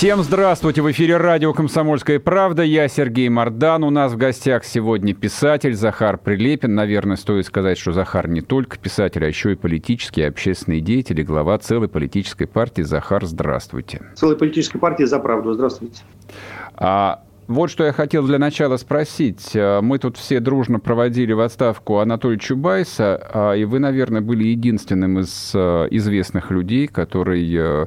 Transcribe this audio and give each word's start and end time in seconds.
Всем 0.00 0.22
здравствуйте! 0.22 0.80
В 0.80 0.90
эфире 0.92 1.18
радио 1.18 1.52
«Комсомольская 1.52 2.18
правда». 2.18 2.62
Я 2.62 2.88
Сергей 2.88 3.28
Мордан. 3.28 3.84
У 3.84 3.90
нас 3.90 4.14
в 4.14 4.16
гостях 4.16 4.64
сегодня 4.64 5.12
писатель 5.12 5.74
Захар 5.74 6.16
Прилепин. 6.16 6.74
Наверное, 6.74 7.18
стоит 7.18 7.44
сказать, 7.44 7.76
что 7.76 7.92
Захар 7.92 8.26
не 8.26 8.40
только 8.40 8.78
писатель, 8.78 9.22
а 9.22 9.28
еще 9.28 9.52
и 9.52 9.56
политический, 9.56 10.22
общественный 10.22 10.80
деятель 10.80 11.20
и 11.20 11.22
глава 11.22 11.58
целой 11.58 11.88
политической 11.88 12.46
партии. 12.46 12.80
Захар, 12.80 13.26
здравствуйте. 13.26 14.00
Целой 14.14 14.38
политической 14.38 14.78
партии 14.78 15.04
«За 15.04 15.18
правду». 15.18 15.52
Здравствуйте. 15.52 16.00
А, 16.76 17.20
вот 17.50 17.68
что 17.68 17.84
я 17.84 17.92
хотел 17.92 18.24
для 18.24 18.38
начала 18.38 18.76
спросить. 18.76 19.50
Э, 19.54 19.80
мы 19.80 19.98
тут 19.98 20.16
все 20.16 20.38
дружно 20.38 20.78
проводили 20.78 21.32
в 21.32 21.40
отставку 21.40 21.98
Анатолия 21.98 22.38
Чубайса, 22.38 23.20
а, 23.34 23.54
и 23.54 23.64
вы, 23.64 23.80
наверное, 23.80 24.20
были 24.20 24.44
единственным 24.44 25.18
из 25.18 25.50
э, 25.52 25.88
известных 25.90 26.52
людей, 26.52 26.86
который 26.86 27.52
э, 27.52 27.86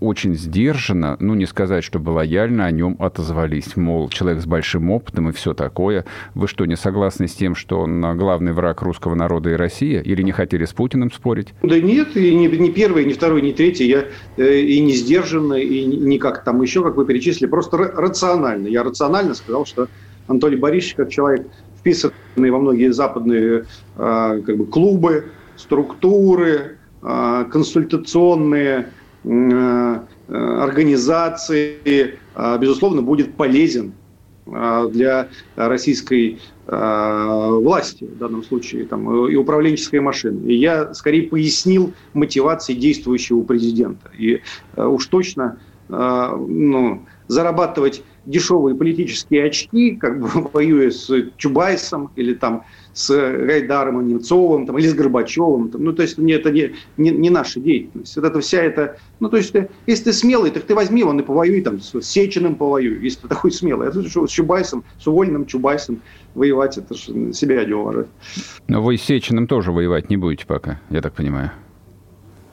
очень 0.00 0.34
сдержанно, 0.34 1.18
ну, 1.20 1.34
не 1.34 1.44
сказать, 1.44 1.84
чтобы 1.84 2.10
лояльно 2.10 2.64
о 2.64 2.70
нем 2.70 2.96
отозвались. 2.98 3.76
Мол, 3.76 4.08
человек 4.08 4.40
с 4.40 4.46
большим 4.46 4.90
опытом 4.90 5.28
и 5.28 5.32
все 5.32 5.52
такое. 5.52 6.06
Вы 6.34 6.48
что, 6.48 6.64
не 6.64 6.76
согласны 6.76 7.28
с 7.28 7.34
тем, 7.34 7.54
что 7.54 7.80
он 7.80 8.00
главный 8.16 8.52
враг 8.52 8.80
русского 8.80 9.14
народа 9.14 9.50
и 9.50 9.52
России? 9.52 10.00
Или 10.02 10.22
не 10.22 10.32
хотели 10.32 10.64
с 10.64 10.72
Путиным 10.72 11.12
спорить? 11.12 11.52
Да 11.62 11.78
нет, 11.78 12.16
и 12.16 12.34
не, 12.34 12.48
не 12.48 12.70
первый, 12.70 13.04
не 13.04 13.12
второй, 13.12 13.42
не 13.42 13.52
третий. 13.52 13.86
Я 13.86 14.06
и 14.42 14.80
не 14.80 14.94
сдержанно, 14.94 15.54
и 15.54 15.84
не 15.84 16.18
как 16.18 16.42
там 16.42 16.62
еще, 16.62 16.82
как 16.82 16.96
вы 16.96 17.04
перечислили, 17.04 17.50
просто 17.50 17.76
рационально 17.76 18.61
рационально. 18.62 18.68
Я 18.68 18.82
рационально 18.82 19.34
сказал, 19.34 19.66
что 19.66 19.88
Анатолий 20.26 20.56
Борисович, 20.56 20.94
как 20.94 21.10
человек, 21.10 21.46
вписанный 21.78 22.50
во 22.50 22.58
многие 22.58 22.92
западные 22.92 23.64
э, 23.96 24.42
как 24.46 24.56
бы, 24.56 24.66
клубы, 24.66 25.32
структуры, 25.56 26.78
э, 27.02 27.44
консультационные 27.50 28.88
э, 29.24 29.98
организации, 30.28 32.18
безусловно, 32.58 33.02
будет 33.02 33.34
полезен 33.34 33.92
для 34.46 35.28
российской 35.56 36.40
власти, 36.66 38.04
в 38.04 38.16
данном 38.16 38.42
случае, 38.42 38.86
там, 38.86 39.28
и 39.28 39.36
управленческой 39.36 40.00
машины. 40.00 40.50
И 40.50 40.54
я 40.54 40.94
скорее 40.94 41.28
пояснил 41.28 41.92
мотивации 42.14 42.72
действующего 42.72 43.42
президента. 43.42 44.10
И 44.16 44.40
уж 44.76 45.06
точно 45.06 45.58
ну, 45.88 47.04
зарабатывать 47.28 48.02
дешевые 48.26 48.76
политические 48.76 49.46
очки, 49.46 49.96
как 49.96 50.20
бы 50.20 50.28
воюя 50.52 50.90
с 50.90 51.10
Чубайсом 51.36 52.10
или 52.16 52.34
там 52.34 52.64
с 52.92 53.08
Гайдаром 53.08 54.06
Немцовым 54.06 54.66
там, 54.66 54.78
или 54.78 54.86
с 54.86 54.94
Горбачевым. 54.94 55.70
Там. 55.70 55.84
Ну, 55.84 55.92
то 55.92 56.02
есть 56.02 56.18
не, 56.18 56.32
это 56.32 56.50
не, 56.50 56.74
не, 56.96 57.10
не 57.10 57.30
наша 57.30 57.60
деятельность. 57.60 58.14
Вот 58.16 58.24
это 58.24 58.40
вся 58.40 58.62
эта... 58.62 58.98
Ну, 59.20 59.28
то 59.28 59.36
есть, 59.36 59.54
если 59.86 60.04
ты 60.04 60.12
смелый, 60.12 60.50
так 60.50 60.64
ты 60.64 60.74
возьми 60.74 61.02
он 61.02 61.20
и 61.20 61.22
повоюй 61.22 61.62
там, 61.62 61.80
с 61.80 62.00
Сечиным 62.02 62.54
повоюй, 62.54 63.02
если 63.02 63.22
ты 63.22 63.28
такой 63.28 63.50
смелый. 63.50 63.88
А 63.88 63.92
что, 63.92 64.26
с 64.26 64.30
Чубайсом, 64.30 64.84
с 65.00 65.06
уволенным 65.06 65.46
Чубайсом 65.46 66.00
воевать, 66.34 66.78
это 66.78 66.94
же 66.94 67.32
себя 67.32 67.64
не 67.64 67.72
уважать. 67.72 68.08
Но 68.68 68.82
вы 68.82 68.96
с 68.96 69.02
Сечиным 69.02 69.46
тоже 69.46 69.72
воевать 69.72 70.10
не 70.10 70.16
будете 70.16 70.46
пока, 70.46 70.80
я 70.90 71.00
так 71.00 71.14
понимаю. 71.14 71.50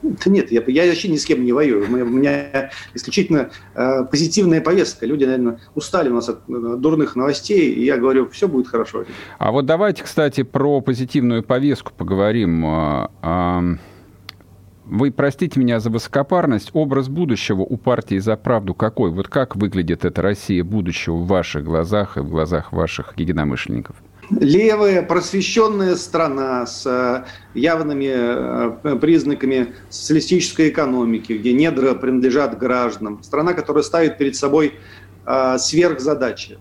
Да 0.02 0.30
нет, 0.30 0.50
я, 0.50 0.62
я 0.66 0.86
вообще 0.86 1.08
ни 1.08 1.16
с 1.16 1.24
кем 1.24 1.44
не 1.44 1.52
воюю. 1.52 1.84
У 1.84 2.06
меня 2.06 2.70
исключительно 2.94 3.50
э, 3.74 4.04
позитивная 4.10 4.60
повестка. 4.60 5.04
Люди, 5.06 5.24
наверное, 5.24 5.60
устали 5.74 6.08
у 6.08 6.14
нас 6.14 6.28
от 6.28 6.40
э, 6.48 6.76
дурных 6.78 7.16
новостей, 7.16 7.72
и 7.72 7.84
я 7.84 7.98
говорю, 7.98 8.28
все 8.30 8.48
будет 8.48 8.68
хорошо. 8.68 9.04
А 9.38 9.52
вот 9.52 9.66
давайте, 9.66 10.02
кстати, 10.02 10.42
про 10.42 10.80
позитивную 10.80 11.42
повестку 11.42 11.92
поговорим. 11.96 12.64
А, 12.64 13.10
а, 13.20 13.62
вы 14.86 15.10
простите 15.12 15.60
меня 15.60 15.80
за 15.80 15.90
высокопарность. 15.90 16.70
Образ 16.72 17.08
будущего 17.08 17.60
у 17.60 17.76
партии 17.76 18.18
«За 18.18 18.36
правду» 18.36 18.74
какой? 18.74 19.10
Вот 19.10 19.28
как 19.28 19.54
выглядит 19.54 20.04
эта 20.04 20.22
Россия 20.22 20.64
будущего 20.64 21.16
в 21.16 21.26
ваших 21.26 21.64
глазах 21.64 22.16
и 22.16 22.20
в 22.20 22.28
глазах 22.30 22.72
ваших 22.72 23.12
единомышленников? 23.16 23.96
Левая, 24.30 25.02
просвещенная 25.02 25.96
страна 25.96 26.66
с 26.66 26.86
э, 26.86 27.24
явными 27.58 28.10
э, 28.12 28.96
признаками 28.96 29.74
социалистической 29.88 30.68
экономики, 30.68 31.32
где 31.34 31.52
недра 31.52 31.94
принадлежат 31.94 32.58
гражданам. 32.58 33.22
Страна, 33.22 33.52
которая 33.52 33.82
ставит 33.82 34.18
перед 34.18 34.36
собой 34.36 34.74
э, 35.26 35.58
сверхзадачи, 35.58 36.58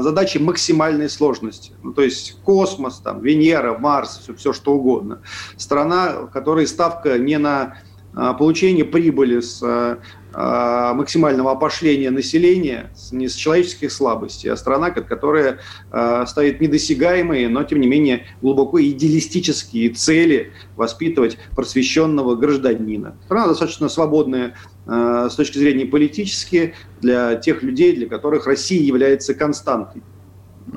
задачи 0.00 0.38
максимальной 0.38 1.08
сложности. 1.08 1.72
Ну, 1.82 1.92
то 1.92 2.02
есть 2.02 2.38
космос, 2.44 3.00
там, 3.00 3.22
Венера, 3.22 3.78
Марс, 3.78 4.20
все, 4.22 4.34
все 4.34 4.52
что 4.52 4.74
угодно. 4.74 5.22
Страна, 5.56 6.22
в 6.22 6.30
которой 6.30 6.66
ставка 6.66 7.18
не 7.18 7.38
на 7.38 7.78
получение 8.14 8.84
прибыли 8.84 9.40
с 9.40 9.98
максимального 10.32 11.52
опошления 11.52 12.10
населения, 12.10 12.90
не 13.12 13.28
с 13.28 13.34
человеческих 13.34 13.90
слабостей, 13.90 14.50
а 14.50 14.56
страна, 14.56 14.90
которая 14.90 15.60
а, 15.90 16.26
ставит 16.26 16.60
недосягаемые, 16.60 17.48
но 17.48 17.64
тем 17.64 17.80
не 17.80 17.88
менее 17.88 18.26
глубоко 18.42 18.80
идеалистические 18.82 19.90
цели 19.90 20.52
воспитывать 20.76 21.38
просвещенного 21.56 22.36
гражданина. 22.36 23.16
Страна 23.24 23.48
достаточно 23.48 23.88
свободная 23.88 24.54
а, 24.86 25.30
с 25.30 25.34
точки 25.34 25.58
зрения 25.58 25.86
политической 25.86 26.74
для 27.00 27.36
тех 27.36 27.62
людей, 27.62 27.96
для 27.96 28.06
которых 28.06 28.46
Россия 28.46 28.82
является 28.82 29.34
константой, 29.34 30.02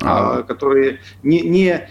а. 0.00 0.42
которые 0.42 1.00
не, 1.22 1.40
не 1.40 1.88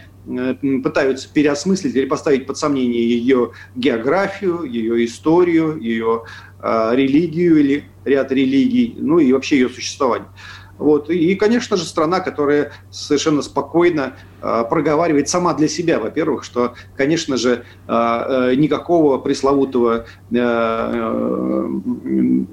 пытаются 0.83 1.27
переосмыслить 1.31 1.95
или 1.95 2.05
поставить 2.05 2.45
под 2.45 2.57
сомнение 2.57 3.07
ее 3.07 3.51
географию, 3.75 4.63
ее 4.63 5.05
историю, 5.05 5.77
ее 5.77 6.23
э, 6.61 6.91
религию 6.93 7.59
или 7.59 7.83
ряд 8.05 8.31
религий, 8.31 8.95
ну 8.97 9.19
и 9.19 9.31
вообще 9.33 9.57
ее 9.57 9.69
существование. 9.69 10.27
Вот. 10.77 11.09
И, 11.09 11.35
конечно 11.35 11.77
же, 11.77 11.85
страна, 11.85 12.21
которая 12.21 12.71
совершенно 12.89 13.41
спокойно 13.43 14.15
э, 14.15 14.30
проговаривает 14.41 15.29
сама 15.29 15.53
для 15.53 15.67
себя, 15.67 15.99
во-первых, 15.99 16.43
что, 16.43 16.73
конечно 16.95 17.37
же, 17.37 17.63
э, 17.87 17.91
э, 17.91 18.55
никакого 18.55 19.17
пресловутого 19.17 20.05
э, 20.31 20.35
э, 20.35 21.67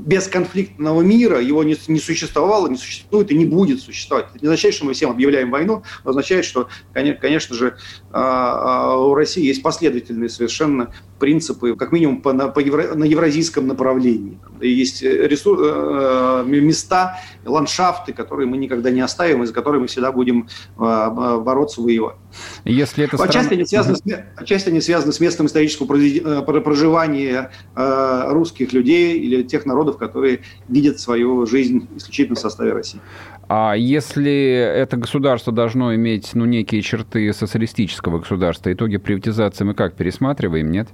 бесконфликтного 0.09 1.03
мира 1.03 1.41
его 1.41 1.65
не, 1.65 1.75
существовало, 1.75 2.69
не 2.69 2.77
существует 2.77 3.31
и 3.31 3.37
не 3.37 3.45
будет 3.45 3.81
существовать. 3.81 4.27
Это 4.31 4.39
не 4.41 4.49
означает, 4.49 4.75
что 4.75 4.85
мы 4.85 4.93
всем 4.93 5.11
объявляем 5.11 5.51
войну, 5.51 5.83
но 6.05 6.11
означает, 6.11 6.45
что, 6.45 6.69
конечно 6.93 7.55
же, 7.55 7.77
э, 8.13 8.19
э, 8.19 8.97
у 8.97 9.15
России 9.15 9.45
есть 9.45 9.63
последовательные 9.63 10.29
совершенно 10.29 10.93
принципы, 11.19 11.75
как 11.75 11.93
минимум 11.93 12.23
по, 12.23 12.33
на, 12.33 12.49
по 12.49 12.61
евро, 12.61 12.95
на 12.95 13.05
евразийском 13.05 13.67
направлении. 13.67 14.39
Есть 14.61 15.03
ресурс, 15.03 15.61
э, 15.63 16.45
места, 16.47 17.19
ландшафты, 17.45 18.13
которые 18.13 18.47
мы 18.47 18.57
никогда 18.57 18.91
не 18.91 19.01
оставим, 19.01 19.43
и 19.43 19.47
за 19.47 19.53
которые 19.53 19.81
мы 19.81 19.87
всегда 19.87 20.13
будем 20.13 20.49
э, 20.77 20.81
бороться, 20.81 21.78
воевать. 21.79 22.17
Если 22.65 23.05
это 23.05 23.17
страна... 23.17 23.31
отчасти, 23.31 23.55
они 23.55 23.65
связаны 23.65 23.97
с, 23.97 24.03
отчасти 24.37 24.69
они 24.69 24.81
связаны 24.81 25.13
с 25.13 25.21
местом 25.21 25.47
исторического 25.47 25.97
э, 25.97 26.61
проживания 26.61 27.51
э, 27.75 28.25
русских 28.29 28.73
людей 28.73 29.19
или 29.19 29.43
тех 29.43 29.67
народов, 29.67 29.99
которые 29.99 30.41
видят 30.69 31.01
свою 31.01 31.47
жизнь 31.47 31.89
исключительно 31.97 32.37
в 32.37 32.41
составе 32.41 32.73
России. 32.73 33.01
А 33.49 33.75
если 33.75 34.33
это 34.33 34.99
государство 34.99 35.53
должно 35.53 35.95
иметь 35.95 36.35
ну, 36.35 36.45
некие 36.45 36.83
черты 36.83 37.33
социалистического 37.33 38.19
государства, 38.19 38.73
итоги 38.73 38.99
приватизации 38.99 39.65
мы 39.65 39.75
как 39.75 39.95
пересматриваем, 39.95 40.71
нет? 40.71 40.89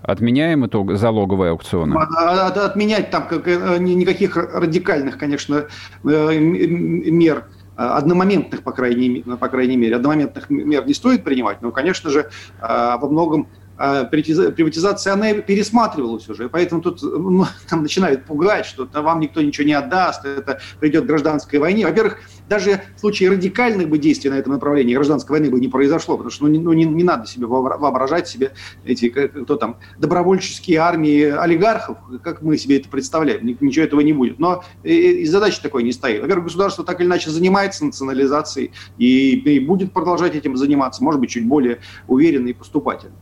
Отменяем 0.00 0.64
итог 0.64 0.96
залоговые 0.96 1.50
аукционы? 1.50 1.96
А, 1.96 2.46
а, 2.46 2.64
отменять 2.66 3.10
там 3.10 3.26
как, 3.26 3.46
э, 3.46 3.78
никаких 3.78 4.36
радикальных, 4.36 5.18
конечно, 5.18 5.66
мер 6.02 7.44
одномоментных, 7.78 8.62
по 8.62 8.72
крайней, 8.72 9.22
по 9.22 9.48
крайней 9.48 9.76
мере, 9.76 9.96
одномоментных 9.96 10.50
мер 10.50 10.84
не 10.84 10.94
стоит 10.94 11.22
принимать, 11.22 11.62
но, 11.62 11.70
конечно 11.70 12.10
же, 12.10 12.28
во 12.60 13.08
многом 13.08 13.46
приватизация, 13.78 15.12
она 15.12 15.34
пересматривалась 15.34 16.28
уже. 16.28 16.48
Поэтому 16.48 16.82
тут 16.82 17.00
ну, 17.02 17.46
там 17.68 17.82
начинают 17.82 18.24
пугать, 18.24 18.66
что 18.66 18.88
вам 18.92 19.20
никто 19.20 19.40
ничего 19.40 19.66
не 19.66 19.74
отдаст, 19.74 20.24
это 20.24 20.60
придет 20.80 21.04
к 21.04 21.06
гражданской 21.06 21.58
войне. 21.58 21.86
Во-первых, 21.86 22.18
даже 22.48 22.82
в 22.96 23.00
случае 23.00 23.30
радикальных 23.30 23.88
бы 23.88 23.98
действий 23.98 24.30
на 24.30 24.34
этом 24.34 24.52
направлении 24.52 24.94
гражданской 24.94 25.38
войны 25.38 25.50
бы 25.50 25.60
не 25.60 25.68
произошло, 25.68 26.16
потому 26.16 26.30
что 26.30 26.44
ну, 26.44 26.50
не, 26.50 26.58
ну, 26.58 26.72
не, 26.72 26.84
не 26.84 27.04
надо 27.04 27.26
себе 27.26 27.46
воображать 27.46 28.26
себе 28.26 28.52
эти, 28.84 29.08
кто 29.10 29.56
там, 29.56 29.76
добровольческие 29.98 30.78
армии 30.78 31.22
олигархов, 31.22 31.98
как 32.22 32.42
мы 32.42 32.58
себе 32.58 32.78
это 32.78 32.88
представляем, 32.88 33.46
ничего 33.46 33.84
этого 33.84 34.00
не 34.00 34.12
будет. 34.12 34.38
Но 34.38 34.64
и, 34.82 35.22
и 35.22 35.26
задача 35.26 35.62
такой 35.62 35.84
не 35.84 35.92
стоит. 35.92 36.20
Во-первых, 36.20 36.46
государство 36.46 36.84
так 36.84 37.00
или 37.00 37.06
иначе 37.06 37.30
занимается 37.30 37.84
национализацией 37.84 38.72
и, 38.96 39.34
и 39.36 39.60
будет 39.60 39.92
продолжать 39.92 40.34
этим 40.34 40.56
заниматься, 40.56 41.04
может 41.04 41.20
быть, 41.20 41.30
чуть 41.30 41.46
более 41.46 41.78
уверенно 42.08 42.48
и 42.48 42.52
поступательно. 42.52 43.14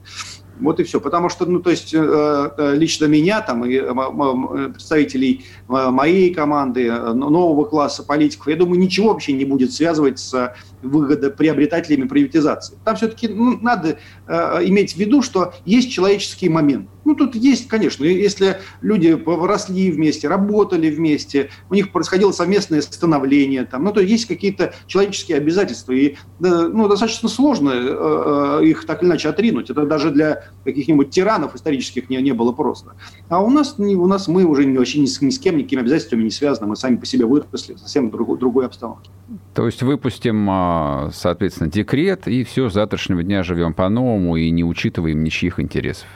Вот 0.61 0.81
и 0.81 0.85
все. 0.85 1.01
Потому 1.01 1.29
что, 1.29 1.47
ну, 1.47 1.61
то 1.61 1.71
есть, 1.71 1.93
э, 1.93 1.99
э, 1.99 2.75
лично 2.77 3.07
меня, 3.07 3.41
там, 3.41 3.65
и 3.65 3.75
э, 3.75 4.69
представителей 4.71 5.45
моей 5.69 6.33
команды, 6.33 6.91
нового 6.91 7.65
класса 7.65 8.03
политиков, 8.03 8.49
я 8.49 8.57
думаю, 8.57 8.79
ничего 8.79 9.09
вообще 9.09 9.33
не 9.33 9.45
будет 9.45 9.73
связывать 9.73 10.19
с 10.19 10.55
выгодоприобретателями 10.83 12.07
приватизации. 12.07 12.77
Там 12.85 12.97
все-таки 12.97 13.29
ну, 13.29 13.59
надо 13.61 13.99
иметь 14.29 14.95
в 14.95 14.97
виду, 14.97 15.23
что 15.23 15.55
есть 15.65 15.91
человеческий 15.91 16.49
момент. 16.49 16.89
Ну, 17.07 17.15
тут 17.15 17.37
есть, 17.37 17.69
конечно, 17.69 18.05
если 18.05 18.59
люди 18.83 19.17
росли 19.25 19.93
вместе, 19.93 20.27
работали 20.27 20.91
вместе, 20.91 21.51
у 21.71 21.75
них 21.75 21.93
происходило 21.93 22.33
совместное 22.33 22.83
становление, 22.83 23.65
там, 23.65 23.85
ну, 23.85 23.93
то 23.93 24.01
есть 24.01 24.27
какие-то 24.27 24.75
человеческие 24.89 25.39
обязательства, 25.39 25.93
и 25.93 26.17
ну, 26.41 26.89
достаточно 26.89 27.29
сложно 27.29 27.71
э, 27.71 28.61
э, 28.61 28.67
их 28.67 28.87
так 28.87 29.03
или 29.05 29.11
иначе 29.11 29.29
отринуть. 29.29 29.71
Это 29.71 29.87
даже 29.87 30.11
для 30.11 30.47
каких-нибудь 30.65 31.11
тиранов 31.11 31.55
исторических 31.55 32.11
не, 32.11 32.21
не 32.21 32.33
было 32.33 32.51
просто. 32.51 32.95
А 33.29 33.41
у 33.41 33.51
нас, 33.51 33.79
не, 33.79 33.95
у 33.95 34.09
нас 34.09 34.27
мы 34.27 34.45
уже 34.45 34.67
вообще 34.77 34.99
ни 34.99 35.07
с, 35.07 35.23
ни 35.23 35.31
с 35.31 35.39
кем, 35.39 35.59
никакими 35.59 35.83
обязательствами 35.83 36.25
не 36.25 36.31
связаны, 36.31 36.67
мы 36.67 36.75
сами 36.75 36.97
по 36.97 37.07
себе 37.07 37.25
выросли 37.25 37.75
в 37.75 37.79
совсем 37.79 38.11
другой, 38.11 38.37
другой 38.37 38.67
обстановке. 38.67 39.11
То 39.55 39.67
есть 39.67 39.81
выпустим, 39.81 40.45
а, 40.51 41.11
соответственно, 41.15 41.71
декрет, 41.71 42.27
и 42.27 42.43
все, 42.43 42.69
с 42.69 42.73
завтрашнего 42.73 43.23
дня 43.23 43.45
живем 43.45 43.75
по-новому 43.75 44.37
и 44.37 44.51
не 44.51 44.65
учитываем 44.65 45.23
ничьих 45.23 45.61
интересов. 45.61 46.09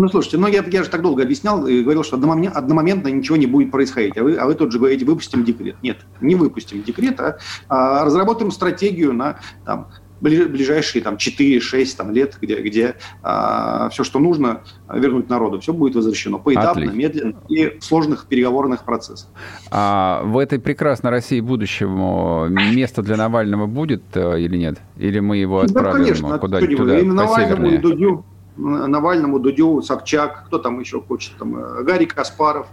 Ну, 0.00 0.08
слушайте, 0.08 0.38
ну 0.38 0.46
я, 0.46 0.64
я 0.64 0.82
же 0.82 0.88
так 0.88 1.02
долго 1.02 1.22
объяснял 1.22 1.66
и 1.66 1.82
говорил, 1.82 2.02
что 2.04 2.16
одномоментно 2.16 3.08
ничего 3.08 3.36
не 3.36 3.46
будет 3.46 3.70
происходить. 3.70 4.16
А 4.16 4.22
вы, 4.22 4.34
а 4.36 4.46
вы 4.46 4.54
тут 4.54 4.72
же 4.72 4.78
говорите, 4.78 5.04
выпустим 5.04 5.44
декрет. 5.44 5.76
Нет, 5.82 5.98
не 6.22 6.36
выпустим 6.36 6.82
декрет, 6.82 7.20
а, 7.20 7.36
а 7.68 8.04
разработаем 8.06 8.50
стратегию 8.50 9.12
на 9.12 9.40
там, 9.66 9.88
ближайшие 10.22 11.02
там, 11.02 11.16
4-6 11.16 11.96
там, 11.98 12.12
лет, 12.12 12.38
где, 12.40 12.62
где 12.62 12.96
а, 13.22 13.90
все, 13.90 14.02
что 14.02 14.18
нужно, 14.20 14.62
вернуть 14.90 15.28
народу, 15.28 15.60
все 15.60 15.74
будет 15.74 15.94
возвращено 15.94 16.38
поэтапно, 16.38 16.70
Отлично. 16.70 16.96
медленно 16.96 17.34
и 17.48 17.78
в 17.78 17.84
сложных 17.84 18.26
переговорных 18.26 18.84
процессах. 18.84 19.28
А 19.70 20.22
в 20.24 20.38
этой 20.38 20.58
прекрасной 20.58 21.10
России 21.10 21.40
будущего 21.40 22.48
место 22.48 23.02
для 23.02 23.18
Навального 23.18 23.66
будет 23.66 24.02
э, 24.14 24.40
или 24.40 24.56
нет? 24.56 24.78
Или 24.96 25.20
мы 25.20 25.36
его 25.36 25.60
отправим 25.60 25.90
да, 25.90 25.98
конечно, 25.98 26.38
куда-нибудь 26.38 26.76
туда, 26.76 26.98
и 26.98 27.02
Навальному, 27.02 27.78
Дудю, 27.78 28.24
Навальному, 28.56 29.38
Дудю, 29.38 29.82
Собчак, 29.82 30.44
кто 30.46 30.58
там 30.58 30.80
еще 30.80 31.00
хочет, 31.00 31.32
там, 31.38 31.56
э, 31.56 31.82
Гарри 31.82 32.04
Каспаров, 32.04 32.66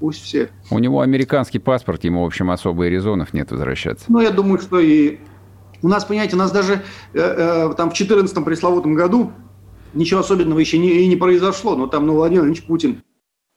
пусть 0.00 0.22
все. 0.22 0.50
У 0.70 0.78
него 0.78 1.00
американский 1.00 1.58
паспорт, 1.58 2.04
ему, 2.04 2.22
в 2.22 2.26
общем, 2.26 2.50
особо 2.50 2.88
резонов 2.88 3.32
нет 3.32 3.50
возвращаться. 3.50 4.06
Ну, 4.08 4.20
я 4.20 4.30
думаю, 4.30 4.60
что 4.60 4.78
и 4.78 5.18
у 5.82 5.88
нас, 5.88 6.04
понимаете, 6.04 6.36
у 6.36 6.38
нас 6.38 6.50
даже 6.50 6.82
э, 7.14 7.18
э, 7.20 7.74
там 7.76 7.90
в 7.90 7.94
14 7.94 8.44
пресловутом 8.44 8.94
году 8.94 9.32
ничего 9.94 10.20
особенного 10.20 10.58
еще 10.58 10.78
не, 10.78 10.90
и 10.90 11.06
не 11.06 11.16
произошло, 11.16 11.76
но 11.76 11.86
там 11.86 12.06
ну, 12.06 12.14
Владимир 12.14 12.42
Владимирович 12.42 12.66
Путин 12.66 13.02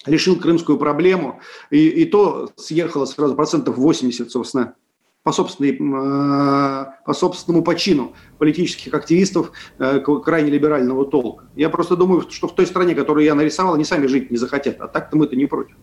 решил 0.06 0.36
крымскую 0.36 0.78
проблему, 0.78 1.40
и, 1.70 1.88
и 1.88 2.06
то 2.06 2.50
съехало 2.56 3.06
сразу 3.06 3.36
процентов 3.36 3.78
80, 3.78 4.32
собственно, 4.32 4.76
по, 5.23 5.31
собственной, 5.31 5.71
э, 5.73 6.85
по 7.06 7.13
собственному 7.13 7.63
почину 7.63 8.13
политических 8.39 8.94
активистов 8.94 9.51
э, 9.77 10.00
крайне 10.00 10.50
либерального 10.50 11.06
толка. 11.06 11.45
Я 11.56 11.69
просто 11.69 11.95
думаю, 11.95 12.25
что 12.29 12.47
в 12.47 12.56
той 12.56 12.65
стране, 12.65 12.95
которую 12.95 13.23
я 13.23 13.35
нарисовал, 13.35 13.75
они 13.75 13.83
сами 13.83 14.07
жить 14.07 14.31
не 14.31 14.38
захотят. 14.38 14.81
А 14.81 14.88
так-то 14.88 15.18
мы-то 15.18 15.35
не 15.35 15.45
против. 15.45 15.75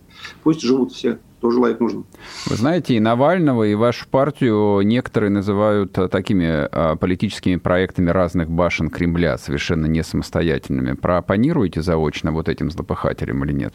Пусть 0.42 0.60
живут 0.62 0.92
все, 0.92 1.20
кто 1.38 1.50
желает 1.52 1.78
нужно. 1.78 2.04
Вы 2.46 2.56
знаете, 2.56 2.94
и 2.94 3.00
Навального, 3.00 3.62
и 3.62 3.74
вашу 3.74 4.08
партию 4.08 4.80
некоторые 4.82 5.30
называют 5.30 5.96
э, 5.98 6.08
такими 6.08 6.68
политическими 6.96 7.56
проектами 7.56 8.10
разных 8.10 8.50
башен 8.50 8.90
Кремля, 8.90 9.38
совершенно 9.38 9.86
не 9.86 10.02
самостоятельными. 10.02 10.94
Проопонируете 10.94 11.80
заочно 11.80 12.32
вот 12.32 12.48
этим 12.48 12.70
злопыхателям 12.70 13.44
или 13.44 13.52
нет? 13.52 13.74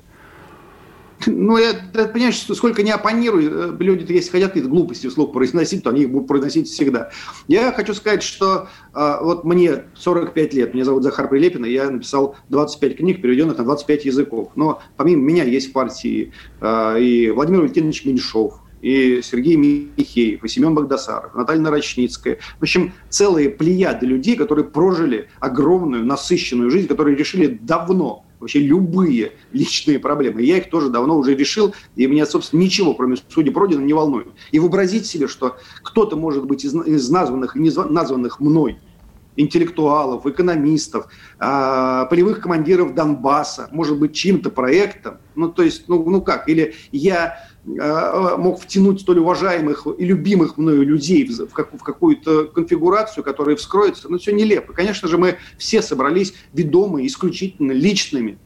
Ну, 1.27 1.57
я, 1.57 1.73
ты 1.73 2.07
понимаешь, 2.07 2.39
сколько 2.39 2.83
не 2.83 2.91
оппонирую, 2.91 3.73
э, 3.73 3.83
люди, 3.83 4.11
если 4.11 4.31
хотят 4.31 4.49
какие-то 4.49 4.69
глупости 4.69 5.07
вслух 5.07 5.31
произносить, 5.33 5.83
то 5.83 5.89
они 5.89 6.03
их 6.03 6.11
будут 6.11 6.27
произносить 6.27 6.67
всегда. 6.67 7.11
Я 7.47 7.71
хочу 7.71 7.93
сказать, 7.93 8.23
что 8.23 8.67
э, 8.93 9.17
вот 9.21 9.43
мне 9.43 9.83
45 9.95 10.53
лет, 10.53 10.73
меня 10.73 10.85
зовут 10.85 11.03
Захар 11.03 11.29
Прилепин, 11.29 11.65
и 11.65 11.71
я 11.71 11.89
написал 11.89 12.35
25 12.49 12.97
книг, 12.97 13.21
переведенных 13.21 13.57
на 13.57 13.63
25 13.63 14.05
языков. 14.05 14.51
Но 14.55 14.81
помимо 14.97 15.21
меня 15.23 15.43
есть 15.43 15.69
в 15.69 15.73
партии 15.73 16.33
э, 16.61 17.01
и 17.01 17.31
Владимир 17.31 17.61
Валентинович 17.61 18.05
Меньшов, 18.05 18.63
и 18.83 19.21
Сергей 19.23 19.55
Михеев, 19.55 20.43
и 20.43 20.47
Семен 20.47 20.75
Богдасаров, 20.75 21.33
Наталья 21.33 21.61
Нарочницкая. 21.61 22.39
В 22.59 22.63
общем, 22.63 22.91
целые 23.09 23.49
плеяды 23.49 24.05
людей, 24.05 24.35
которые 24.35 24.65
прожили 24.65 25.29
огромную, 25.39 26.05
насыщенную 26.05 26.69
жизнь, 26.69 26.87
которые 26.87 27.15
решили 27.15 27.47
давно 27.47 28.25
вообще 28.43 28.59
любые 28.59 29.33
личные 29.51 29.99
проблемы. 29.99 30.43
Я 30.43 30.57
их 30.57 30.69
тоже 30.69 30.89
давно 30.89 31.17
уже 31.17 31.35
решил, 31.35 31.73
и 31.95 32.05
меня, 32.05 32.25
собственно, 32.25 32.61
ничего, 32.61 32.93
кроме 32.93 33.17
судьи 33.29 33.51
Родина, 33.51 33.81
не 33.81 33.93
волнует. 33.93 34.27
И 34.51 34.59
вообразить 34.59 35.05
себе, 35.05 35.27
что 35.27 35.57
кто-то 35.81 36.15
может 36.15 36.45
быть 36.45 36.63
из, 36.63 36.75
из 36.75 37.09
названных 37.09 37.55
названных 37.55 38.39
мной 38.39 38.77
интеллектуалов, 39.35 40.25
экономистов, 40.25 41.07
э, 41.39 42.05
полевых 42.09 42.41
командиров 42.41 42.93
Донбасса, 42.93 43.69
может 43.71 43.99
быть, 43.99 44.13
чьим-то 44.13 44.49
проектом. 44.49 45.17
Ну, 45.35 45.49
то 45.49 45.63
есть, 45.63 45.87
ну, 45.87 46.03
ну 46.07 46.21
как, 46.21 46.47
или 46.47 46.75
я 46.91 47.39
э, 47.65 48.35
мог 48.37 48.61
втянуть 48.61 49.01
столь 49.01 49.19
уважаемых 49.19 49.87
и 49.97 50.05
любимых 50.05 50.57
мною 50.57 50.83
людей 50.83 51.27
в, 51.27 51.53
как, 51.53 51.73
в 51.73 51.83
какую-то 51.83 52.45
конфигурацию, 52.45 53.23
которая 53.23 53.55
вскроется. 53.55 54.09
Ну, 54.09 54.17
все 54.17 54.31
нелепо. 54.33 54.73
Конечно 54.73 55.07
же, 55.07 55.17
мы 55.17 55.37
все 55.57 55.81
собрались 55.81 56.33
ведомые 56.53 57.07
исключительно 57.07 57.71
личными 57.71 58.37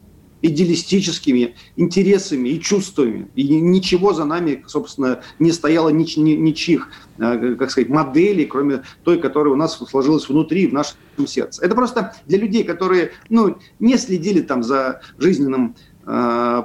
идеалистическими 0.48 1.56
интересами 1.76 2.50
и 2.50 2.60
чувствами. 2.60 3.28
И 3.36 3.48
ничего 3.60 4.14
за 4.14 4.26
нами, 4.26 4.64
собственно, 4.68 5.22
не 5.40 5.52
стояло 5.52 5.90
нич, 5.90 6.18
ни, 6.18 6.32
ничьих, 6.32 6.90
э, 7.18 7.56
как 7.56 7.72
сказать, 7.72 7.90
моделей, 7.90 8.46
кроме 8.46 8.84
той, 9.04 9.20
которая 9.20 9.54
у 9.54 9.58
нас 9.58 9.78
сложилась 9.78 10.28
внутри, 10.28 10.68
в 10.68 10.74
нашем 10.74 10.98
сердце. 11.26 11.66
Это 11.66 11.76
просто 11.76 12.16
для 12.26 12.38
людей, 12.38 12.64
которые 12.64 13.12
ну, 13.30 13.58
не 13.80 13.98
следили 13.98 14.42
там 14.42 14.64
за 14.64 15.02
жизненным 15.18 15.76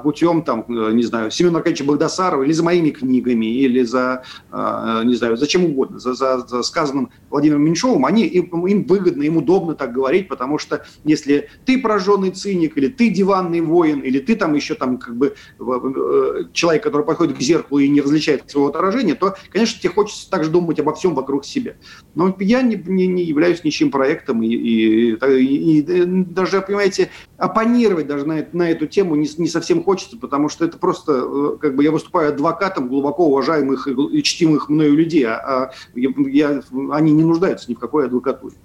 путем, 0.03 0.43
там, 0.43 0.65
э, 0.69 0.93
не 0.93 1.03
знаю, 1.03 1.29
Семена 1.29 1.57
Аркадьевича 1.57 1.83
Богдасарова 1.83 2.43
или 2.43 2.53
за 2.53 2.63
моими 2.63 2.91
книгами, 2.91 3.45
или 3.45 3.83
за, 3.83 4.23
э, 4.51 5.01
не 5.03 5.15
знаю, 5.15 5.35
за 5.35 5.47
чем 5.47 5.65
угодно, 5.65 5.99
за, 5.99 6.13
за, 6.13 6.39
за 6.47 6.63
сказанным 6.63 7.09
Владимиром 7.29 7.63
Меньшовым, 7.63 8.05
они, 8.05 8.23
им, 8.23 8.65
им 8.65 8.85
выгодно, 8.85 9.23
им 9.23 9.37
удобно 9.37 9.75
так 9.75 9.91
говорить, 9.91 10.29
потому 10.29 10.57
что 10.57 10.85
если 11.03 11.49
ты 11.65 11.77
пораженный 11.77 12.31
циник, 12.31 12.77
или 12.77 12.87
ты 12.87 13.09
диванный 13.09 13.59
воин, 13.59 13.99
или 13.99 14.19
ты 14.19 14.37
там 14.37 14.53
еще 14.53 14.75
там 14.75 14.97
как 14.97 15.17
бы 15.17 15.35
человек, 16.53 16.83
который 16.83 17.05
подходит 17.05 17.37
к 17.37 17.41
зеркалу 17.41 17.79
и 17.79 17.89
не 17.89 17.99
различает 17.99 18.49
своего 18.49 18.69
отражения, 18.69 19.15
то, 19.15 19.35
конечно, 19.49 19.81
тебе 19.81 19.91
хочется 19.91 20.29
также 20.29 20.49
думать 20.49 20.79
обо 20.79 20.93
всем 20.93 21.15
вокруг 21.15 21.43
себя. 21.43 21.73
Но 22.15 22.33
я 22.39 22.61
не, 22.61 22.75
не, 22.75 23.07
не 23.07 23.23
являюсь 23.23 23.63
ничьим 23.65 23.91
проектом, 23.91 24.41
и, 24.41 24.47
и, 24.47 25.15
и, 25.15 25.79
и 25.79 26.05
даже, 26.05 26.61
понимаете, 26.61 27.09
оппонировать 27.37 28.07
даже 28.07 28.25
на, 28.25 28.45
на 28.53 28.71
эту 28.71 28.87
тему 28.87 29.15
не 29.15 29.32
не 29.37 29.47
совсем 29.47 29.83
хочется, 29.83 30.17
потому 30.17 30.49
что 30.49 30.65
это 30.65 30.77
просто, 30.77 31.11
э, 31.13 31.57
как 31.59 31.75
бы 31.75 31.83
я 31.83 31.91
выступаю 31.91 32.29
адвокатом 32.29 32.87
глубоко 32.87 33.27
уважаемых 33.27 33.87
и 33.87 34.23
чтимых 34.23 34.69
мною 34.69 34.93
людей, 34.93 35.25
а, 35.25 35.35
а 35.35 35.71
я, 35.95 36.09
я, 36.17 36.61
они 36.91 37.11
не 37.11 37.23
нуждаются 37.23 37.69
ни 37.69 37.75
в 37.75 37.79
какой 37.79 38.05
адвокатуре. 38.05 38.55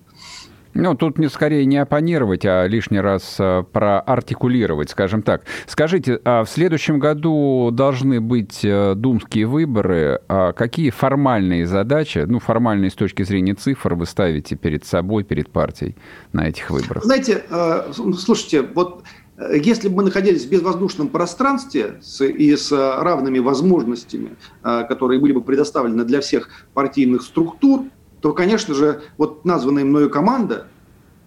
Ну, 0.74 0.94
тут 0.94 1.18
не 1.18 1.28
скорее 1.28 1.64
не 1.64 1.78
оппонировать, 1.78 2.44
а 2.46 2.66
лишний 2.66 3.00
раз 3.00 3.36
э, 3.40 3.64
проартикулировать, 3.72 4.90
скажем 4.90 5.22
так. 5.22 5.42
Скажите, 5.66 6.20
а 6.24 6.44
в 6.44 6.48
следующем 6.48 7.00
году 7.00 7.70
должны 7.72 8.20
быть 8.20 8.60
э, 8.64 8.94
думские 8.94 9.46
выборы. 9.46 10.20
А 10.28 10.52
какие 10.52 10.90
формальные 10.90 11.66
задачи, 11.66 12.24
ну, 12.28 12.38
формальные 12.38 12.90
с 12.90 12.94
точки 12.94 13.24
зрения 13.24 13.54
цифр, 13.54 13.94
вы 13.94 14.06
ставите 14.06 14.54
перед 14.54 14.84
собой, 14.84 15.24
перед 15.24 15.50
партией 15.50 15.96
на 16.32 16.48
этих 16.48 16.70
выборах? 16.70 17.04
Знаете, 17.04 17.42
слушайте, 17.92 18.62
вот 18.62 19.02
если 19.52 19.88
бы 19.88 19.96
мы 19.96 20.02
находились 20.04 20.44
в 20.44 20.50
безвоздушном 20.50 21.08
пространстве 21.08 21.98
с, 22.02 22.24
и 22.24 22.56
с 22.56 22.72
равными 22.72 23.38
возможностями, 23.38 24.36
а, 24.62 24.82
которые 24.84 25.20
были 25.20 25.32
бы 25.32 25.42
предоставлены 25.42 26.04
для 26.04 26.20
всех 26.20 26.48
партийных 26.74 27.22
структур, 27.22 27.84
то, 28.20 28.32
конечно 28.32 28.74
же, 28.74 29.02
вот 29.16 29.44
названная 29.44 29.84
мною 29.84 30.10
команда 30.10 30.66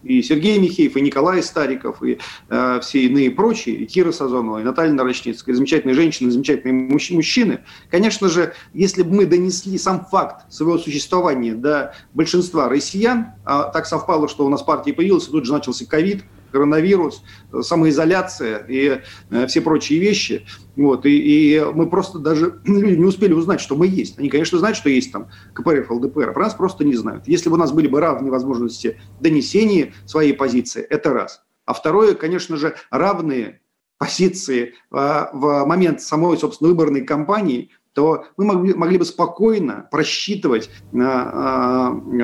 и 0.04 0.22
Сергей 0.22 0.58
Михеев, 0.60 0.98
и 0.98 1.02
Николай 1.02 1.44
Стариков, 1.44 2.02
и 2.04 2.18
э, 2.50 2.80
все 2.82 3.04
иные 3.04 3.30
прочие, 3.30 3.76
и 3.76 3.86
Кира 3.86 4.12
Сазонова, 4.12 4.60
и 4.60 4.64
Наталья 4.64 4.94
Нарочницкая, 4.94 5.56
замечательные 5.56 5.94
женщины, 5.94 6.32
замечательные 6.32 6.74
мужчины. 6.74 7.60
Конечно 7.90 8.28
же, 8.28 8.54
если 8.74 9.04
бы 9.04 9.16
мы 9.16 9.26
донесли 9.28 9.78
сам 9.78 10.06
факт 10.06 10.52
своего 10.52 10.80
существования 10.80 11.54
до 11.54 11.94
большинства 12.14 12.68
россиян, 12.68 13.34
а 13.46 13.66
так 13.66 13.86
совпало, 13.86 14.28
что 14.28 14.46
у 14.46 14.50
нас 14.50 14.64
партия 14.64 14.92
появилась, 14.92 15.28
и 15.28 15.32
тут 15.32 15.46
же 15.46 15.54
начался 15.54 15.86
ковид, 15.86 16.24
коронавирус, 16.52 17.24
самоизоляция 17.62 18.66
и 18.68 19.02
э, 19.30 19.48
все 19.48 19.62
прочие 19.62 20.00
вещи. 20.00 20.46
Вот, 20.76 21.06
и, 21.06 21.56
и 21.56 21.64
мы 21.74 21.90
просто 21.90 22.20
даже 22.20 22.62
не 22.66 23.04
успели 23.04 23.34
узнать, 23.34 23.62
что 23.62 23.76
мы 23.76 23.88
есть. 23.88 24.20
Они, 24.20 24.30
конечно, 24.30 24.60
знают, 24.60 24.78
что 24.78 24.90
есть 24.90 25.12
там 25.12 25.30
КПРФ, 25.54 25.90
ЛДПР, 25.90 26.30
а 26.30 26.34
про 26.34 26.44
нас 26.44 26.54
просто 26.54 26.84
не 26.84 26.96
знают. 26.96 27.28
Если 27.28 27.50
бы 27.50 27.56
у 27.56 27.60
нас 27.60 27.72
были 27.72 27.88
бы 27.88 28.00
равные 28.00 28.32
возможности 28.32 29.00
донесения 29.20 29.94
своей 30.06 30.34
позиции, 30.34 30.82
это 30.82 31.14
раз. 31.14 31.44
А 31.66 31.74
второе, 31.74 32.16
конечно 32.16 32.58
же, 32.58 32.76
равные 32.90 33.62
позиции 33.98 34.74
э, 34.92 35.26
в 35.34 35.66
момент 35.66 36.02
самой, 36.02 36.38
собственно, 36.38 36.70
выборной 36.70 37.02
кампании– 37.02 37.70
то 37.94 38.26
мы 38.38 38.46
могли, 38.46 38.74
могли 38.74 38.98
бы 38.98 39.06
спокойно 39.06 39.88
просчитывать 39.92 40.70
э, 40.94 40.98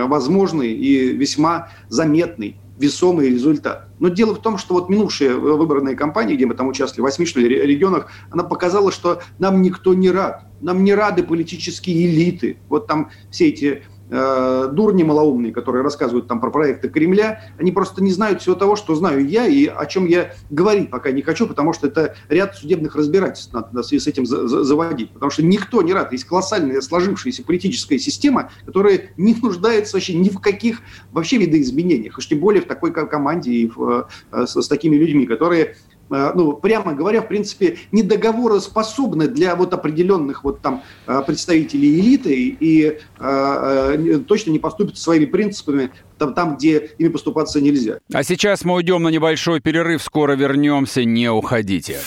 возможный 0.07 0.71
и 0.71 1.09
весьма 1.13 1.69
заметный 1.89 2.57
весомый 2.77 3.29
результат. 3.29 3.89
Но 3.99 4.09
дело 4.09 4.35
в 4.35 4.41
том, 4.41 4.57
что 4.57 4.75
вот 4.75 4.89
минувшая 4.89 5.35
выборная 5.35 5.95
кампания, 5.95 6.35
где 6.35 6.45
мы 6.45 6.53
там 6.53 6.67
участвовали, 6.67 7.01
в 7.01 7.05
восьми, 7.05 7.25
что 7.25 7.39
ли, 7.39 7.47
регионах, 7.47 8.07
она 8.29 8.43
показала, 8.43 8.91
что 8.91 9.21
нам 9.39 9.61
никто 9.61 9.93
не 9.93 10.11
рад. 10.11 10.45
Нам 10.61 10.83
не 10.83 10.93
рады 10.93 11.23
политические 11.23 12.07
элиты. 12.07 12.57
Вот 12.69 12.87
там 12.87 13.11
все 13.31 13.49
эти 13.49 13.83
э, 14.09 14.69
дурни 14.71 15.03
малоумные, 15.03 15.51
которые 15.51 15.83
рассказывают 15.83 16.27
там 16.27 16.39
про 16.39 16.51
проекты 16.51 16.89
Кремля, 16.89 17.41
они 17.57 17.71
просто 17.71 18.03
не 18.03 18.11
знают 18.11 18.41
всего 18.41 18.55
того, 18.55 18.75
что 18.75 18.95
знаю 18.95 19.27
я 19.27 19.47
и 19.47 19.65
о 19.65 19.85
чем 19.85 20.05
я 20.05 20.33
говорить 20.49 20.89
пока 20.89 21.11
не 21.11 21.21
хочу, 21.21 21.47
потому 21.47 21.73
что 21.73 21.87
это 21.87 22.15
ряд 22.29 22.55
судебных 22.55 22.95
разбирательств 22.95 23.53
надо 23.53 23.83
с 23.83 23.91
этим 23.91 24.25
за 24.25 24.47
за 24.47 24.63
заводить. 24.63 25.11
Потому 25.11 25.31
что 25.31 25.43
никто 25.43 25.81
не 25.81 25.93
рад. 25.93 26.11
Есть 26.11 26.25
колоссальная 26.25 26.81
сложившаяся 26.81 27.43
политическая 27.43 27.99
система, 27.99 28.51
которая 28.65 29.09
не 29.17 29.35
нуждается 29.35 29.95
вообще 29.95 30.13
ни 30.13 30.29
в 30.29 30.39
каких 30.39 30.81
вообще 31.11 31.37
видоизменениях, 31.37 32.17
уж 32.17 32.27
тем 32.27 32.39
более 32.39 32.61
в 32.61 32.65
такой 32.65 32.91
команде 32.91 33.51
и 33.51 33.67
в, 33.67 34.07
э, 34.31 34.45
с, 34.45 34.61
с 34.61 34.67
такими 34.67 34.95
людьми, 34.95 35.25
которые 35.25 35.75
ну, 36.09 36.53
прямо 36.53 36.93
говоря, 36.93 37.21
в 37.21 37.27
принципе, 37.27 37.77
недоговороспособны 37.91 39.27
для 39.27 39.55
вот 39.55 39.73
определенных 39.73 40.43
вот 40.43 40.61
там 40.61 40.83
э, 41.05 41.21
представителей 41.25 41.99
элиты 41.99 42.57
и 42.59 42.99
э, 43.19 44.19
точно 44.27 44.51
не 44.51 44.59
поступят 44.59 44.97
своими 44.97 45.25
принципами 45.25 45.91
там, 46.17 46.33
там, 46.33 46.55
где 46.55 46.91
ими 46.97 47.09
поступаться 47.09 47.61
нельзя. 47.61 47.99
А 48.13 48.23
сейчас 48.23 48.63
мы 48.63 48.75
уйдем 48.75 49.03
на 49.03 49.09
небольшой 49.09 49.59
перерыв, 49.59 50.01
скоро 50.01 50.33
вернемся, 50.33 51.03
не 51.03 51.29
уходите. 51.29 51.99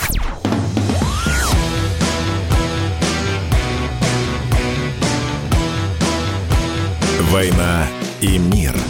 «Война 7.30 7.86
и 8.20 8.38
мир»– 8.38 8.74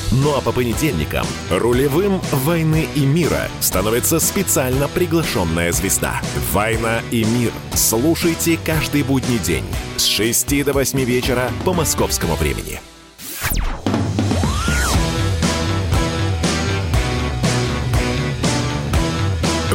Ну 0.11 0.35
а 0.35 0.41
по 0.41 0.51
понедельникам 0.51 1.25
рулевым 1.49 2.19
«Войны 2.33 2.85
и 2.95 3.05
мира» 3.05 3.47
становится 3.61 4.19
специально 4.19 4.89
приглашенная 4.89 5.71
звезда. 5.71 6.19
«Война 6.51 6.99
и 7.11 7.23
мир». 7.23 7.53
Слушайте 7.73 8.59
каждый 8.63 9.03
будний 9.03 9.39
день 9.39 9.63
с 9.95 10.03
6 10.03 10.65
до 10.65 10.73
8 10.73 10.99
вечера 11.05 11.49
по 11.63 11.71
московскому 11.73 12.35
времени. 12.35 12.81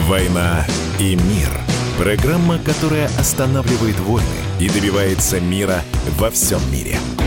«Война 0.00 0.66
и 1.00 1.16
мир»– 1.16 1.49
программа, 1.99 2.59
которая 2.59 3.07
останавливает 3.19 3.99
войны 4.00 4.26
и 4.61 4.69
добивается 4.69 5.40
мира 5.40 5.83
во 6.19 6.31
всем 6.31 6.61
мире– 6.71 6.99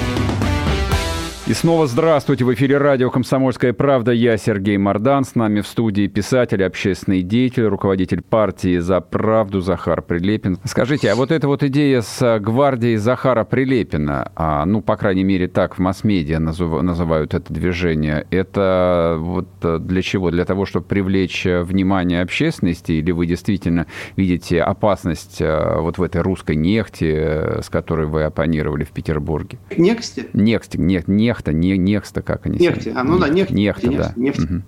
и 1.49 1.53
снова 1.55 1.87
здравствуйте. 1.87 2.45
В 2.45 2.53
эфире 2.53 2.77
радио 2.77 3.09
«Комсомольская 3.09 3.73
правда». 3.73 4.11
Я 4.11 4.37
Сергей 4.37 4.77
Мордан. 4.77 5.23
С 5.23 5.33
нами 5.33 5.61
в 5.61 5.67
студии 5.67 6.05
писатель, 6.05 6.63
общественный 6.63 7.23
деятель, 7.23 7.63
руководитель 7.63 8.21
партии 8.21 8.77
«За 8.77 9.01
правду» 9.01 9.59
Захар 9.59 10.03
Прилепин. 10.03 10.59
Скажите, 10.63 11.11
а 11.11 11.15
вот 11.15 11.31
эта 11.31 11.47
вот 11.47 11.63
идея 11.63 12.01
с 12.01 12.39
гвардией 12.39 12.97
Захара 12.97 13.45
Прилепина, 13.45 14.31
а, 14.35 14.63
ну, 14.65 14.83
по 14.83 14.95
крайней 14.95 15.23
мере, 15.23 15.47
так 15.47 15.75
в 15.75 15.79
масс-медиа 15.79 16.37
называют 16.37 17.33
это 17.33 17.51
движение, 17.51 18.27
это 18.29 19.17
вот 19.19 19.47
для 19.59 20.03
чего? 20.03 20.29
Для 20.29 20.45
того, 20.45 20.67
чтобы 20.67 20.85
привлечь 20.85 21.45
внимание 21.45 22.21
общественности? 22.21 22.91
Или 22.91 23.09
вы 23.09 23.25
действительно 23.25 23.87
видите 24.15 24.61
опасность 24.61 25.39
а, 25.41 25.79
вот 25.79 25.97
в 25.97 26.03
этой 26.03 26.21
русской 26.21 26.55
нефти, 26.55 27.59
с 27.63 27.69
которой 27.71 28.05
вы 28.05 28.21
оппонировали 28.21 28.83
в 28.83 28.91
Петербурге? 28.91 29.57
Нефти? 29.75 30.27
Нефти, 30.33 30.77
нефть, 30.77 31.07
нефть 31.07 31.38
Нехта, 31.39 31.53
не, 31.53 31.77
Нехта, 31.77 32.21
как 32.21 32.45
они 32.45 32.59
Нефти, 32.59 32.91
а, 32.93 33.03
ну 33.03 33.17
да, 33.17 33.29
нефть. 33.29 33.51
Нехта, 33.51 33.87
нефть, 33.87 33.97
да. 33.97 34.13
Нефть. 34.15 34.39
Угу. 34.39 34.61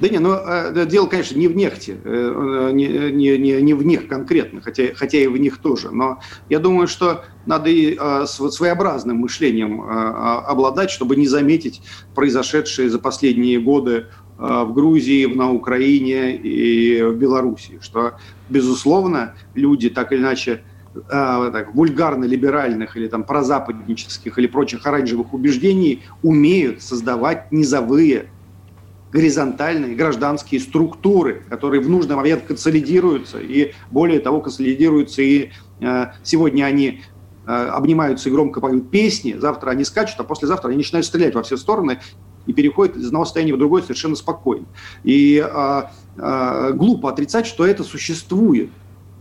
Да 0.00 0.08
не, 0.08 0.18
ну 0.20 0.32
э, 0.32 0.86
дело, 0.86 1.06
конечно, 1.06 1.36
не 1.36 1.48
в 1.48 1.56
нефти, 1.56 1.98
э, 2.02 2.70
не, 2.72 2.86
не, 2.86 3.36
не, 3.36 3.60
не 3.60 3.74
в 3.74 3.84
них 3.84 4.08
конкретно, 4.08 4.60
хотя, 4.60 4.94
хотя 4.94 5.18
и 5.18 5.26
в 5.26 5.36
них 5.36 5.58
тоже. 5.58 5.90
Но 5.90 6.20
я 6.48 6.60
думаю, 6.60 6.86
что 6.86 7.24
надо 7.44 7.68
и 7.68 7.98
э, 8.00 8.26
своеобразным 8.26 9.18
мышлением 9.18 9.82
обладать, 9.82 10.90
чтобы 10.90 11.16
не 11.16 11.26
заметить 11.26 11.82
произошедшие 12.14 12.88
за 12.88 12.98
последние 12.98 13.60
годы 13.60 14.06
в 14.38 14.72
Грузии, 14.72 15.26
на 15.26 15.52
Украине 15.52 16.36
и 16.36 17.02
в 17.02 17.16
Белоруссии. 17.16 17.80
Что, 17.82 18.18
безусловно, 18.48 19.34
люди 19.54 19.90
так 19.90 20.12
или 20.12 20.20
иначе 20.20 20.62
э, 20.94 21.50
так, 21.52 21.74
вульгарно-либеральных 21.74 22.96
или 22.96 23.08
там 23.08 23.24
прозападнических 23.24 24.38
или 24.38 24.46
прочих 24.46 24.86
оранжевых 24.86 25.34
убеждений 25.34 26.02
умеют 26.22 26.82
создавать 26.82 27.50
низовые 27.52 28.30
горизонтальные 29.12 29.94
гражданские 29.94 30.60
структуры, 30.60 31.42
которые 31.48 31.80
в 31.80 31.88
нужный 31.88 32.16
момент 32.16 32.44
консолидируются, 32.46 33.38
и 33.38 33.72
более 33.90 34.20
того, 34.20 34.40
консолидируются, 34.40 35.22
и 35.22 35.50
э, 35.80 36.06
сегодня 36.22 36.64
они 36.64 37.02
э, 37.46 37.50
обнимаются 37.50 38.28
и 38.28 38.32
громко 38.32 38.60
поют 38.60 38.90
песни, 38.90 39.34
завтра 39.38 39.70
они 39.70 39.84
скачут, 39.84 40.20
а 40.20 40.24
послезавтра 40.24 40.68
они 40.68 40.78
начинают 40.78 41.06
стрелять 41.06 41.34
во 41.34 41.42
все 41.42 41.56
стороны 41.56 42.00
и 42.46 42.52
переходят 42.52 42.96
из 42.96 43.06
одного 43.06 43.24
состояния 43.24 43.54
в 43.54 43.58
другое 43.58 43.82
совершенно 43.82 44.16
спокойно. 44.16 44.66
И 45.04 45.42
э, 45.46 45.82
э, 46.16 46.72
глупо 46.74 47.10
отрицать, 47.10 47.46
что 47.46 47.66
это 47.66 47.84
существует. 47.84 48.70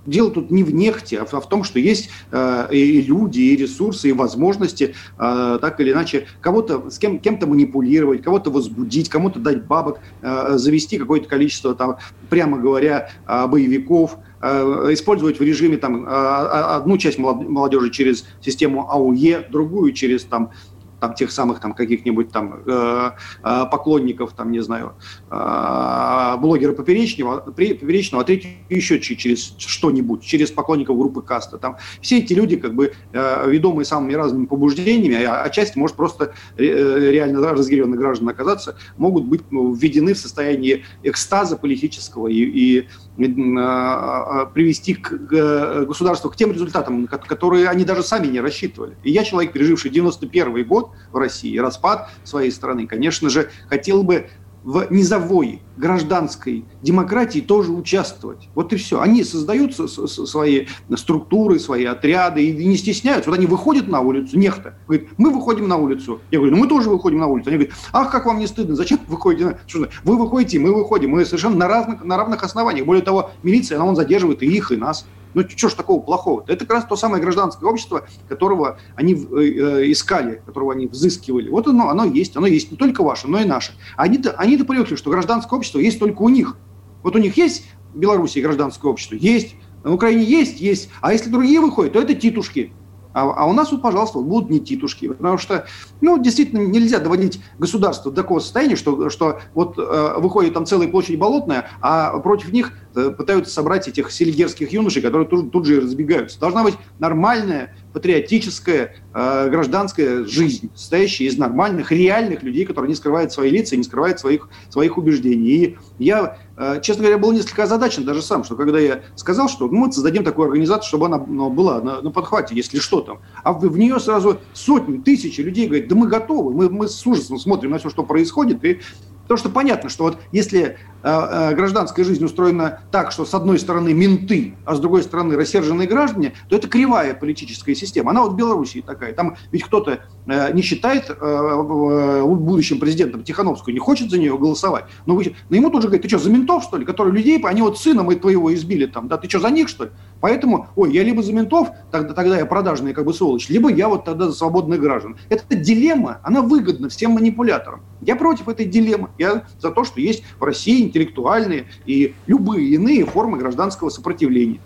Дело 0.07 0.31
тут 0.31 0.49
не 0.51 0.63
в 0.63 0.73
нефти, 0.73 1.15
а 1.15 1.25
в, 1.25 1.33
а 1.33 1.41
в 1.41 1.49
том, 1.49 1.65
что 1.65 1.79
есть 1.79 2.09
э, 2.31 2.67
и 2.71 3.01
люди, 3.01 3.41
и 3.41 3.57
ресурсы, 3.57 4.09
и 4.09 4.13
возможности 4.13 4.95
э, 5.19 5.59
так 5.61 5.79
или 5.81 5.91
иначе 5.91 6.27
кого-то 6.39 6.89
с 6.89 6.97
кем, 6.97 7.19
кем-то 7.19 7.45
манипулировать, 7.45 8.23
кого-то 8.23 8.49
возбудить, 8.49 9.09
кому-то 9.09 9.39
дать 9.39 9.65
бабок, 9.65 9.99
э, 10.21 10.57
завести 10.57 10.97
какое-то 10.97 11.27
количество, 11.27 11.75
там, 11.75 11.97
прямо 12.29 12.57
говоря, 12.57 13.09
боевиков, 13.27 14.17
использовать 14.41 15.39
в 15.39 15.43
режиме 15.43 15.77
там, 15.77 16.05
э, 16.05 16.07
одну 16.07 16.97
часть 16.97 17.17
молодежи 17.17 17.89
через 17.89 18.25
систему 18.39 18.89
АУЕ, 18.89 19.47
другую 19.49 19.93
через 19.93 20.23
там, 20.23 20.51
там 20.99 21.13
тех 21.13 21.31
самых 21.31 21.59
там 21.59 21.73
каких-нибудь 21.73 22.31
там 22.31 22.61
э, 22.65 23.11
э, 23.43 23.65
поклонников, 23.71 24.33
там, 24.33 24.51
не 24.51 24.59
знаю, 24.61 24.93
э, 25.29 26.35
блогера 26.39 26.73
Поперечного, 26.73 27.39
Поперечного, 27.39 28.23
а 28.23 28.25
третий 28.25 28.57
еще 28.69 28.99
через 28.99 29.55
что-нибудь, 29.57 30.23
через 30.23 30.51
поклонников 30.51 30.97
группы 30.97 31.21
Каста. 31.21 31.57
Там 31.57 31.77
все 32.01 32.19
эти 32.19 32.33
люди, 32.33 32.55
как 32.57 32.73
бы, 32.73 32.93
э, 33.13 33.49
ведомые 33.49 33.85
самыми 33.85 34.13
разными 34.13 34.45
побуждениями, 34.45 35.23
а 35.23 35.43
отчасти, 35.43 35.77
может, 35.77 35.95
просто 35.95 36.33
э, 36.57 36.63
реально 36.63 37.41
разъяренных 37.51 37.99
граждан 37.99 38.29
оказаться, 38.29 38.75
могут 38.97 39.25
быть 39.25 39.41
ну, 39.51 39.73
введены 39.73 40.13
в 40.13 40.17
состояние 40.17 40.83
экстаза 41.03 41.57
политического 41.57 42.27
и, 42.27 42.43
и 42.43 42.87
привести 43.17 44.93
к 44.93 45.85
государству 45.85 46.29
к 46.29 46.35
тем 46.35 46.51
результатам, 46.51 47.07
которые 47.07 47.67
они 47.67 47.83
даже 47.83 48.03
сами 48.03 48.27
не 48.27 48.39
рассчитывали. 48.39 48.95
И 49.03 49.11
я 49.11 49.23
человек, 49.23 49.53
переживший 49.53 49.89
91 49.89 50.67
год, 50.67 50.86
в 51.11 51.17
России, 51.17 51.57
распад 51.57 52.09
своей 52.23 52.51
страны, 52.51 52.87
конечно 52.87 53.29
же, 53.29 53.49
хотел 53.69 54.03
бы 54.03 54.27
в 54.67 54.87
низовой 54.89 55.61
гражданской 55.77 56.65
демократии 56.81 57.39
тоже 57.39 57.71
участвовать. 57.71 58.49
Вот 58.53 58.73
и 58.73 58.75
все. 58.75 58.99
Они 58.99 59.23
создают 59.23 59.73
свои 59.73 60.65
структуры, 60.97 61.57
свои 61.57 61.85
отряды 61.85 62.45
и 62.45 62.65
не 62.65 62.75
стесняются. 62.75 63.29
Вот 63.29 63.37
они 63.37 63.47
выходят 63.47 63.87
на 63.87 64.01
улицу, 64.01 64.37
нехто, 64.37 64.77
говорит, 64.85 65.07
мы 65.17 65.31
выходим 65.31 65.69
на 65.69 65.77
улицу. 65.77 66.19
Я 66.31 66.39
говорю, 66.39 66.55
ну 66.55 66.61
мы 66.61 66.67
тоже 66.67 66.89
выходим 66.89 67.19
на 67.19 67.27
улицу. 67.27 67.47
Они 67.49 67.59
говорят, 67.59 67.77
ах, 67.93 68.11
как 68.11 68.25
вам 68.25 68.39
не 68.39 68.47
стыдно, 68.47 68.75
зачем 68.75 68.99
вы 69.07 69.15
выходите? 69.15 69.57
Вы 70.03 70.17
выходите, 70.17 70.59
мы 70.59 70.73
выходим, 70.73 71.11
мы 71.11 71.23
совершенно 71.23 71.55
на, 71.55 71.67
разных, 71.69 72.03
на 72.03 72.17
равных 72.17 72.43
основаниях. 72.43 72.85
Более 72.85 73.03
того, 73.03 73.31
милиция, 73.43 73.77
она 73.77 73.85
он 73.85 73.95
задерживает 73.95 74.43
и 74.43 74.47
их, 74.47 74.73
и 74.73 74.75
нас. 74.75 75.07
Ну, 75.37 75.43
что 75.47 75.69
ж 75.69 75.75
такого 75.75 76.01
плохого? 76.01 76.41
-то? 76.41 76.45
Это 76.47 76.65
как 76.65 76.77
раз 76.77 76.85
то 76.85 76.95
самое 76.95 77.21
гражданское 77.21 77.69
общество, 77.69 78.07
которого 78.27 78.79
они 78.95 79.13
э, 79.13 79.17
э, 79.17 79.91
искали, 79.91 80.41
которого 80.43 80.73
они 80.73 80.87
взыскивали. 80.87 81.47
Вот 81.49 81.67
оно, 81.67 81.89
оно 81.89 82.05
есть. 82.05 82.35
Оно 82.35 82.47
есть 82.47 82.71
не 82.71 82.77
только 82.77 83.03
ваше, 83.03 83.27
но 83.27 83.39
и 83.39 83.45
наше. 83.45 83.73
Они-то 83.97 84.31
они 84.31 84.57
привыкли, 84.57 84.95
что 84.95 85.11
гражданское 85.11 85.55
общество 85.55 85.77
есть 85.77 85.99
только 85.99 86.23
у 86.23 86.29
них. 86.29 86.57
Вот 87.03 87.15
у 87.15 87.19
них 87.19 87.37
есть 87.37 87.65
в 87.93 87.99
Беларуси 87.99 88.39
гражданское 88.39 88.87
общество? 88.87 89.13
Есть. 89.13 89.53
На 89.83 89.93
Украине 89.93 90.23
есть? 90.23 90.59
Есть. 90.59 90.89
А 91.01 91.13
если 91.13 91.29
другие 91.29 91.61
выходят, 91.61 91.93
то 91.93 92.01
это 92.01 92.15
титушки. 92.15 92.73
А, 93.17 93.33
а 93.35 93.45
у 93.47 93.53
нас 93.53 93.71
вот, 93.71 93.81
пожалуйста, 93.81 94.19
будут 94.19 94.51
не 94.51 94.59
титушки. 94.59 95.07
Потому 95.07 95.39
что, 95.39 95.65
ну, 96.01 96.21
действительно, 96.21 96.59
нельзя 96.59 96.99
доводить 96.99 97.41
государство 97.57 98.11
до 98.11 98.21
такого 98.21 98.39
состояния, 98.39 98.75
что, 98.75 99.09
что 99.09 99.39
вот 99.55 99.79
э, 99.79 100.13
выходит 100.19 100.53
там 100.53 100.67
целая 100.67 100.87
площадь 100.87 101.17
болотная, 101.17 101.67
а 101.81 102.19
против 102.19 102.51
них 102.51 102.73
э, 102.95 103.09
пытаются 103.09 103.51
собрать 103.51 103.87
этих 103.87 104.11
селигерских 104.11 104.71
юношей, 104.71 105.01
которые 105.01 105.27
тут, 105.27 105.51
тут 105.51 105.65
же 105.65 105.81
разбегаются. 105.81 106.39
Должна 106.39 106.63
быть 106.63 106.75
нормальная, 106.99 107.75
патриотическая, 107.91 108.95
э, 109.15 109.49
гражданская 109.49 110.23
жизнь, 110.25 110.69
состоящая 110.75 111.25
из 111.25 111.39
нормальных, 111.39 111.91
реальных 111.91 112.43
людей, 112.43 112.65
которые 112.65 112.89
не 112.89 112.95
скрывают 112.95 113.31
свои 113.31 113.49
лица 113.49 113.73
и 113.73 113.79
не 113.79 113.83
скрывают 113.83 114.19
своих, 114.19 114.47
своих 114.69 114.95
убеждений. 114.99 115.49
И 115.49 115.77
я 115.97 116.37
честно 116.81 117.03
говоря, 117.03 117.17
был 117.17 117.31
несколько 117.31 117.63
озадачен 117.63 118.03
даже 118.03 118.21
сам, 118.21 118.43
что 118.43 118.55
когда 118.55 118.79
я 118.79 119.01
сказал, 119.15 119.47
что 119.47 119.67
мы 119.67 119.91
создадим 119.91 120.23
такую 120.23 120.47
организацию, 120.47 120.87
чтобы 120.87 121.05
она 121.05 121.17
ну, 121.17 121.49
была 121.49 121.81
на, 121.81 122.01
на 122.01 122.11
подхвате, 122.11 122.55
если 122.55 122.79
что 122.79 123.01
там, 123.01 123.19
а 123.43 123.53
в, 123.53 123.59
в 123.59 123.77
нее 123.77 123.99
сразу 123.99 124.39
сотни, 124.53 124.97
тысячи 124.97 125.41
людей 125.41 125.67
говорят, 125.67 125.87
да 125.87 125.95
мы 125.95 126.07
готовы, 126.07 126.53
мы, 126.53 126.69
мы 126.69 126.87
с 126.87 127.05
ужасом 127.05 127.37
смотрим 127.37 127.71
на 127.71 127.77
все, 127.77 127.89
что 127.89 128.03
происходит, 128.03 128.63
и 128.63 128.79
Потому 129.27 129.39
что 129.39 129.49
понятно, 129.49 129.89
что 129.89 130.05
вот 130.05 130.19
если 130.31 130.61
э, 130.61 130.75
э, 130.96 130.96
гражданская 131.03 132.05
жизнь 132.05 132.23
устроена 132.23 132.81
так, 132.91 133.11
что 133.11 133.25
с 133.25 133.33
одной 133.33 133.59
стороны 133.59 133.93
менты, 133.93 134.55
а 134.65 134.75
с 134.75 134.79
другой 134.79 135.03
стороны 135.03 135.35
рассерженные 135.35 135.87
граждане, 135.87 136.33
то 136.49 136.55
это 136.55 136.67
кривая 136.67 137.13
политическая 137.13 137.75
система. 137.75 138.11
Она 138.11 138.23
вот 138.23 138.33
в 138.33 138.35
Белоруссии 138.35 138.83
такая. 138.85 139.13
Там 139.13 139.35
ведь 139.51 139.63
кто-то 139.63 139.99
э, 140.25 140.53
не 140.53 140.61
считает 140.61 141.09
э, 141.09 141.13
э, 141.19 142.23
будущим 142.23 142.79
президентом 142.79 143.23
Тихановскую, 143.23 143.73
не 143.73 143.79
хочет 143.79 144.09
за 144.09 144.17
нее 144.17 144.37
голосовать. 144.37 144.85
Но, 145.05 145.15
вы, 145.15 145.35
но 145.49 145.55
ему 145.55 145.69
тут 145.69 145.81
же 145.81 145.87
говорят, 145.87 146.03
ты 146.03 146.09
что, 146.09 146.19
за 146.19 146.29
ментов, 146.29 146.63
что 146.63 146.77
ли, 146.77 146.85
которые 146.85 147.13
людей, 147.13 147.41
они 147.43 147.61
вот 147.61 147.77
сына 147.77 148.03
мы 148.03 148.15
твоего 148.15 148.53
избили 148.53 148.85
там, 148.85 149.07
да, 149.07 149.17
ты 149.17 149.29
что, 149.29 149.39
за 149.39 149.49
них, 149.49 149.69
что 149.69 149.85
ли? 149.85 149.91
Поэтому, 150.19 150.67
ой, 150.75 150.91
я 150.93 151.03
либо 151.03 151.21
за 151.21 151.33
ментов, 151.33 151.69
тогда, 151.91 152.13
тогда 152.13 152.37
я 152.37 152.45
продажный 152.45 152.93
как 152.93 153.05
бы 153.05 153.13
сволочь, 153.13 153.49
либо 153.49 153.69
я 153.69 153.87
вот 153.87 154.05
тогда 154.05 154.27
за 154.27 154.33
свободных 154.33 154.79
граждан. 154.79 155.17
Эта 155.29 155.55
дилемма, 155.55 156.19
она 156.23 156.41
выгодна 156.41 156.89
всем 156.89 157.11
манипуляторам. 157.11 157.81
Я 158.01 158.15
против 158.15 158.47
этой 158.47 158.65
дилеммы. 158.65 159.09
Я 159.17 159.43
за 159.59 159.71
то, 159.71 159.83
что 159.83 159.99
есть 159.99 160.23
в 160.39 160.43
России 160.43 160.86
интеллектуальные 160.87 161.67
и 161.85 162.15
любые 162.25 162.69
иные 162.69 163.05
формы 163.05 163.37
гражданского 163.37 163.89
сопротивления. 163.89 164.61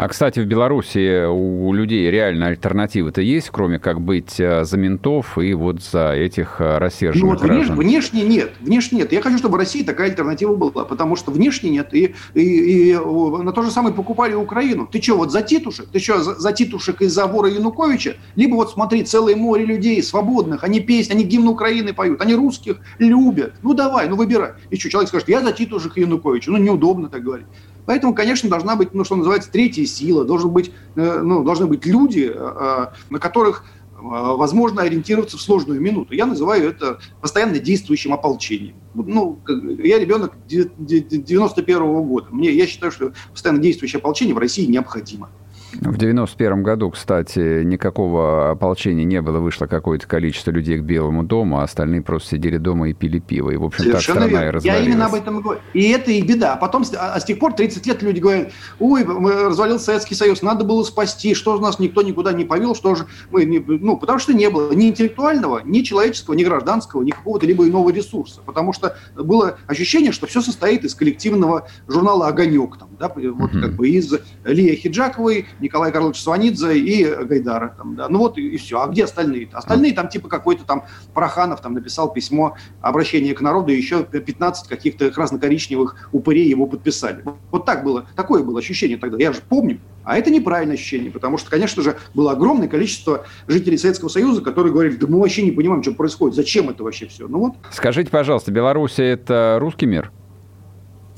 А, 0.00 0.08
кстати, 0.08 0.40
в 0.40 0.46
Беларуси 0.46 1.26
у 1.26 1.74
людей 1.74 2.10
реально 2.10 2.46
альтернативы-то 2.46 3.20
есть, 3.20 3.50
кроме 3.50 3.78
как 3.78 4.00
быть 4.00 4.40
э, 4.40 4.64
за 4.64 4.78
ментов 4.78 5.36
и 5.36 5.52
вот 5.52 5.82
за 5.82 6.12
этих 6.14 6.56
э, 6.58 6.78
рассерженных 6.78 7.22
ну, 7.22 7.30
вот 7.32 7.42
граждан? 7.42 7.76
Внешне, 7.76 8.22
нет. 8.22 8.52
Внешне 8.60 9.00
нет. 9.00 9.12
Я 9.12 9.20
хочу, 9.20 9.36
чтобы 9.36 9.56
в 9.56 9.58
России 9.58 9.82
такая 9.82 10.08
альтернатива 10.08 10.56
была, 10.56 10.86
потому 10.86 11.16
что 11.16 11.30
внешне 11.30 11.68
нет. 11.68 11.92
И, 11.92 12.14
и, 12.32 12.92
и 12.92 12.96
на 12.96 13.52
то 13.52 13.62
же 13.62 13.70
самое 13.70 13.94
покупали 13.94 14.32
Украину. 14.32 14.88
Ты 14.90 15.02
что, 15.02 15.18
вот 15.18 15.32
за 15.32 15.42
титушек? 15.42 15.88
Ты 15.92 15.98
что, 15.98 16.22
за, 16.22 16.34
за 16.34 16.52
титушек 16.52 17.02
из-за 17.02 17.26
вора 17.26 17.50
Януковича? 17.50 18.16
Либо 18.36 18.54
вот 18.54 18.70
смотри, 18.70 19.04
целое 19.04 19.36
море 19.36 19.66
людей 19.66 20.02
свободных, 20.02 20.64
они 20.64 20.80
песни, 20.80 21.12
они 21.12 21.24
гимн 21.24 21.48
Украины 21.48 21.92
поют, 21.92 22.22
они 22.22 22.34
русских 22.34 22.78
любят. 22.98 23.52
Ну 23.60 23.74
давай, 23.74 24.08
ну 24.08 24.16
выбирай. 24.16 24.52
И 24.70 24.78
что, 24.78 24.88
человек 24.88 25.10
скажет, 25.10 25.28
я 25.28 25.42
за 25.42 25.52
титушек 25.52 25.98
Януковича. 25.98 26.50
Ну 26.52 26.56
неудобно 26.56 27.10
так 27.10 27.22
говорить. 27.22 27.46
Поэтому, 27.90 28.14
конечно, 28.14 28.48
должна 28.48 28.76
быть, 28.76 28.94
ну, 28.94 29.02
что 29.02 29.16
называется, 29.16 29.50
третья 29.50 29.84
сила, 29.84 30.24
должен 30.24 30.50
быть, 30.50 30.70
э, 30.94 31.22
ну, 31.22 31.42
должны 31.42 31.66
быть 31.66 31.84
люди, 31.86 32.30
э, 32.32 32.32
э, 32.32 32.86
на 33.10 33.18
которых 33.18 33.64
возможно 34.00 34.82
ориентироваться 34.82 35.36
в 35.36 35.40
сложную 35.40 35.80
минуту. 35.80 36.14
Я 36.14 36.24
называю 36.26 36.70
это 36.70 37.00
постоянно 37.20 37.58
действующим 37.58 38.14
ополчением. 38.14 38.76
Ну, 38.94 39.40
я 39.82 39.98
ребенок 39.98 40.34
91 40.46 41.82
-го 41.82 42.04
года. 42.04 42.28
Мне, 42.30 42.52
я 42.52 42.68
считаю, 42.68 42.92
что 42.92 43.12
постоянно 43.32 43.60
действующее 43.60 43.98
ополчение 43.98 44.36
в 44.36 44.38
России 44.38 44.66
необходимо. 44.66 45.28
В 45.72 45.96
91 45.96 46.62
году, 46.62 46.90
кстати, 46.90 47.62
никакого 47.62 48.50
ополчения 48.50 49.04
не 49.04 49.20
было. 49.22 49.38
Вышло 49.38 49.66
какое-то 49.66 50.06
количество 50.06 50.50
людей 50.50 50.78
к 50.78 50.82
Белому 50.82 51.22
дому, 51.22 51.60
а 51.60 51.62
остальные 51.62 52.02
просто 52.02 52.30
сидели 52.30 52.56
дома 52.56 52.90
и 52.90 52.92
пили 52.92 53.20
пиво. 53.20 53.50
И, 53.50 53.56
в 53.56 53.64
общем, 53.64 53.92
так 53.92 54.02
страна 54.02 54.26
верно. 54.26 54.44
и 54.44 54.50
развалилась. 54.50 54.86
Я 54.86 54.92
именно 54.92 55.06
об 55.06 55.14
этом 55.14 55.40
говорю. 55.40 55.60
И 55.72 55.88
это 55.90 56.10
и 56.10 56.22
беда. 56.22 56.54
А 56.54 56.56
потом, 56.56 56.84
а, 56.98 57.14
а 57.14 57.20
с 57.20 57.24
тех 57.24 57.38
пор 57.38 57.52
30 57.52 57.86
лет 57.86 58.02
люди 58.02 58.20
говорят, 58.20 58.52
ой, 58.78 59.04
развалился 59.04 59.86
Советский 59.86 60.14
Союз, 60.14 60.42
надо 60.42 60.64
было 60.64 60.82
спасти, 60.82 61.34
что 61.34 61.56
же 61.56 61.62
нас 61.62 61.78
никто 61.78 62.02
никуда 62.02 62.32
не 62.32 62.44
повел, 62.44 62.74
что 62.74 62.94
же 62.94 63.06
мы... 63.30 63.44
Не... 63.44 63.58
Ну, 63.60 63.96
потому 63.96 64.18
что 64.18 64.32
не 64.32 64.50
было 64.50 64.72
ни 64.72 64.88
интеллектуального, 64.88 65.60
ни 65.64 65.82
человеческого, 65.82 66.34
ни 66.34 66.44
гражданского, 66.44 67.02
ни 67.02 67.10
какого-то 67.10 67.46
либо 67.46 67.66
иного 67.68 67.90
ресурса. 67.90 68.40
Потому 68.44 68.72
что 68.72 68.96
было 69.16 69.58
ощущение, 69.66 70.12
что 70.12 70.26
все 70.26 70.40
состоит 70.40 70.84
из 70.84 70.94
коллективного 70.94 71.68
журнала 71.86 72.28
«Огонек». 72.28 72.76
Там, 72.78 72.88
да, 72.98 73.08
вот 73.08 73.24
mm-hmm. 73.24 73.60
как 73.60 73.72
бы 73.74 73.88
из 73.88 74.12
Лия 74.44 74.74
Хиджаковой, 74.74 75.46
Николая 75.60 75.92
Карловича 75.92 76.22
Сванидзе 76.22 76.78
и 76.78 77.04
Гайдара. 77.24 77.74
Там, 77.76 77.96
да. 77.96 78.08
Ну 78.08 78.18
вот 78.18 78.38
и, 78.38 78.48
и 78.48 78.56
все. 78.56 78.80
А 78.80 78.86
где 78.88 79.04
остальные? 79.04 79.44
-то? 79.44 79.54
Остальные 79.54 79.94
там 79.94 80.08
типа 80.08 80.28
какой-то 80.28 80.64
там 80.64 80.84
Проханов 81.14 81.60
там 81.60 81.74
написал 81.74 82.12
письмо 82.12 82.56
обращение 82.80 83.34
к 83.34 83.40
народу, 83.40 83.72
и 83.72 83.76
еще 83.76 84.04
15 84.04 84.68
каких-то 84.68 85.10
красно-коричневых 85.10 86.08
упырей 86.12 86.48
его 86.48 86.66
подписали. 86.66 87.24
Вот 87.50 87.64
так 87.64 87.84
было, 87.84 88.06
такое 88.16 88.42
было 88.42 88.58
ощущение 88.58 88.98
тогда. 88.98 89.16
Я 89.18 89.32
же 89.32 89.40
помню. 89.48 89.80
А 90.02 90.16
это 90.16 90.30
неправильное 90.30 90.76
ощущение, 90.76 91.10
потому 91.10 91.36
что, 91.36 91.50
конечно 91.50 91.82
же, 91.82 91.96
было 92.14 92.32
огромное 92.32 92.68
количество 92.68 93.26
жителей 93.46 93.76
Советского 93.76 94.08
Союза, 94.08 94.40
которые 94.40 94.72
говорили, 94.72 94.96
да 94.96 95.06
мы 95.06 95.20
вообще 95.20 95.42
не 95.42 95.50
понимаем, 95.50 95.82
что 95.82 95.92
происходит, 95.92 96.34
зачем 96.36 96.70
это 96.70 96.82
вообще 96.82 97.06
все. 97.06 97.28
Ну 97.28 97.38
вот. 97.38 97.54
Скажите, 97.70 98.10
пожалуйста, 98.10 98.50
Беларусь 98.50 98.98
это 98.98 99.58
русский 99.60 99.86
мир? 99.86 100.10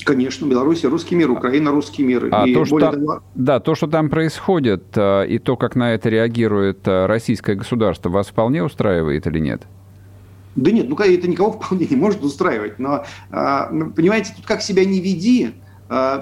Конечно, 0.04 0.46
Беларусь 0.46 0.84
русский 0.84 1.14
мир, 1.14 1.30
Украина 1.30 1.70
русский 1.70 2.02
мир. 2.02 2.28
А 2.30 2.46
и 2.46 2.54
то, 2.54 2.64
что 2.64 2.78
там, 2.78 2.94
того... 2.94 3.22
Да, 3.34 3.60
то, 3.60 3.74
что 3.74 3.86
там 3.86 4.08
происходит, 4.08 4.84
э, 4.96 5.26
и 5.28 5.38
то, 5.38 5.56
как 5.56 5.76
на 5.76 5.94
это 5.94 6.08
реагирует 6.08 6.86
э, 6.86 7.06
российское 7.06 7.54
государство, 7.54 8.08
вас 8.08 8.28
вполне 8.28 8.62
устраивает 8.62 9.26
или 9.26 9.38
нет? 9.38 9.62
Да 10.56 10.70
нет, 10.70 10.88
ну 10.88 10.96
это 10.96 11.28
никого 11.28 11.52
вполне 11.60 11.86
не 11.88 11.96
может 11.96 12.22
устраивать. 12.22 12.78
Но, 12.78 13.04
э, 13.30 13.68
ну, 13.70 13.90
понимаете, 13.90 14.32
тут 14.36 14.46
как 14.46 14.62
себя 14.62 14.84
не 14.84 15.00
веди, 15.00 15.54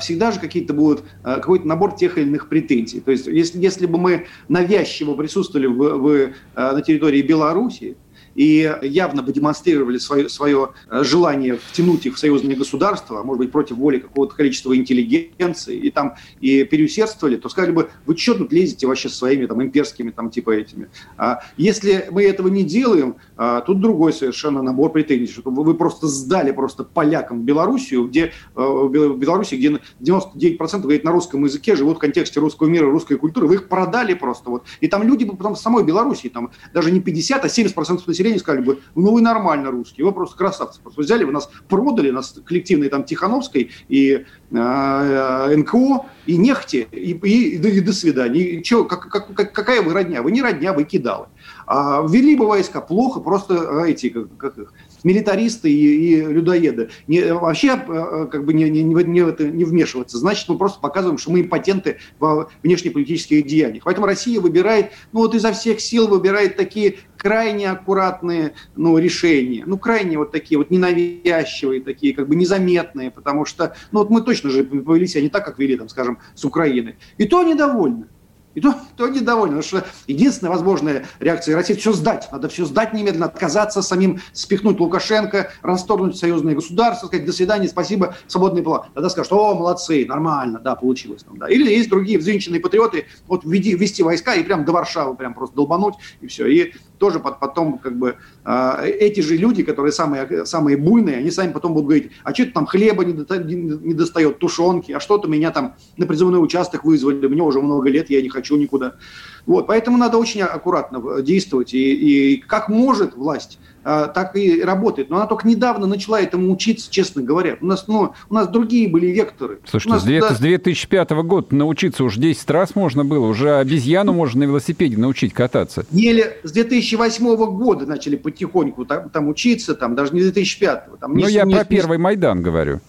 всегда 0.00 0.32
же 0.32 0.40
какие-то 0.40 0.74
будут, 0.74 1.04
какой-то 1.22 1.64
набор 1.64 1.94
тех 1.94 2.18
или 2.18 2.26
иных 2.26 2.48
претензий. 2.48 2.98
То 2.98 3.12
есть 3.12 3.28
если, 3.28 3.60
если 3.60 3.86
бы 3.86 3.98
мы 3.98 4.26
навязчиво 4.48 5.14
присутствовали 5.14 5.68
в, 5.68 5.96
в, 5.96 6.32
на 6.56 6.82
территории 6.82 7.22
Беларуси, 7.22 7.96
и 8.34 8.74
явно 8.82 9.22
бы 9.22 9.32
демонстрировали 9.32 9.98
свое, 9.98 10.28
свое 10.28 10.70
э, 10.88 11.02
желание 11.04 11.56
втянуть 11.56 12.06
их 12.06 12.16
в 12.16 12.18
союзные 12.18 12.56
государства, 12.56 13.22
может 13.22 13.38
быть, 13.38 13.52
против 13.52 13.76
воли 13.76 13.98
какого-то 13.98 14.34
количества 14.34 14.76
интеллигенции, 14.76 15.76
и 15.76 15.90
там 15.90 16.14
и 16.40 16.64
переусердствовали, 16.64 17.36
то 17.36 17.48
сказали 17.48 17.72
бы, 17.72 17.90
вы 18.06 18.16
что 18.16 18.34
тут 18.34 18.52
лезете 18.52 18.86
вообще 18.86 19.08
своими 19.08 19.46
там 19.46 19.62
имперскими 19.62 20.10
там 20.10 20.30
типа 20.30 20.50
этими. 20.50 20.88
А 21.16 21.40
если 21.56 22.08
мы 22.10 22.24
этого 22.24 22.48
не 22.48 22.62
делаем, 22.62 23.16
а, 23.36 23.60
тут 23.60 23.80
другой 23.80 24.12
совершенно 24.12 24.62
набор 24.62 24.92
претензий, 24.92 25.32
что 25.32 25.50
вы 25.50 25.74
просто 25.74 26.06
сдали 26.06 26.52
просто 26.52 26.84
полякам 26.84 27.42
Белоруссию, 27.42 28.06
где 28.06 28.26
э, 28.26 28.30
в 28.54 29.18
Беларуси, 29.18 29.54
где 29.54 29.80
99% 30.00 30.80
говорит 30.80 31.04
на 31.04 31.12
русском 31.12 31.44
языке, 31.44 31.76
живут 31.76 31.96
в 31.96 32.00
контексте 32.00 32.40
русского 32.40 32.68
мира, 32.68 32.90
русской 32.90 33.16
культуры, 33.16 33.46
вы 33.46 33.54
их 33.54 33.68
продали 33.68 34.14
просто 34.14 34.50
вот. 34.50 34.64
И 34.80 34.88
там 34.88 35.02
люди 35.02 35.24
потом 35.24 35.54
в 35.54 35.58
самой 35.58 35.84
Беларуси, 35.84 36.28
там 36.28 36.50
даже 36.72 36.90
не 36.90 37.00
50, 37.00 37.44
а 37.44 37.48
70% 37.48 38.02
населения 38.20 38.38
сказали 38.38 38.62
бы, 38.62 38.80
ну 38.94 39.12
вы 39.12 39.20
нормально 39.20 39.70
русские, 39.70 40.04
вы 40.04 40.12
просто 40.12 40.36
красавцы. 40.36 40.80
Просто 40.80 41.00
взяли, 41.00 41.24
вы 41.24 41.32
нас 41.32 41.50
продали, 41.68 42.10
нас 42.10 42.38
коллективной 42.44 42.88
там 42.88 43.04
Тихановской 43.04 43.70
и 43.88 44.24
э, 44.50 45.56
НКО, 45.56 46.06
и 46.26 46.36
нехте, 46.36 46.86
и, 46.92 47.12
и, 47.12 47.56
и, 47.56 47.56
и 47.56 47.80
до 47.80 47.92
свидания. 47.92 48.40
И 48.40 48.62
чё, 48.62 48.84
как, 48.84 49.08
как, 49.08 49.34
как, 49.34 49.52
какая 49.52 49.82
вы 49.82 49.92
родня? 49.92 50.22
Вы 50.22 50.32
не 50.32 50.42
родня, 50.42 50.72
вы 50.72 50.84
кидалы. 50.84 51.26
А 51.66 52.02
ввели 52.06 52.36
бы 52.36 52.46
войска 52.46 52.80
плохо, 52.80 53.20
просто 53.20 53.84
эти, 53.86 54.10
как, 54.10 54.36
как 54.36 54.58
их, 54.58 54.72
милитаристы 55.04 55.70
и, 55.70 55.74
и 55.74 56.24
людоеды. 56.24 56.90
Не, 57.06 57.34
вообще 57.34 57.68
э, 57.68 57.76
э, 57.88 58.26
как 58.26 58.44
бы 58.44 58.52
не, 58.52 58.68
не, 58.68 58.82
не, 58.82 58.94
не, 59.04 59.50
не 59.50 59.64
вмешиваться. 59.64 60.18
Значит, 60.18 60.48
мы 60.48 60.58
просто 60.58 60.80
показываем, 60.80 61.18
что 61.18 61.30
мы 61.30 61.40
импотенты 61.40 61.98
во 62.18 62.50
внешнеполитических 62.62 63.46
деяниях. 63.46 63.84
Поэтому 63.84 64.06
Россия 64.06 64.40
выбирает, 64.40 64.92
ну 65.12 65.20
вот 65.20 65.34
изо 65.34 65.52
всех 65.52 65.80
сил 65.80 66.08
выбирает 66.08 66.56
такие 66.56 66.96
крайне 67.20 67.70
аккуратные 67.70 68.54
ну, 68.76 68.96
решения, 68.96 69.64
ну, 69.66 69.78
крайне 69.78 70.16
вот 70.16 70.32
такие 70.32 70.56
вот 70.56 70.70
ненавязчивые, 70.70 71.82
такие 71.82 72.14
как 72.14 72.28
бы 72.28 72.34
незаметные, 72.34 73.10
потому 73.10 73.44
что, 73.44 73.76
ну, 73.92 74.00
вот 74.00 74.10
мы 74.10 74.22
точно 74.22 74.48
же 74.50 74.64
повели 74.64 75.06
себя 75.06 75.22
не 75.22 75.28
так, 75.28 75.44
как 75.44 75.58
вели, 75.58 75.76
там, 75.76 75.88
скажем, 75.88 76.18
с 76.34 76.44
Украиной. 76.44 76.96
И 77.18 77.26
то 77.26 77.42
недовольны. 77.42 78.06
И 78.54 78.60
то, 78.60 78.74
то 78.96 79.08
недовольны, 79.08 79.60
потому 79.60 79.82
что 79.82 79.88
единственная 80.08 80.50
возможная 80.50 81.06
реакция 81.20 81.54
России– 81.54 81.74
все 81.76 81.92
сдать. 81.92 82.28
Надо 82.32 82.48
все 82.48 82.64
сдать 82.64 82.92
немедленно, 82.92 83.26
отказаться 83.26 83.80
самим, 83.80 84.20
спихнуть 84.32 84.80
Лукашенко, 84.80 85.52
расторгнуть 85.62 86.16
союзные 86.16 86.56
государства, 86.56 87.06
сказать 87.06 87.26
«до 87.26 87.32
свидания, 87.32 87.68
спасибо, 87.68 88.16
свободный 88.26 88.62
план». 88.62 88.86
Тогда 88.92 89.08
скажут 89.08 89.32
«о, 89.32 89.54
молодцы, 89.54 90.04
нормально, 90.06 90.58
да, 90.58 90.74
получилось». 90.74 91.22
Там, 91.22 91.38
да. 91.38 91.48
Или 91.48 91.70
есть 91.70 91.90
другие 91.90 92.18
взвинченные 92.18 92.60
патриоты, 92.60 93.06
вот 93.28 93.44
ввести 93.44 94.02
войска 94.02 94.34
и 94.34 94.42
прям 94.42 94.64
до 94.64 94.72
Варшавы 94.72 95.14
прям 95.14 95.34
просто 95.34 95.54
долбануть, 95.54 95.94
и 96.20 96.26
все. 96.26 96.46
И 96.46 96.74
тоже 97.00 97.18
потом 97.18 97.78
как 97.78 97.98
бы 97.98 98.16
а, 98.44 98.84
эти 98.84 99.20
же 99.20 99.36
люди, 99.36 99.62
которые 99.64 99.90
самые, 99.90 100.44
самые 100.44 100.76
буйные, 100.76 101.16
они 101.16 101.30
сами 101.30 101.50
потом 101.50 101.72
будут 101.72 101.88
говорить, 101.88 102.12
а 102.22 102.34
что-то 102.34 102.52
там 102.52 102.66
хлеба 102.66 103.04
не, 103.04 103.14
до, 103.14 103.38
не 103.38 103.94
достает, 103.94 104.38
тушенки, 104.38 104.92
а 104.92 105.00
что-то 105.00 105.26
меня 105.26 105.50
там 105.50 105.74
на 105.96 106.06
призывной 106.06 106.44
участок 106.44 106.84
вызвали, 106.84 107.26
мне 107.26 107.42
уже 107.42 107.60
много 107.60 107.88
лет, 107.88 108.10
я 108.10 108.20
не 108.20 108.28
хочу 108.28 108.56
никуда. 108.56 108.96
Вот, 109.46 109.66
поэтому 109.66 109.96
надо 109.96 110.18
очень 110.18 110.42
аккуратно 110.42 111.22
действовать. 111.22 111.74
И, 111.74 112.34
и 112.34 112.36
как 112.38 112.68
может 112.68 113.14
власть 113.14 113.58
а, 113.82 114.08
так 114.08 114.36
и 114.36 114.62
работает. 114.62 115.08
Но 115.08 115.16
она 115.16 115.26
только 115.26 115.48
недавно 115.48 115.86
начала 115.86 116.20
этому 116.20 116.52
учиться, 116.52 116.90
честно 116.90 117.22
говоря. 117.22 117.56
У 117.60 117.66
нас, 117.66 117.88
ну, 117.88 118.12
у 118.28 118.34
нас 118.34 118.48
другие 118.48 118.88
были 118.88 119.06
векторы. 119.06 119.60
Слушайте, 119.64 120.20
нас, 120.20 120.36
с 120.36 120.40
2005 120.40 121.10
года 121.10 121.54
научиться 121.54 122.04
уже 122.04 122.20
10 122.20 122.50
раз 122.50 122.74
можно 122.74 123.04
было. 123.04 123.26
Уже 123.26 123.56
обезьяну 123.56 124.12
можно 124.12 124.40
на 124.40 124.44
велосипеде 124.44 124.96
научить 124.98 125.32
кататься. 125.32 125.86
Еле 125.92 126.36
с 126.42 126.52
2008 126.52 127.36
года 127.56 127.86
начали 127.86 128.16
потихоньку 128.16 128.84
там, 128.84 129.08
там 129.08 129.28
учиться, 129.28 129.74
там 129.74 129.94
даже 129.94 130.14
не 130.14 130.20
2005. 130.20 131.00
Там, 131.00 131.14
ну, 131.14 131.26
я 131.26 131.44
не, 131.44 131.54
про 131.54 131.62
не, 131.62 131.66
первый 131.66 131.98
Майдан 131.98 132.42
говорю. 132.42 132.80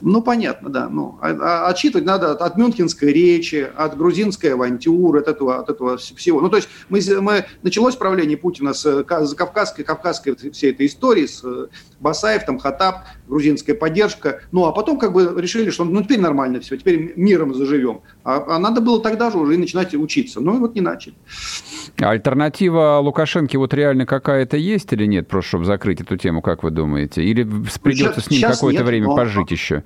Ну, 0.00 0.22
понятно, 0.22 0.68
да. 0.70 0.88
Ну, 0.88 1.18
а, 1.20 1.30
а, 1.30 1.68
отчитывать 1.68 2.06
надо 2.06 2.32
от, 2.32 2.40
от 2.40 2.56
мюнхенской 2.56 3.12
речи, 3.12 3.68
от 3.76 3.96
грузинской 3.96 4.54
авантюры, 4.54 5.20
от 5.20 5.28
этого, 5.28 5.58
от 5.58 5.70
этого 5.70 5.96
всего. 5.96 6.40
Ну, 6.40 6.48
то 6.48 6.56
есть 6.56 6.68
мы, 6.88 7.00
мы, 7.20 7.44
началось 7.62 7.96
правление 7.96 8.36
Путина 8.36 8.72
с, 8.72 8.84
с 8.84 9.34
кавказской, 9.34 9.82
кавказской 9.82 10.36
всей 10.52 10.72
этой 10.72 10.86
истории, 10.86 11.26
с 11.26 11.42
э, 11.44 11.68
Басаев, 12.00 12.44
там, 12.44 12.58
Хатаб, 12.58 13.04
грузинская 13.28 13.74
поддержка. 13.74 14.40
Ну, 14.52 14.66
а 14.66 14.72
потом 14.72 14.98
как 14.98 15.12
бы 15.12 15.34
решили, 15.36 15.70
что 15.70 15.84
ну, 15.84 16.02
теперь 16.02 16.20
нормально 16.20 16.60
все, 16.60 16.76
теперь 16.76 17.12
миром 17.16 17.54
заживем. 17.54 18.00
А, 18.24 18.56
а 18.56 18.58
надо 18.58 18.80
было 18.80 19.02
тогда 19.02 19.30
же 19.30 19.38
уже 19.38 19.54
и 19.54 19.58
начинать 19.58 19.94
учиться. 19.94 20.40
Ну, 20.40 20.56
и 20.56 20.58
вот 20.58 20.74
не 20.74 20.80
начали. 20.80 21.14
А 21.98 22.10
альтернатива 22.10 22.98
Лукашенко 23.02 23.58
вот 23.58 23.74
реально 23.74 24.06
какая-то 24.06 24.56
есть 24.56 24.92
или 24.92 25.06
нет, 25.06 25.28
просто 25.28 25.48
чтобы 25.50 25.64
закрыть 25.64 26.00
эту 26.00 26.16
тему, 26.16 26.42
как 26.42 26.62
вы 26.62 26.70
думаете? 26.70 27.22
Или 27.22 27.42
придется 27.82 28.20
сейчас, 28.20 28.26
с 28.26 28.30
ним 28.30 28.50
какое-то 28.50 28.84
время 28.84 29.06
но... 29.06 29.16
пожить 29.16 29.50
еще? 29.50 29.84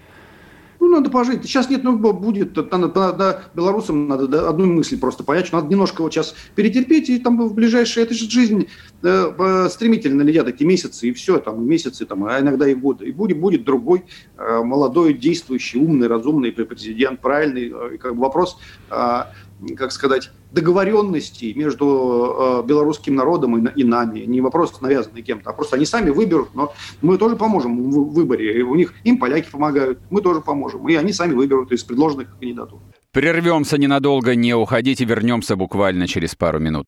Ну, 0.85 0.91
надо 0.91 1.09
пожить. 1.09 1.43
Сейчас 1.45 1.71
нет, 1.71 1.83
ну, 1.83 1.97
будет. 1.97 2.57
Надо, 2.71 2.89
надо, 2.95 3.45
белорусам 3.55 4.07
надо 4.07 4.29
да, 4.29 4.51
одну 4.51 4.67
мысль 4.67 4.99
просто 4.99 5.25
понять, 5.25 5.47
что 5.47 5.57
надо 5.57 5.71
немножко 5.71 6.03
вот 6.03 6.13
сейчас 6.13 6.35
перетерпеть, 6.55 7.09
и 7.09 7.19
там 7.19 7.41
в 7.41 7.55
ближайшие... 7.55 8.05
Это 8.05 8.13
же 8.13 8.31
жизнь 8.31 8.69
э, 9.03 9.69
стремительно 9.71 10.21
летят 10.21 10.47
эти 10.47 10.63
месяцы, 10.63 11.09
и 11.09 11.15
все, 11.15 11.39
там, 11.39 11.67
месяцы, 11.67 12.05
там, 12.05 12.27
а 12.27 12.39
иногда 12.39 12.69
и 12.69 12.75
годы. 12.75 13.07
И 13.07 13.13
будет, 13.13 13.39
будет 13.39 13.65
другой 13.65 14.05
э, 14.37 14.61
молодой, 14.63 15.15
действующий, 15.15 15.79
умный, 15.79 16.07
разумный 16.07 16.53
президент, 16.53 17.23
правильный. 17.23 17.73
Э, 17.73 17.97
как 17.97 18.15
бы 18.15 18.21
вопрос... 18.21 18.59
Э, 18.91 19.23
как 19.71 19.93
сказать, 19.93 20.31
договоренности 20.53 21.53
между 21.57 22.63
э, 22.63 22.67
белорусским 22.67 23.15
народом 23.15 23.67
и, 23.67 23.81
и 23.81 23.85
нами. 23.85 24.21
Не 24.21 24.41
вопрос 24.41 24.81
навязанный 24.81 25.23
кем-то, 25.23 25.51
а 25.51 25.53
просто 25.53 25.77
они 25.77 25.87
сами 25.87 26.11
выберут, 26.11 26.55
но 26.55 26.73
мы 27.03 27.19
тоже 27.19 27.37
поможем 27.37 27.91
в 27.91 28.13
выборе. 28.13 28.59
И 28.59 28.63
у 28.63 28.75
них 28.75 28.95
им 29.05 29.19
поляки 29.19 29.49
помогают, 29.51 29.99
мы 30.11 30.21
тоже 30.21 30.41
поможем. 30.41 30.89
И 30.89 30.95
они 30.95 31.13
сами 31.13 31.35
выберут 31.35 31.73
из 31.73 31.83
предложенных 31.85 32.39
кандидатур. 32.39 32.81
Прервемся 33.13 33.79
ненадолго, 33.79 34.35
не 34.35 34.55
уходите, 34.55 35.05
вернемся 35.05 35.57
буквально 35.57 36.09
через 36.09 36.35
пару 36.35 36.59
минут. 36.59 36.87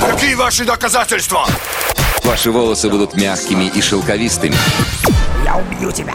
Какие 0.00 0.34
ваши 0.34 0.64
доказательства? 0.64 1.46
Ваши 2.24 2.50
волосы 2.50 2.88
будут 2.88 3.16
мягкими 3.16 3.70
и 3.74 3.80
шелковистыми. 3.80 4.54
Я 5.44 5.56
убью 5.56 5.90
тебя. 5.90 6.14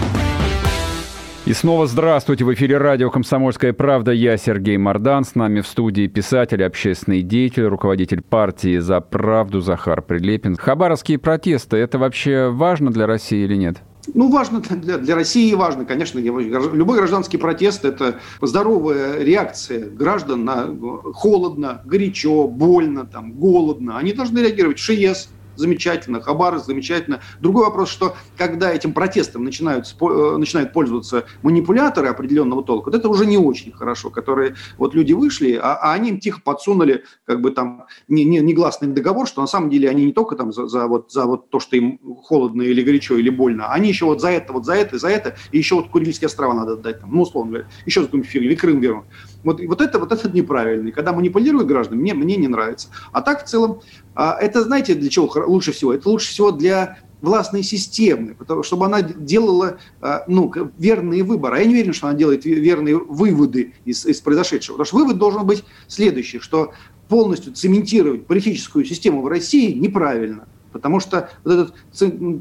и 1.45 1.53
снова 1.53 1.87
здравствуйте. 1.87 2.45
В 2.45 2.53
эфире 2.53 2.77
радио 2.77 3.09
«Комсомольская 3.09 3.73
правда». 3.73 4.11
Я 4.11 4.37
Сергей 4.37 4.77
Мордан. 4.77 5.23
С 5.23 5.33
нами 5.33 5.61
в 5.61 5.67
студии 5.67 6.07
писатель, 6.07 6.63
общественный 6.63 7.23
деятель, 7.23 7.65
руководитель 7.65 8.21
партии 8.21 8.77
«За 8.77 9.01
правду» 9.01 9.59
Захар 9.59 10.01
Прилепин. 10.01 10.55
Хабаровские 10.55 11.17
протесты– 11.17 11.77
это 11.77 11.97
вообще 11.97 12.49
важно 12.49 12.91
для 12.91 13.07
России 13.07 13.43
или 13.43 13.55
нет? 13.55 13.77
Ну, 14.13 14.31
важно 14.31 14.61
для, 14.61 14.97
для 14.97 15.15
России, 15.15 15.53
важно, 15.53 15.85
конечно, 15.85 16.19
любой 16.19 16.97
гражданский 16.97 17.37
протест– 17.37 17.85
это 17.85 18.19
здоровая 18.41 19.23
реакция 19.23 19.89
граждан 19.89 20.45
на 20.45 20.67
холодно, 21.13 21.81
горячо, 21.85 22.47
больно, 22.47 23.05
там, 23.05 23.33
голодно. 23.33 23.97
Они 23.97 24.13
должны 24.13 24.39
реагировать. 24.39 24.79
ШИЕС 24.79 25.29
замечательно, 25.55 26.21
Хабаровск 26.21 26.65
замечательно. 26.65 27.21
Другой 27.39 27.65
вопрос, 27.65 27.89
что 27.89 28.15
когда 28.37 28.71
этим 28.71 28.93
протестом 28.93 29.43
начинают, 29.43 29.95
э, 29.99 30.35
начинают 30.37 30.73
пользоваться 30.73 31.25
манипуляторы 31.41 32.07
определенного 32.07 32.63
толка, 32.63 32.89
вот 32.89 32.95
это 32.95 33.09
уже 33.09 33.25
не 33.25 33.37
очень 33.37 33.71
хорошо, 33.71 34.09
которые 34.09 34.55
вот 34.77 34.93
люди 34.93 35.13
вышли, 35.13 35.59
а, 35.61 35.75
а 35.75 35.93
они 35.93 36.09
им 36.09 36.19
тихо 36.19 36.41
подсунули 36.43 37.03
как 37.25 37.41
бы 37.41 37.51
там 37.51 37.85
не, 38.07 38.23
не, 38.23 38.39
негласный 38.39 38.87
договор, 38.87 39.27
что 39.27 39.41
на 39.41 39.47
самом 39.47 39.69
деле 39.69 39.89
они 39.89 40.05
не 40.05 40.13
только 40.13 40.35
там 40.35 40.51
за, 40.51 40.67
за, 40.67 40.87
вот, 40.87 41.11
за 41.11 41.25
вот 41.25 41.49
то, 41.49 41.59
что 41.59 41.75
им 41.75 41.99
холодно 42.23 42.61
или 42.61 42.81
горячо 42.81 43.17
или 43.17 43.29
больно, 43.29 43.71
они 43.71 43.89
еще 43.89 44.05
вот 44.05 44.21
за 44.21 44.29
это, 44.29 44.53
вот 44.53 44.65
за 44.65 44.73
это, 44.73 44.97
за 44.97 45.09
это, 45.09 45.35
и 45.51 45.57
еще 45.57 45.75
вот 45.75 45.89
Курильские 45.89 46.27
острова 46.27 46.53
надо 46.53 46.73
отдать, 46.73 47.01
там, 47.01 47.11
ну, 47.11 47.21
условно 47.21 47.51
говоря, 47.51 47.67
еще 47.85 48.01
за 48.01 48.07
какую-нибудь 48.07 48.31
фигню, 48.31 48.49
или 48.49 48.55
Крым 48.55 48.79
вернут. 48.79 49.05
Вот, 49.43 49.59
вот, 49.61 49.81
это, 49.81 49.99
вот 49.99 50.11
это 50.11 50.29
неправильно. 50.29 50.89
И 50.89 50.91
когда 50.91 51.13
манипулируют 51.13 51.67
гражданами, 51.67 52.01
мне, 52.01 52.13
мне 52.13 52.35
не 52.35 52.47
нравится. 52.47 52.89
А 53.11 53.21
так 53.21 53.43
в 53.43 53.47
целом, 53.47 53.81
а, 54.13 54.37
это 54.39 54.61
знаете 54.61 54.93
для 54.93 55.09
чего 55.09 55.27
лучше 55.45 55.71
всего? 55.71 55.93
Это 55.93 56.09
лучше 56.09 56.29
всего 56.29 56.51
для 56.51 56.99
властной 57.21 57.63
системы, 57.63 58.33
потому, 58.33 58.63
чтобы 58.63 58.85
она 58.87 59.01
делала 59.01 59.77
а, 60.01 60.23
ну, 60.27 60.51
верные 60.77 61.23
выборы. 61.23 61.57
А 61.57 61.59
я 61.59 61.65
не 61.65 61.73
уверен, 61.73 61.93
что 61.93 62.07
она 62.07 62.17
делает 62.17 62.45
верные 62.45 62.97
выводы 62.97 63.73
из, 63.85 64.05
из 64.05 64.19
произошедшего. 64.21 64.75
Потому 64.75 64.85
что 64.85 64.97
вывод 64.97 65.17
должен 65.17 65.45
быть 65.45 65.63
следующий, 65.87 66.39
что 66.39 66.73
полностью 67.07 67.53
цементировать 67.53 68.25
политическую 68.25 68.85
систему 68.85 69.21
в 69.21 69.27
России 69.27 69.71
неправильно. 69.73 70.47
Потому 70.71 70.99
что 70.99 71.29
вот 71.43 71.53
это 71.53 71.73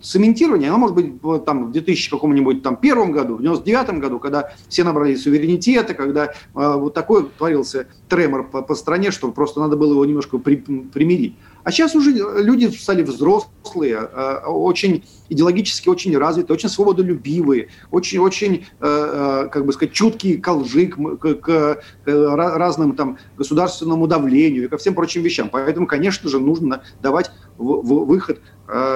цементирование, 0.03 0.71
оно 0.71 0.79
может 0.79 0.97
быть 0.97 1.45
там, 1.45 1.67
в 1.67 1.73
2000 1.73 2.11
каком-нибудь 2.11 2.63
там, 2.63 2.77
первом 2.77 3.13
году, 3.13 3.37
в 3.37 3.43
99 3.43 4.01
году, 4.01 4.19
когда 4.19 4.53
все 4.69 4.85
набрали 4.85 5.15
суверенитета, 5.15 5.95
когда 5.95 6.27
э, 6.27 6.31
вот 6.55 6.95
такой 6.95 7.29
творился 7.29 7.87
тремор 8.09 8.49
по, 8.49 8.63
по 8.63 8.75
стране, 8.75 9.11
что 9.11 9.31
просто 9.33 9.61
надо 9.61 9.77
было 9.77 9.93
его 9.93 10.05
немножко 10.05 10.39
при, 10.39 10.57
примирить. 10.57 11.37
А 11.63 11.71
сейчас 11.71 11.95
уже 11.95 12.13
люди 12.13 12.67
стали 12.67 13.03
взрослые, 13.03 14.09
э, 14.11 14.47
очень 14.47 15.05
идеологически 15.29 15.89
очень 15.89 16.17
развитые, 16.17 16.55
очень 16.55 16.69
свободолюбивые, 16.69 17.69
очень-очень, 17.91 18.67
э, 18.81 19.45
э, 19.45 19.49
как 19.51 19.67
бы 19.67 19.73
сказать, 19.73 19.93
чуткие 19.93 20.39
к 20.39 20.53
лжи, 20.53 20.87
к, 20.87 21.35
к 21.35 21.83
разным 22.05 22.97
там 22.97 23.19
государственному 23.37 24.07
давлению 24.07 24.65
и 24.65 24.69
ко 24.69 24.79
всем 24.79 24.95
прочим 24.95 25.23
вещам. 25.23 25.49
Поэтому, 25.51 25.87
конечно 25.87 26.29
же, 26.29 26.41
нужно 26.41 26.83
давать 27.03 27.31
выход 27.61 28.41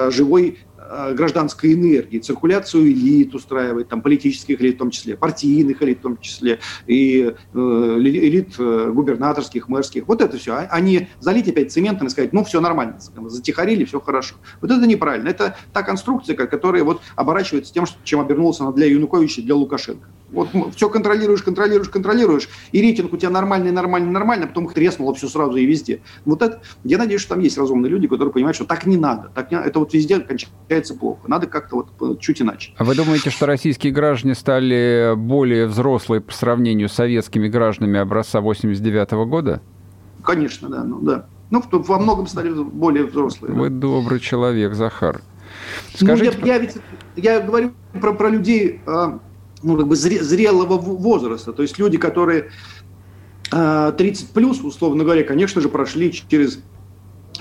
живой 0.09 0.57
Э, 0.87 1.13
гражданской 1.13 1.73
энергии, 1.73 2.19
циркуляцию 2.19 2.91
элит 2.91 3.33
устраивает, 3.33 3.89
там, 3.89 4.01
политических 4.01 4.61
элит 4.61 4.75
в 4.75 4.77
том 4.77 4.91
числе, 4.91 5.17
партийных 5.17 5.81
элит 5.81 5.99
в 5.99 6.01
том 6.01 6.17
числе, 6.17 6.59
и 6.85 7.33
э, 7.53 7.57
элит 7.57 8.55
э, 8.59 8.91
губернаторских, 8.93 9.67
мэрских. 9.67 10.07
Вот 10.07 10.21
это 10.21 10.37
все. 10.37 10.53
А, 10.53 10.69
а 10.69 10.81
залить 11.19 11.47
опять 11.47 11.71
цементом 11.71 12.07
и 12.07 12.09
сказать, 12.09 12.33
ну, 12.33 12.43
все 12.43 12.61
нормально, 12.61 12.99
затихарили, 12.99 13.85
все 13.85 13.99
хорошо. 13.99 14.35
Вот 14.61 14.69
это 14.69 14.85
неправильно. 14.85 15.29
Это 15.29 15.57
та 15.73 15.81
конструкция, 15.81 16.35
которая 16.35 16.83
вот 16.83 17.01
оборачивается 17.15 17.73
тем, 17.73 17.85
чем 18.03 18.19
обернулся 18.19 18.63
она 18.63 18.71
для 18.71 18.85
Януковича, 18.85 19.41
для 19.41 19.55
Лукашенко. 19.55 20.07
Вот 20.31 20.49
все 20.75 20.89
контролируешь, 20.89 21.43
контролируешь, 21.43 21.89
контролируешь, 21.89 22.49
и 22.71 22.81
рейтинг 22.81 23.13
у 23.13 23.17
тебя 23.17 23.29
нормальный, 23.29 23.71
нормальный, 23.71 24.11
нормальный, 24.11 24.45
а 24.45 24.47
потом 24.47 24.65
их 24.65 24.73
треснуло 24.73 25.13
все 25.13 25.27
сразу 25.27 25.55
и 25.55 25.65
везде. 25.65 26.01
Вот 26.25 26.41
это, 26.41 26.61
я 26.83 26.97
надеюсь, 26.97 27.21
что 27.21 27.35
там 27.35 27.39
есть 27.41 27.57
разумные 27.57 27.89
люди, 27.89 28.07
которые 28.07 28.33
понимают, 28.33 28.55
что 28.55 28.65
так 28.65 28.85
не 28.85 28.97
надо, 28.97 29.29
так 29.33 29.51
не, 29.51 29.57
это 29.57 29.79
вот 29.79 29.93
везде 29.93 30.19
кончается 30.19 30.95
плохо, 30.95 31.21
надо 31.27 31.47
как-то 31.47 31.85
вот 31.99 32.19
чуть 32.19 32.41
иначе. 32.41 32.73
А 32.77 32.83
вы 32.83 32.95
думаете, 32.95 33.29
что 33.29 33.45
российские 33.45 33.93
граждане 33.93 34.35
стали 34.35 35.13
более 35.15 35.67
взрослые 35.67 36.21
по 36.21 36.33
сравнению 36.33 36.89
с 36.89 36.93
советскими 36.93 37.47
гражданами 37.47 37.99
образца 37.99 38.41
89 38.41 39.09
-го 39.11 39.25
года? 39.25 39.61
Конечно, 40.23 40.69
да, 40.69 40.83
ну 40.83 40.99
да. 40.99 41.27
Ну, 41.51 41.63
во 41.71 41.99
многом 41.99 42.27
стали 42.27 42.51
более 42.51 43.05
взрослые. 43.05 43.53
Вы 43.53 43.69
да. 43.69 43.75
добрый 43.75 44.19
человек, 44.19 44.73
Захар. 44.73 45.21
Скажите... 45.93 46.37
Ну, 46.39 46.47
я, 46.47 46.55
я, 46.55 46.59
ведь, 46.59 46.77
я 47.15 47.39
говорю 47.39 47.71
про, 48.01 48.13
про 48.13 48.29
людей 48.29 48.81
а, 48.87 49.19
ну, 49.63 49.77
как 49.77 49.87
бы 49.87 49.95
зрелого 49.95 50.77
возраста. 50.77 51.53
То 51.53 51.61
есть 51.61 51.79
люди, 51.79 51.97
которые 51.97 52.51
30 53.49 53.51
а, 53.51 53.93
плюс, 54.33 54.61
условно 54.61 55.03
говоря, 55.03 55.23
конечно 55.23 55.61
же, 55.61 55.69
прошли 55.69 56.11
через 56.11 56.59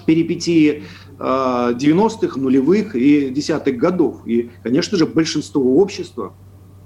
перипетии 0.07 0.85
90-х, 1.19 2.35
а, 2.37 2.39
нулевых 2.39 2.95
и 2.95 3.31
десятых 3.31 3.77
годов. 3.77 4.27
И, 4.27 4.51
конечно 4.63 4.99
же, 4.99 5.07
большинство 5.07 5.77
общества, 5.77 6.35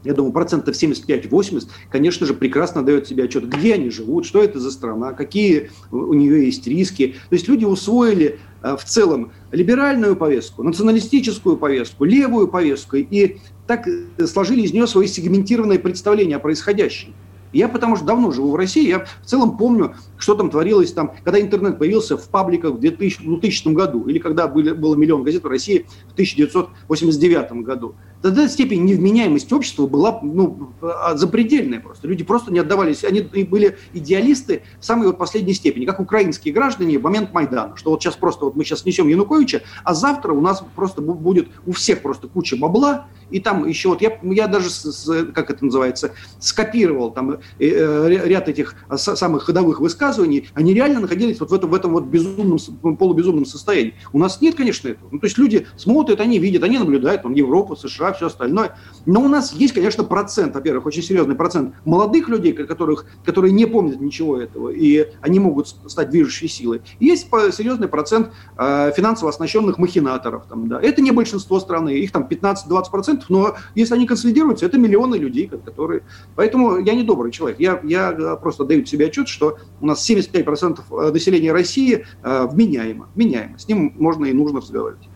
я 0.05 0.15
думаю, 0.15 0.33
процентов 0.33 0.77
75-80, 0.81 1.69
конечно 1.91 2.27
же, 2.27 2.35
прекрасно 2.35 2.85
дает 2.85 3.09
себе 3.09 3.25
отчет, 3.25 3.49
где 3.49 3.75
они 3.75 3.91
живут, 3.91 4.27
что 4.27 4.43
это 4.43 4.61
за 4.61 4.71
страна, 4.71 5.13
какие 5.13 5.71
у 5.91 6.15
нее 6.15 6.47
есть 6.47 6.67
риски. 6.67 7.17
То 7.29 7.35
есть 7.35 7.49
люди 7.49 7.65
усвоили 7.65 8.39
в 8.63 8.85
целом 8.85 9.33
либеральную 9.53 10.17
повестку, 10.17 10.63
националистическую 10.63 11.57
повестку, 11.57 12.05
левую 12.05 12.49
повестку, 12.49 12.97
и 12.97 13.37
так 13.67 13.87
э, 13.87 14.27
сложили 14.27 14.63
из 14.63 14.73
нее 14.73 14.87
свои 14.87 15.07
сегментированные 15.07 15.79
представления 15.79 16.37
о 16.37 16.41
происходящем. 16.41 17.15
Я 17.53 17.69
потому 17.69 17.97
что 17.97 18.05
давно 18.05 18.31
живу 18.31 18.51
в 18.51 18.57
России, 18.57 18.87
я 18.87 19.07
в 19.23 19.27
целом 19.27 19.57
помню, 19.57 19.95
что 20.19 20.35
там 20.35 20.51
творилось 20.51 20.93
там, 20.93 21.15
когда 21.25 21.41
интернет 21.41 21.79
появился 21.79 22.19
в 22.19 22.29
пабликах 22.29 22.75
в 22.75 22.81
2000, 22.81 23.23
2000 23.23 23.69
году, 23.69 24.07
или 24.07 24.19
когда 24.19 24.49
были, 24.49 24.73
было 24.73 24.95
миллион 24.97 25.23
газет 25.23 25.45
в 25.45 25.47
России 25.47 25.87
в 26.09 26.13
1989 26.13 27.53
году. 27.65 27.95
Тогда 28.21 28.49
степень 28.49 28.85
невменяемости 28.85 29.55
общества 29.55 29.87
была 29.87 30.19
ну, 30.23 30.73
а, 30.83 31.17
запредельная 31.17 31.81
просто. 31.81 32.09
Люди 32.09 32.25
просто 32.25 32.53
не 32.53 32.59
отдавались, 32.59 33.05
они 33.05 33.21
были 33.21 33.79
идеалисты 33.93 34.63
в 34.81 34.85
самой 34.85 35.07
вот 35.07 35.19
последней 35.19 35.55
степени, 35.55 35.85
как 35.85 36.01
украинские 36.01 36.53
граждане 36.53 36.99
в 36.99 37.03
момент 37.03 37.33
Майдана, 37.33 37.77
что 37.77 37.91
вот 37.91 38.03
сейчас 38.03 38.17
просто 38.17 38.47
вот 38.47 38.57
мы 38.57 38.65
сейчас 38.65 38.85
несем 38.85 39.09
Януковича, 39.09 39.63
а 39.85 39.95
завтра 39.95 40.33
у 40.33 40.41
нас 40.41 40.65
просто 40.75 41.01
будет 41.01 41.49
у 41.67 41.73
всех 41.73 42.03
просто 42.03 42.29
куча 42.29 42.57
бабла, 42.57 43.07
и 43.31 43.41
там 43.41 43.67
еще 43.67 43.91
вот 43.91 44.03
я, 44.03 44.19
я 44.23 44.49
даже, 44.49 44.71
с, 44.71 45.27
как 45.33 45.51
это 45.51 45.65
называется, 45.65 46.13
скопировал 46.41 47.13
там 47.13 47.33
э, 47.33 47.39
э 47.61 48.29
ряд 48.29 48.49
этих 48.49 48.75
самых 48.97 49.45
ходовых 49.45 49.81
высказываний, 49.81 50.49
они 50.55 50.75
реально 50.75 51.01
находились 51.01 51.39
вот 51.41 51.51
в 51.51 51.55
этом, 51.55 51.71
в 51.71 51.75
этом 51.75 51.93
вот 51.93 52.05
безумном, 52.05 52.59
полубезумном 52.97 53.45
состоянии. 53.45 53.95
У 54.13 54.19
нас 54.19 54.41
нет, 54.41 54.55
конечно, 54.55 54.89
этого. 54.89 55.09
Ну, 55.11 55.19
то 55.19 55.27
есть 55.27 55.39
люди 55.39 55.67
смотрят, 55.77 56.21
они 56.21 56.39
видят, 56.39 56.63
они 56.65 56.79
наблюдают, 56.79 57.23
там, 57.23 57.35
Европа, 57.35 57.77
США, 57.77 58.08
все 58.13 58.27
остальное. 58.27 58.77
Но 59.07 59.23
у 59.23 59.29
нас 59.29 59.53
есть, 59.53 59.75
конечно, 59.75 60.05
процент, 60.05 60.55
во-первых, 60.55 60.87
очень 60.87 61.03
серьезный 61.03 61.35
процент 61.35 61.75
молодых 61.85 62.29
людей, 62.29 62.53
которых, 62.53 63.07
которые 63.25 63.53
не 63.53 63.67
помнят 63.67 64.01
ничего 64.01 64.41
этого, 64.41 64.71
и 64.71 65.09
они 65.21 65.41
могут 65.41 65.69
стать 65.69 66.11
движущей 66.11 66.49
силой. 66.49 66.83
Есть 67.01 67.29
серьезный 67.53 67.89
процент 67.89 68.31
э, 68.57 68.93
финансово 68.97 69.31
оснащенных 69.31 69.79
махинаторов. 69.79 70.47
Там, 70.49 70.69
да. 70.69 70.81
Это 70.81 71.03
не 71.03 71.11
большинство 71.11 71.61
страны, 71.61 71.91
их 71.91 72.13
там 72.13 72.27
15-20%, 72.29 73.25
но 73.29 73.57
если 73.75 73.95
они 73.95 74.07
консолидируются, 74.07 74.67
это 74.67 74.79
миллионы 74.79 75.17
людей, 75.17 75.49
которые... 75.49 76.03
Поэтому 76.37 76.79
я 76.79 76.95
не 76.95 77.03
добрый 77.03 77.33
человек. 77.33 77.61
Я, 77.61 77.81
я 77.85 78.13
э, 78.13 78.37
просто 78.41 78.65
даю 78.65 78.85
себе 78.85 79.07
отчет, 79.07 79.29
что 79.29 79.59
у 79.81 79.87
нас 79.87 80.09
75% 80.09 80.81
э, 80.91 81.13
населения 81.13 81.53
России 81.53 82.05
э, 82.23 82.47
вменяемо, 82.47 83.09
вменяемо. 83.15 83.59
С 83.59 83.69
ним 83.69 83.95
можно 83.99 84.27
и 84.27 84.33
нужно 84.33 84.61
разговаривать. 84.61 85.09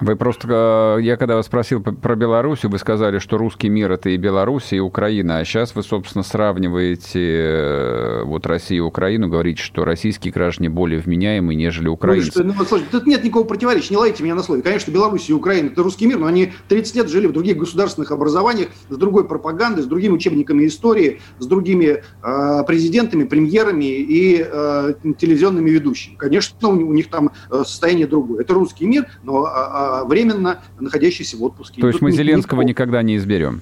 Вы 0.00 0.16
просто, 0.16 0.96
э, 0.98 1.02
я 1.02 1.16
когда 1.16 1.36
вас 1.36 1.46
спросил 1.46 1.82
про 1.82 2.16
Белоруссию, 2.16 2.70
вы 2.70 2.78
сказали, 2.78 3.18
что 3.18 3.36
русский 3.38 3.68
мир 3.68 3.92
это 3.92 4.10
и 4.10 4.16
Белоруссия, 4.16 4.76
и 4.76 4.80
Украина, 4.80 5.38
а 5.38 5.44
сейчас 5.44 5.74
вы, 5.74 5.82
собственно, 5.82 6.22
сравниваете 6.22 7.20
э, 7.20 8.22
вот 8.24 8.46
Россию 8.46 8.84
и 8.84 8.86
Украину, 8.86 9.28
говорите, 9.28 9.62
что 9.62 9.84
российские 9.84 10.32
граждане 10.32 10.70
более 10.70 11.00
вменяемые, 11.00 11.56
нежели 11.56 11.86
ну, 11.86 11.94
украинцы. 11.94 12.42
Ну, 12.42 12.52
что, 12.52 12.58
ну, 12.58 12.64
слушайте, 12.64 12.90
тут 12.90 13.06
нет 13.06 13.22
никакого 13.22 13.44
противоречия, 13.44 13.90
не 13.90 13.98
ловите 13.98 14.22
меня 14.22 14.34
на 14.34 14.42
слове. 14.42 14.62
Конечно, 14.62 14.90
Белоруссия 14.90 15.32
и 15.32 15.36
Украина 15.36 15.68
это 15.68 15.82
русский 15.82 16.06
мир, 16.06 16.18
но 16.18 16.26
они 16.26 16.52
30 16.68 16.96
лет 16.96 17.08
жили 17.08 17.26
в 17.26 17.32
других 17.32 17.56
государственных 17.56 18.10
образованиях, 18.10 18.68
с 18.88 18.96
другой 18.96 19.26
пропагандой, 19.26 19.82
с 19.82 19.86
другими 19.86 20.14
учебниками 20.14 20.66
истории, 20.66 21.20
с 21.38 21.46
другими 21.46 22.02
э, 22.22 22.64
президентами, 22.66 23.24
премьерами 23.24 23.84
и 23.84 24.44
э, 24.44 24.94
телевизионными 25.18 25.70
ведущими. 25.70 26.16
Конечно, 26.16 26.68
у, 26.68 26.72
у 26.72 26.92
них 26.92 27.08
там 27.08 27.30
э, 27.50 27.62
состояние 27.66 28.06
другое. 28.06 28.42
Это 28.42 28.54
русский 28.54 28.86
мир, 28.86 29.06
но 29.22 29.44
а, 29.44 29.50
а, 29.72 29.81
временно 30.04 30.62
находящийся 30.78 31.36
в 31.36 31.42
отпуске. 31.42 31.80
То 31.80 31.88
есть 31.88 32.00
мы 32.00 32.12
Зеленского 32.12 32.62
не... 32.62 32.68
никогда 32.68 33.02
не 33.02 33.16
изберем? 33.16 33.60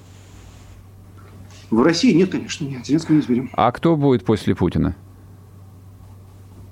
В 1.69 1.81
России 1.81 2.13
нет, 2.13 2.31
конечно, 2.31 2.65
нет. 2.65 2.85
Зеленского 2.85 3.15
не 3.15 3.21
изберем. 3.21 3.49
А 3.53 3.71
кто 3.71 3.95
будет 3.95 4.25
после 4.25 4.55
Путина? 4.55 4.95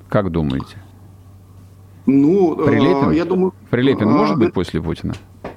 Как 0.10 0.32
думаете? 0.32 0.78
Ну, 2.06 2.56
Прилепин? 2.56 3.12
я 3.12 3.26
думаю... 3.26 3.54
Прилепин 3.70 4.08
а, 4.08 4.12
может 4.12 4.38
быть 4.38 4.54
после 4.54 4.82
Путина? 4.82 5.14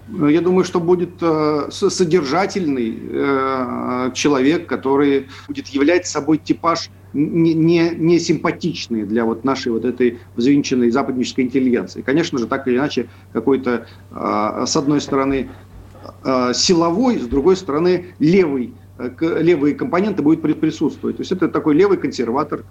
Я 0.08 0.40
думаю, 0.40 0.64
что 0.64 0.80
будет 0.80 1.10
э, 1.20 1.68
содержательный 1.70 2.98
э, 3.00 4.10
человек, 4.14 4.66
который 4.66 5.28
будет 5.46 5.68
являть 5.68 6.06
собой 6.06 6.38
типаж 6.38 6.90
не, 7.12 7.54
не, 7.54 7.90
не 7.90 8.18
симпатичные 8.18 9.06
для 9.06 9.24
вот 9.24 9.44
нашей 9.44 9.70
вот 9.70 9.84
этой 9.84 10.18
взвинченной 10.34 10.90
западнической 10.90 11.44
интеллигенции. 11.44 12.02
Конечно 12.02 12.38
же, 12.38 12.46
так 12.46 12.66
или 12.66 12.76
иначе, 12.76 13.08
какой-то, 13.32 13.86
э, 14.10 14.64
с 14.66 14.76
одной 14.76 15.00
стороны, 15.00 15.50
силовой, 16.52 17.18
с 17.18 17.26
другой 17.28 17.56
стороны, 17.56 18.06
левый 18.18 18.74
левые 18.98 19.74
компоненты 19.74 20.22
будут 20.22 20.42
присутствовать. 20.60 21.16
То 21.16 21.22
есть 21.22 21.32
это 21.32 21.48
такой 21.48 21.74
левый 21.74 21.96
консерватор, 21.96 22.64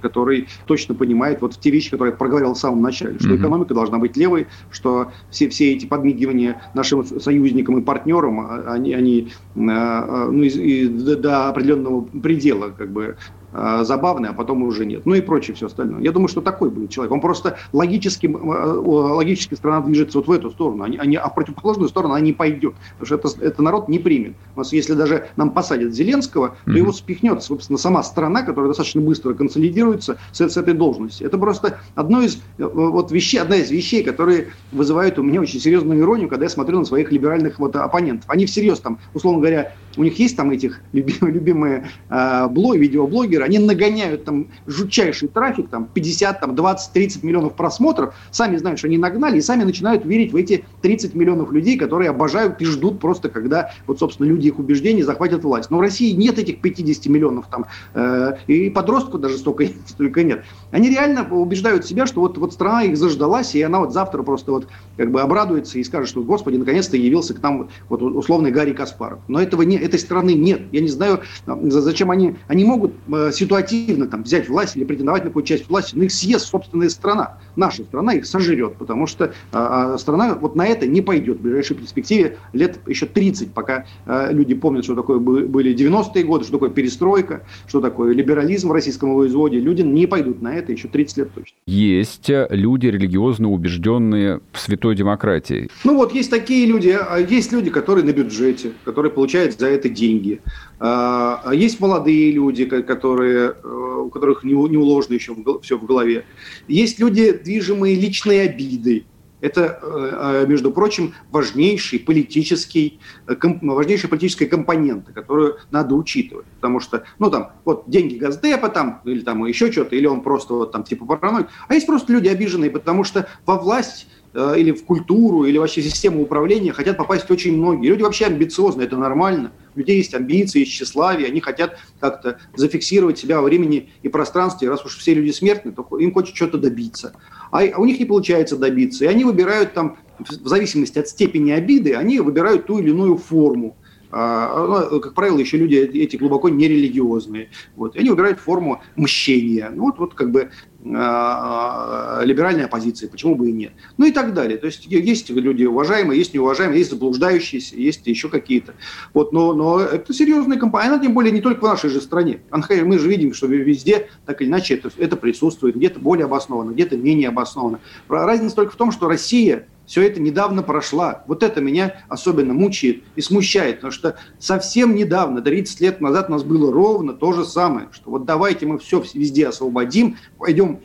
который 0.00 0.48
точно 0.66 0.94
понимает 0.94 1.40
вот 1.40 1.58
те 1.58 1.70
вещи, 1.70 1.90
которые 1.90 2.12
я 2.12 2.16
проговорил 2.16 2.54
в 2.54 2.58
самом 2.58 2.82
начале, 2.82 3.18
что 3.18 3.36
экономика 3.36 3.74
должна 3.74 3.98
быть 3.98 4.16
левой, 4.16 4.48
что 4.70 5.12
все, 5.30 5.48
все 5.48 5.72
эти 5.72 5.86
подмигивания 5.86 6.62
нашим 6.74 7.04
союзникам 7.04 7.78
и 7.78 7.82
партнерам, 7.82 8.40
а, 8.40 8.72
они, 8.72 8.92
они 8.92 9.32
ну, 9.54 10.42
и, 10.42 10.48
и 10.48 10.88
до 10.88 11.48
определенного 11.48 12.02
предела 12.02 12.70
как 12.70 12.90
бы 12.90 13.16
Э, 13.58 13.84
забавный, 13.84 14.28
а 14.28 14.32
потом 14.34 14.62
уже 14.64 14.84
нет. 14.84 15.06
Ну 15.06 15.14
и 15.14 15.22
прочее 15.22 15.54
все 15.54 15.66
остальное. 15.66 16.02
Я 16.02 16.12
думаю, 16.12 16.28
что 16.28 16.42
такой 16.42 16.68
будет 16.68 16.90
человек. 16.90 17.10
Он 17.10 17.22
просто 17.22 17.56
логически, 17.72 18.26
э, 18.26 18.30
логически 18.30 19.54
страна 19.54 19.80
движется 19.80 20.18
вот 20.18 20.28
в 20.28 20.32
эту 20.32 20.50
сторону, 20.50 20.84
а, 20.84 20.88
не, 20.88 21.16
а 21.16 21.28
в 21.30 21.34
противоположную 21.34 21.88
сторону 21.88 22.12
она 22.12 22.20
не 22.20 22.34
пойдет. 22.34 22.74
Потому 22.98 23.06
что 23.06 23.14
это, 23.14 23.44
это 23.46 23.62
народ 23.62 23.88
не 23.88 23.98
примет. 23.98 24.34
У 24.56 24.58
нас, 24.58 24.74
если 24.74 24.92
даже 24.92 25.28
нам 25.36 25.52
посадят 25.52 25.94
Зеленского, 25.94 26.48
то 26.66 26.70
mm-hmm. 26.70 26.76
его 26.76 26.92
спихнет, 26.92 27.42
собственно, 27.42 27.78
сама 27.78 28.02
страна, 28.02 28.42
которая 28.42 28.68
достаточно 28.68 29.00
быстро 29.00 29.32
консолидируется 29.32 30.18
с, 30.32 30.46
с 30.46 30.56
этой 30.58 30.74
должности. 30.74 31.24
Это 31.24 31.38
просто 31.38 31.78
одно 31.94 32.20
из, 32.20 32.36
э, 32.58 32.62
вот 32.62 33.10
вещей, 33.10 33.38
одна 33.38 33.56
из 33.56 33.70
вещей, 33.70 34.02
которые 34.02 34.48
вызывают 34.70 35.18
у 35.18 35.22
меня 35.22 35.40
очень 35.40 35.60
серьезную 35.60 36.00
иронию, 36.00 36.28
когда 36.28 36.44
я 36.44 36.50
смотрю 36.50 36.80
на 36.80 36.84
своих 36.84 37.10
либеральных 37.10 37.58
вот 37.58 37.74
оппонентов. 37.74 38.28
Они 38.28 38.44
всерьез 38.44 38.80
там, 38.80 38.98
условно 39.14 39.40
говоря, 39.40 39.72
у 39.96 40.04
них 40.04 40.18
есть 40.18 40.36
там 40.36 40.50
этих 40.50 40.82
любимые, 40.92 41.32
любимые 41.32 41.88
э, 42.10 42.48
блог, 42.48 42.76
видеоблогеры, 42.76 43.45
они 43.46 43.58
нагоняют 43.58 44.24
там 44.24 44.48
жутчайший 44.66 45.28
трафик, 45.28 45.68
там 45.68 45.88
50, 45.92 46.40
там 46.40 46.54
20, 46.54 46.92
30 46.92 47.22
миллионов 47.22 47.54
просмотров, 47.54 48.14
сами 48.30 48.56
знают, 48.56 48.78
что 48.78 48.88
они 48.88 48.98
нагнали, 48.98 49.38
и 49.38 49.40
сами 49.40 49.62
начинают 49.62 50.04
верить 50.04 50.32
в 50.32 50.36
эти 50.36 50.64
30 50.82 51.14
миллионов 51.14 51.52
людей, 51.52 51.78
которые 51.78 52.10
обожают 52.10 52.60
и 52.60 52.64
ждут 52.64 53.00
просто, 53.00 53.28
когда 53.28 53.70
вот, 53.86 53.98
собственно, 53.98 54.26
люди 54.26 54.48
их 54.48 54.58
убеждений 54.58 55.02
захватят 55.02 55.44
власть. 55.44 55.70
Но 55.70 55.78
в 55.78 55.80
России 55.80 56.12
нет 56.12 56.38
этих 56.38 56.60
50 56.60 57.06
миллионов 57.06 57.46
там, 57.48 57.66
э, 57.94 58.36
и 58.48 58.68
подростков 58.68 59.20
даже 59.20 59.38
столько, 59.38 59.66
столько 59.86 60.24
нет. 60.24 60.44
Они 60.72 60.90
реально 60.90 61.26
убеждают 61.30 61.86
себя, 61.86 62.06
что 62.06 62.20
вот, 62.20 62.36
вот 62.38 62.52
страна 62.52 62.82
их 62.82 62.96
заждалась, 62.96 63.54
и 63.54 63.62
она 63.62 63.78
вот 63.78 63.92
завтра 63.92 64.22
просто 64.22 64.50
вот 64.50 64.68
как 64.96 65.10
бы 65.10 65.20
обрадуется 65.20 65.78
и 65.78 65.84
скажет, 65.84 66.08
что, 66.08 66.22
господи, 66.22 66.56
наконец-то 66.56 66.96
явился 66.96 67.34
к 67.34 67.42
нам 67.42 67.68
вот 67.88 68.02
условный 68.02 68.50
Гарри 68.50 68.72
Каспаров. 68.72 69.20
Но 69.28 69.40
этого 69.40 69.62
не, 69.62 69.76
этой 69.76 70.00
страны 70.00 70.34
нет. 70.34 70.62
Я 70.72 70.80
не 70.80 70.88
знаю, 70.88 71.20
зачем 71.46 72.10
они, 72.10 72.36
они 72.48 72.64
могут 72.64 72.92
э, 73.08 73.30
ситуативно 73.36 74.06
там, 74.06 74.22
взять 74.22 74.48
власть 74.48 74.76
или 74.76 74.84
претендовать 74.84 75.24
на 75.24 75.30
какую 75.30 75.44
часть 75.44 75.68
власти, 75.68 75.94
но 75.94 76.04
их 76.04 76.12
съест 76.12 76.46
собственная 76.46 76.88
страна. 76.88 77.38
Наша 77.54 77.84
страна 77.84 78.14
их 78.14 78.26
сожрет, 78.26 78.76
потому 78.76 79.06
что 79.06 79.32
а, 79.52 79.96
страна 79.98 80.34
вот 80.34 80.56
на 80.56 80.66
это 80.66 80.86
не 80.86 81.00
пойдет 81.00 81.38
в 81.38 81.42
ближайшей 81.42 81.76
перспективе 81.76 82.38
лет 82.52 82.78
еще 82.86 83.06
30, 83.06 83.52
пока 83.52 83.86
а, 84.06 84.32
люди 84.32 84.54
помнят, 84.54 84.84
что 84.84 84.94
такое 84.94 85.18
были 85.18 85.74
90-е 85.74 86.24
годы, 86.24 86.44
что 86.44 86.54
такое 86.54 86.70
перестройка, 86.70 87.42
что 87.66 87.80
такое 87.80 88.12
либерализм 88.14 88.68
в 88.68 88.72
российском 88.72 89.14
воеводе. 89.14 89.60
Люди 89.60 89.82
не 89.82 90.06
пойдут 90.06 90.42
на 90.42 90.54
это 90.54 90.72
еще 90.72 90.88
30 90.88 91.16
лет 91.18 91.34
точно. 91.34 91.56
Есть 91.66 92.30
люди 92.50 92.86
религиозно 92.86 93.50
убежденные 93.50 94.40
в 94.52 94.58
святой 94.58 94.94
демократии. 94.94 95.68
Ну 95.84 95.96
вот, 95.96 96.12
есть 96.12 96.30
такие 96.30 96.66
люди, 96.66 96.96
есть 97.30 97.52
люди, 97.52 97.70
которые 97.70 98.04
на 98.04 98.12
бюджете, 98.12 98.72
которые 98.84 99.12
получают 99.12 99.58
за 99.58 99.66
это 99.66 99.88
деньги. 99.88 100.40
А, 100.78 101.40
а 101.44 101.54
есть 101.54 101.80
молодые 101.80 102.32
люди, 102.32 102.64
которые, 102.66 103.54
э, 103.62 104.02
у 104.04 104.10
которых 104.10 104.44
не, 104.44 104.54
уложено 104.54 105.14
еще 105.14 105.34
все 105.62 105.78
в 105.78 105.86
голове. 105.86 106.24
Есть 106.68 106.98
люди, 106.98 107.32
движимые 107.32 107.94
личной 107.94 108.42
обидой. 108.42 109.06
Это, 109.40 109.78
э, 109.82 110.42
э, 110.42 110.46
между 110.46 110.70
прочим, 110.70 111.14
важнейший 111.30 111.98
политический, 111.98 112.98
важнейшая 113.26 114.10
политическая 114.10 114.46
компонента, 114.46 115.12
которую 115.12 115.58
надо 115.70 115.94
учитывать. 115.94 116.46
Потому 116.56 116.80
что, 116.80 117.04
ну, 117.18 117.30
там, 117.30 117.52
вот 117.64 117.84
деньги 117.86 118.16
Газдепа 118.16 118.68
там, 118.68 119.00
или 119.04 119.20
там 119.20 119.44
еще 119.46 119.70
что-то, 119.70 119.94
или 119.94 120.06
он 120.06 120.22
просто 120.22 120.54
вот 120.54 120.72
там 120.72 120.84
типа 120.84 121.06
параноик. 121.06 121.48
А 121.68 121.74
есть 121.74 121.86
просто 121.86 122.12
люди 122.12 122.28
обиженные, 122.28 122.70
потому 122.70 123.04
что 123.04 123.28
во 123.44 123.56
власть 123.56 124.08
или 124.36 124.72
в 124.72 124.84
культуру, 124.84 125.44
или 125.44 125.58
вообще 125.58 125.82
систему 125.82 126.22
управления 126.22 126.72
хотят 126.72 126.96
попасть 126.96 127.30
очень 127.30 127.56
многие. 127.56 127.88
Люди 127.88 128.02
вообще 128.02 128.26
амбициозны, 128.26 128.82
это 128.82 128.96
нормально 128.96 129.52
у 129.76 129.78
людей 129.78 129.98
есть 129.98 130.14
амбиции, 130.14 130.60
есть 130.60 130.72
тщеславие, 130.72 131.28
они 131.28 131.40
хотят 131.40 131.78
как-то 132.00 132.38
зафиксировать 132.56 133.18
себя 133.18 133.40
во 133.40 133.44
времени 133.44 133.90
и 134.02 134.08
пространстве. 134.08 134.68
Раз 134.68 134.84
уж 134.84 134.96
все 134.96 135.14
люди 135.14 135.30
смертны, 135.30 135.72
то 135.72 135.86
им 135.98 136.12
хочется 136.12 136.34
что-то 136.34 136.58
добиться. 136.58 137.12
А 137.50 137.62
у 137.76 137.84
них 137.84 137.98
не 137.98 138.06
получается 138.06 138.56
добиться. 138.56 139.04
И 139.04 139.08
они 139.08 139.24
выбирают 139.24 139.74
там, 139.74 139.98
в 140.18 140.48
зависимости 140.48 140.98
от 140.98 141.08
степени 141.08 141.50
обиды, 141.50 141.94
они 141.94 142.20
выбирают 142.20 142.66
ту 142.66 142.78
или 142.78 142.90
иную 142.90 143.18
форму. 143.18 143.76
А, 144.10 144.88
ну, 144.90 145.00
как 145.00 145.14
правило, 145.14 145.38
еще 145.38 145.58
люди 145.58 145.74
эти 145.74 146.16
глубоко 146.16 146.48
нерелигиозные. 146.48 147.50
Вот. 147.74 147.96
И 147.96 147.98
они 147.98 148.10
выбирают 148.10 148.38
форму 148.38 148.82
мщения. 148.94 149.70
Ну, 149.74 149.84
вот, 149.84 149.98
вот 149.98 150.14
как 150.14 150.30
бы 150.30 150.42
а, 150.42 150.75
либеральной 150.86 152.66
оппозиции, 152.66 153.08
почему 153.08 153.34
бы 153.34 153.50
и 153.50 153.52
нет. 153.52 153.72
Ну 153.96 154.06
и 154.06 154.12
так 154.12 154.34
далее. 154.34 154.56
То 154.56 154.66
есть 154.66 154.86
есть 154.86 155.30
люди 155.30 155.64
уважаемые, 155.64 156.18
есть 156.18 156.32
неуважаемые, 156.32 156.78
есть 156.78 156.90
заблуждающиеся, 156.90 157.76
есть 157.76 158.06
еще 158.06 158.28
какие-то. 158.28 158.74
Вот, 159.12 159.32
но, 159.32 159.52
но 159.52 159.80
это 159.80 160.12
серьезная 160.12 160.58
компания, 160.58 160.88
она 160.90 160.98
тем 160.98 161.12
более 161.12 161.32
не 161.32 161.40
только 161.40 161.60
в 161.60 161.68
нашей 161.68 161.90
же 161.90 162.00
стране. 162.00 162.40
Мы 162.50 162.98
же 162.98 163.08
видим, 163.08 163.34
что 163.34 163.46
везде 163.46 164.08
так 164.24 164.40
или 164.40 164.48
иначе 164.48 164.74
это, 164.74 164.90
это 164.96 165.16
присутствует, 165.16 165.76
где-то 165.76 165.98
более 165.98 166.26
обоснованно, 166.26 166.70
где-то 166.70 166.96
менее 166.96 167.28
обоснованно. 167.28 167.80
Разница 168.08 168.54
только 168.54 168.72
в 168.72 168.76
том, 168.76 168.92
что 168.92 169.08
Россия 169.08 169.66
все 169.86 170.02
это 170.02 170.20
недавно 170.20 170.64
прошла. 170.64 171.22
Вот 171.28 171.44
это 171.44 171.60
меня 171.60 172.02
особенно 172.08 172.52
мучает 172.52 173.04
и 173.14 173.20
смущает, 173.20 173.76
потому 173.76 173.92
что 173.92 174.16
совсем 174.38 174.96
недавно, 174.96 175.40
30 175.42 175.80
лет 175.80 176.00
назад 176.00 176.28
у 176.28 176.32
нас 176.32 176.42
было 176.42 176.72
ровно 176.72 177.12
то 177.12 177.32
же 177.32 177.44
самое, 177.44 177.86
что 177.92 178.10
вот 178.10 178.24
давайте 178.24 178.66
мы 178.66 178.78
все 178.80 179.02
везде 179.14 179.46
освободим, 179.46 180.16
пойдем 180.38 180.75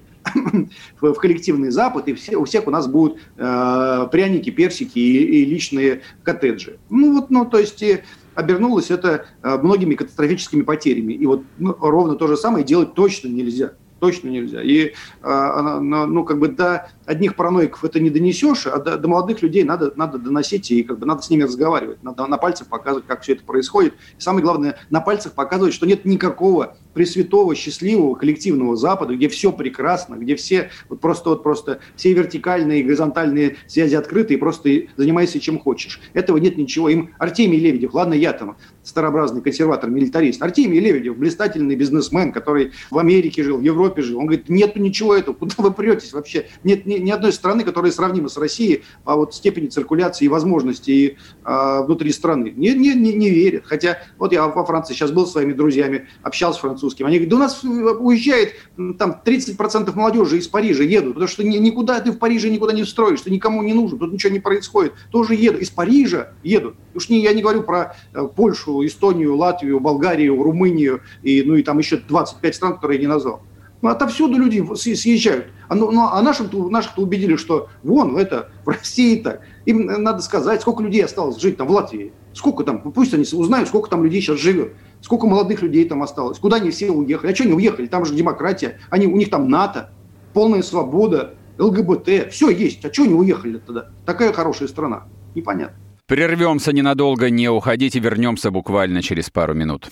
в 1.02 1.14
коллективный 1.14 1.72
Запад, 1.72 2.08
и 2.08 2.14
все, 2.14 2.38
у 2.38 2.46
всех 2.46 2.68
у 2.68 2.72
нас 2.72 2.88
будут 2.88 3.20
э, 3.38 4.08
пряники, 4.12 4.50
персики 4.50 5.00
и, 5.00 5.42
и 5.42 5.46
личные 5.46 6.02
коттеджи. 6.24 6.78
Ну 6.90 7.14
вот, 7.14 7.30
ну 7.30 7.46
то 7.46 7.58
есть 7.60 7.82
и 7.82 8.02
обернулось 8.36 8.92
это 8.92 9.26
э, 9.42 9.58
многими 9.58 9.96
катастрофическими 9.96 10.62
потерями. 10.62 11.14
И 11.14 11.26
вот 11.26 11.44
ну, 11.58 11.76
ровно 11.80 12.16
то 12.16 12.28
же 12.28 12.38
самое 12.38 12.64
делать 12.64 12.94
точно 12.94 13.28
нельзя 13.28 13.74
точно 14.02 14.30
нельзя. 14.30 14.62
И, 14.64 14.94
а, 15.22 15.80
ну, 15.80 16.26
как 16.26 16.40
бы 16.40 16.48
до 16.48 16.90
одних 17.06 17.36
параноиков 17.36 17.84
это 17.84 18.00
не 18.00 18.10
донесешь, 18.10 18.66
а 18.66 18.80
до, 18.80 18.98
до 18.98 19.08
молодых 19.08 19.44
людей 19.44 19.64
надо, 19.64 19.94
надо 19.96 20.18
доносить, 20.18 20.72
и 20.72 20.84
как 20.84 20.98
бы 20.98 21.06
надо 21.06 21.22
с 21.22 21.30
ними 21.30 21.44
разговаривать, 21.44 22.04
надо 22.04 22.26
на 22.26 22.38
пальцах 22.38 22.68
показывать, 22.68 23.06
как 23.06 23.22
все 23.22 23.34
это 23.34 23.44
происходит. 23.44 23.94
И 24.18 24.22
самое 24.22 24.44
главное, 24.44 24.80
на 24.90 25.02
пальцах 25.02 25.34
показывать, 25.34 25.76
что 25.76 25.86
нет 25.86 26.04
никакого 26.04 26.78
пресвятого, 26.94 27.56
счастливого 27.56 28.16
коллективного 28.16 28.76
Запада, 28.76 29.16
где 29.16 29.30
все 29.30 29.52
прекрасно, 29.52 30.16
где 30.16 30.36
все 30.36 30.70
вот 30.90 31.00
просто 31.00 31.30
вот 31.30 31.44
просто 31.44 31.80
все 31.96 32.14
вертикальные 32.14 32.82
и 32.82 32.84
горизонтальные 32.84 33.58
связи 33.68 33.96
открыты, 33.96 34.34
и 34.34 34.38
просто 34.38 34.70
занимайся 34.98 35.40
чем 35.40 35.60
хочешь. 35.60 36.00
Этого 36.14 36.38
нет 36.38 36.58
ничего. 36.58 36.90
Им 36.90 37.12
Артемий 37.18 37.60
Лебедев, 37.60 37.94
ладно, 37.94 38.14
я 38.14 38.34
там 38.34 38.58
старообразный 38.84 39.42
консерватор, 39.42 39.90
милитарист. 39.90 40.42
Артемий 40.42 40.80
Лебедев, 40.80 41.18
блистательный 41.18 41.76
бизнесмен, 41.76 42.32
который 42.32 42.72
в 42.90 42.98
Америке 42.98 43.44
жил, 43.44 43.58
в 43.58 43.62
Европе 43.62 44.02
жил. 44.02 44.20
Он 44.20 44.26
говорит, 44.26 44.50
нету 44.50 44.80
ничего 44.80 45.16
этого, 45.16 45.34
куда 45.36 45.56
вы 45.58 45.72
претесь 45.72 46.14
вообще? 46.14 46.48
Нет 46.64 46.86
ни, 46.86 46.96
ни 46.96 47.12
одной 47.12 47.34
страны, 47.34 47.64
которая 47.64 47.92
сравнима 47.92 48.30
с 48.30 48.38
Россией 48.38 48.84
по 49.04 49.16
вот 49.16 49.34
степени 49.34 49.68
циркуляции 49.68 50.26
и 50.26 50.28
возможностей 50.28 51.18
э, 51.46 51.84
внутри 51.84 52.12
страны. 52.12 52.54
Не, 52.56 52.74
не, 52.74 52.94
не, 52.94 53.14
не 53.14 53.30
верят. 53.30 53.64
Хотя 53.66 54.00
вот 54.18 54.34
я 54.34 54.48
во 54.48 54.66
Франции 54.66 54.94
сейчас 54.94 55.12
был 55.12 55.26
с 55.26 55.32
своими 55.32 55.54
друзьями, 55.54 56.08
общался 56.24 56.60
с 56.60 56.81
французским. 56.82 57.06
Они 57.06 57.18
говорят, 57.18 57.30
да 57.30 57.36
у 57.36 57.40
нас 57.40 57.64
уезжает 57.64 58.54
там 58.98 59.22
30% 59.24 59.96
молодежи 59.96 60.38
из 60.38 60.48
Парижа 60.48 60.84
едут, 60.84 61.14
потому 61.14 61.30
что 61.30 61.44
никуда 61.44 62.00
ты 62.02 62.12
в 62.12 62.18
Париже 62.18 62.50
никуда 62.50 62.74
не 62.74 62.84
встроишь, 62.84 63.22
ты 63.22 63.30
никому 63.30 63.62
не 63.64 63.74
нужен, 63.74 64.00
тут 64.00 64.12
ничего 64.12 64.34
не 64.34 64.40
происходит. 64.40 64.94
Тоже 65.12 65.36
едут. 65.36 65.62
Из 65.62 65.70
Парижа 65.70 66.34
едут. 66.44 66.76
Уж 66.96 67.10
не, 67.10 67.22
я 67.22 67.34
не 67.34 67.42
говорю 67.42 67.64
про 67.64 67.96
э, 68.14 68.28
Польшу, 68.36 68.86
Эстонию, 68.86 69.36
Латвию, 69.36 69.80
Болгарию, 69.80 70.42
Румынию 70.42 71.02
и, 71.24 71.44
ну 71.44 71.56
и 71.56 71.64
там 71.64 71.78
еще 71.78 71.98
25 71.98 72.56
стран, 72.56 72.76
которые 72.76 72.98
я 72.98 73.02
не 73.02 73.08
назвал. 73.08 73.42
Ну, 73.82 73.90
отовсюду 73.90 74.38
люди 74.38 74.64
съезжают. 74.76 75.48
А, 75.68 75.76
ну, 75.76 75.90
ну, 75.92 76.08
а 76.12 76.22
наших, 76.22 76.54
наших-то 76.54 77.02
убедили, 77.02 77.36
что 77.36 77.70
вон, 77.82 78.18
это 78.18 78.52
в 78.64 78.70
России 78.70 79.22
так. 79.22 79.42
Им 79.66 79.86
надо 79.86 80.22
сказать, 80.22 80.62
сколько 80.62 80.84
людей 80.84 81.04
осталось 81.04 81.40
жить 81.40 81.58
там 81.58 81.68
в 81.68 81.72
Латвии. 81.72 82.14
Сколько 82.34 82.64
там, 82.64 82.82
пусть 82.92 83.14
они 83.14 83.26
узнают, 83.34 83.68
сколько 83.68 83.90
там 83.90 84.04
людей 84.04 84.22
сейчас 84.22 84.40
живет. 84.40 84.74
Сколько 85.02 85.28
молодых 85.28 85.62
людей 85.62 85.86
там 85.86 86.02
осталось. 86.04 86.40
Куда 86.40 86.58
они 86.58 86.72
все 86.72 86.92
уехали. 86.92 87.32
А 87.32 87.36
что 87.36 87.44
они 87.44 87.54
уехали? 87.54 87.88
Там 87.88 88.06
же 88.06 88.16
демократия. 88.16 88.80
Они, 88.90 89.08
у 89.08 89.16
них 89.16 89.30
там 89.30 89.50
НАТО, 89.50 89.92
полная 90.34 90.62
свобода, 90.62 91.36
ЛГБТ. 91.58 92.32
Все 92.32 92.50
есть. 92.50 92.84
А 92.86 92.94
что 92.94 93.04
они 93.04 93.14
уехали 93.14 93.60
тогда? 93.60 93.90
Такая 94.06 94.34
хорошая 94.34 94.68
страна. 94.68 95.04
Непонятно. 95.36 95.78
Прервемся 96.08 96.74
ненадолго, 96.74 97.30
не 97.30 97.48
уходите, 97.48 98.00
вернемся 98.00 98.52
буквально 98.52 99.02
через 99.02 99.30
пару 99.30 99.54
минут. 99.54 99.90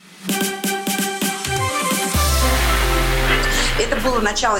Это 3.80 4.02
было 4.04 4.20
начало 4.20 4.60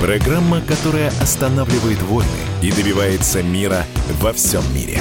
программа, 0.00 0.60
которая 0.60 1.08
останавливает 1.20 2.00
войны 2.02 2.28
и 2.62 2.70
добивается 2.70 3.42
мира 3.42 3.84
во 4.20 4.32
всем 4.32 4.62
мире. 4.74 4.98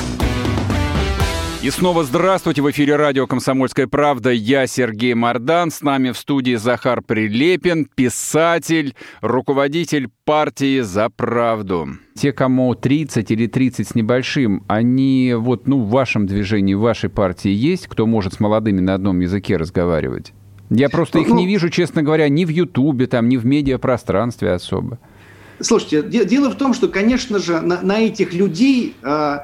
И 1.65 1.71
снова 1.71 2.03
здравствуйте. 2.03 2.61
В 2.61 2.69
эфире 2.69 2.95
радио 2.95 3.25
«Комсомольская 3.25 3.87
правда». 3.87 4.29
Я 4.29 4.67
Сергей 4.67 5.15
Мордан. 5.15 5.71
С 5.71 5.81
нами 5.81 6.11
в 6.11 6.17
студии 6.17 6.53
Захар 6.55 7.01
Прилепин, 7.01 7.85
писатель, 7.85 8.93
руководитель 9.21 10.09
партии 10.25 10.81
«За 10.81 11.09
правду». 11.09 11.87
Те, 12.13 12.33
кому 12.33 12.75
30 12.75 13.31
или 13.31 13.47
30 13.47 13.87
с 13.87 13.95
небольшим, 13.95 14.63
они 14.67 15.33
вот, 15.35 15.67
ну, 15.67 15.79
в 15.79 15.89
вашем 15.89 16.27
движении, 16.27 16.75
в 16.75 16.81
вашей 16.81 17.09
партии 17.09 17.49
есть, 17.49 17.87
кто 17.87 18.05
может 18.05 18.35
с 18.35 18.39
молодыми 18.39 18.81
на 18.81 18.93
одном 18.93 19.19
языке 19.21 19.57
разговаривать? 19.57 20.33
Я 20.70 20.89
просто 20.89 21.20
их 21.20 21.28
Ну, 21.28 21.36
не 21.36 21.45
вижу, 21.45 21.70
честно 21.70 22.01
говоря, 22.01 22.28
ни 22.30 22.45
в 22.45 22.49
Ютубе, 22.49 23.07
там, 23.07 23.30
ни 23.30 23.38
в 23.38 23.45
медиапространстве 23.45 24.51
особо. 24.51 24.99
Слушайте, 25.62 26.01
де- 26.03 26.26
дело 26.26 26.49
в 26.49 26.56
том, 26.58 26.74
что, 26.74 26.89
конечно 26.89 27.39
же, 27.39 27.62
на, 27.62 27.82
на 27.82 28.01
этих 28.01 28.34
людей 28.34 28.93
э, 29.01 29.38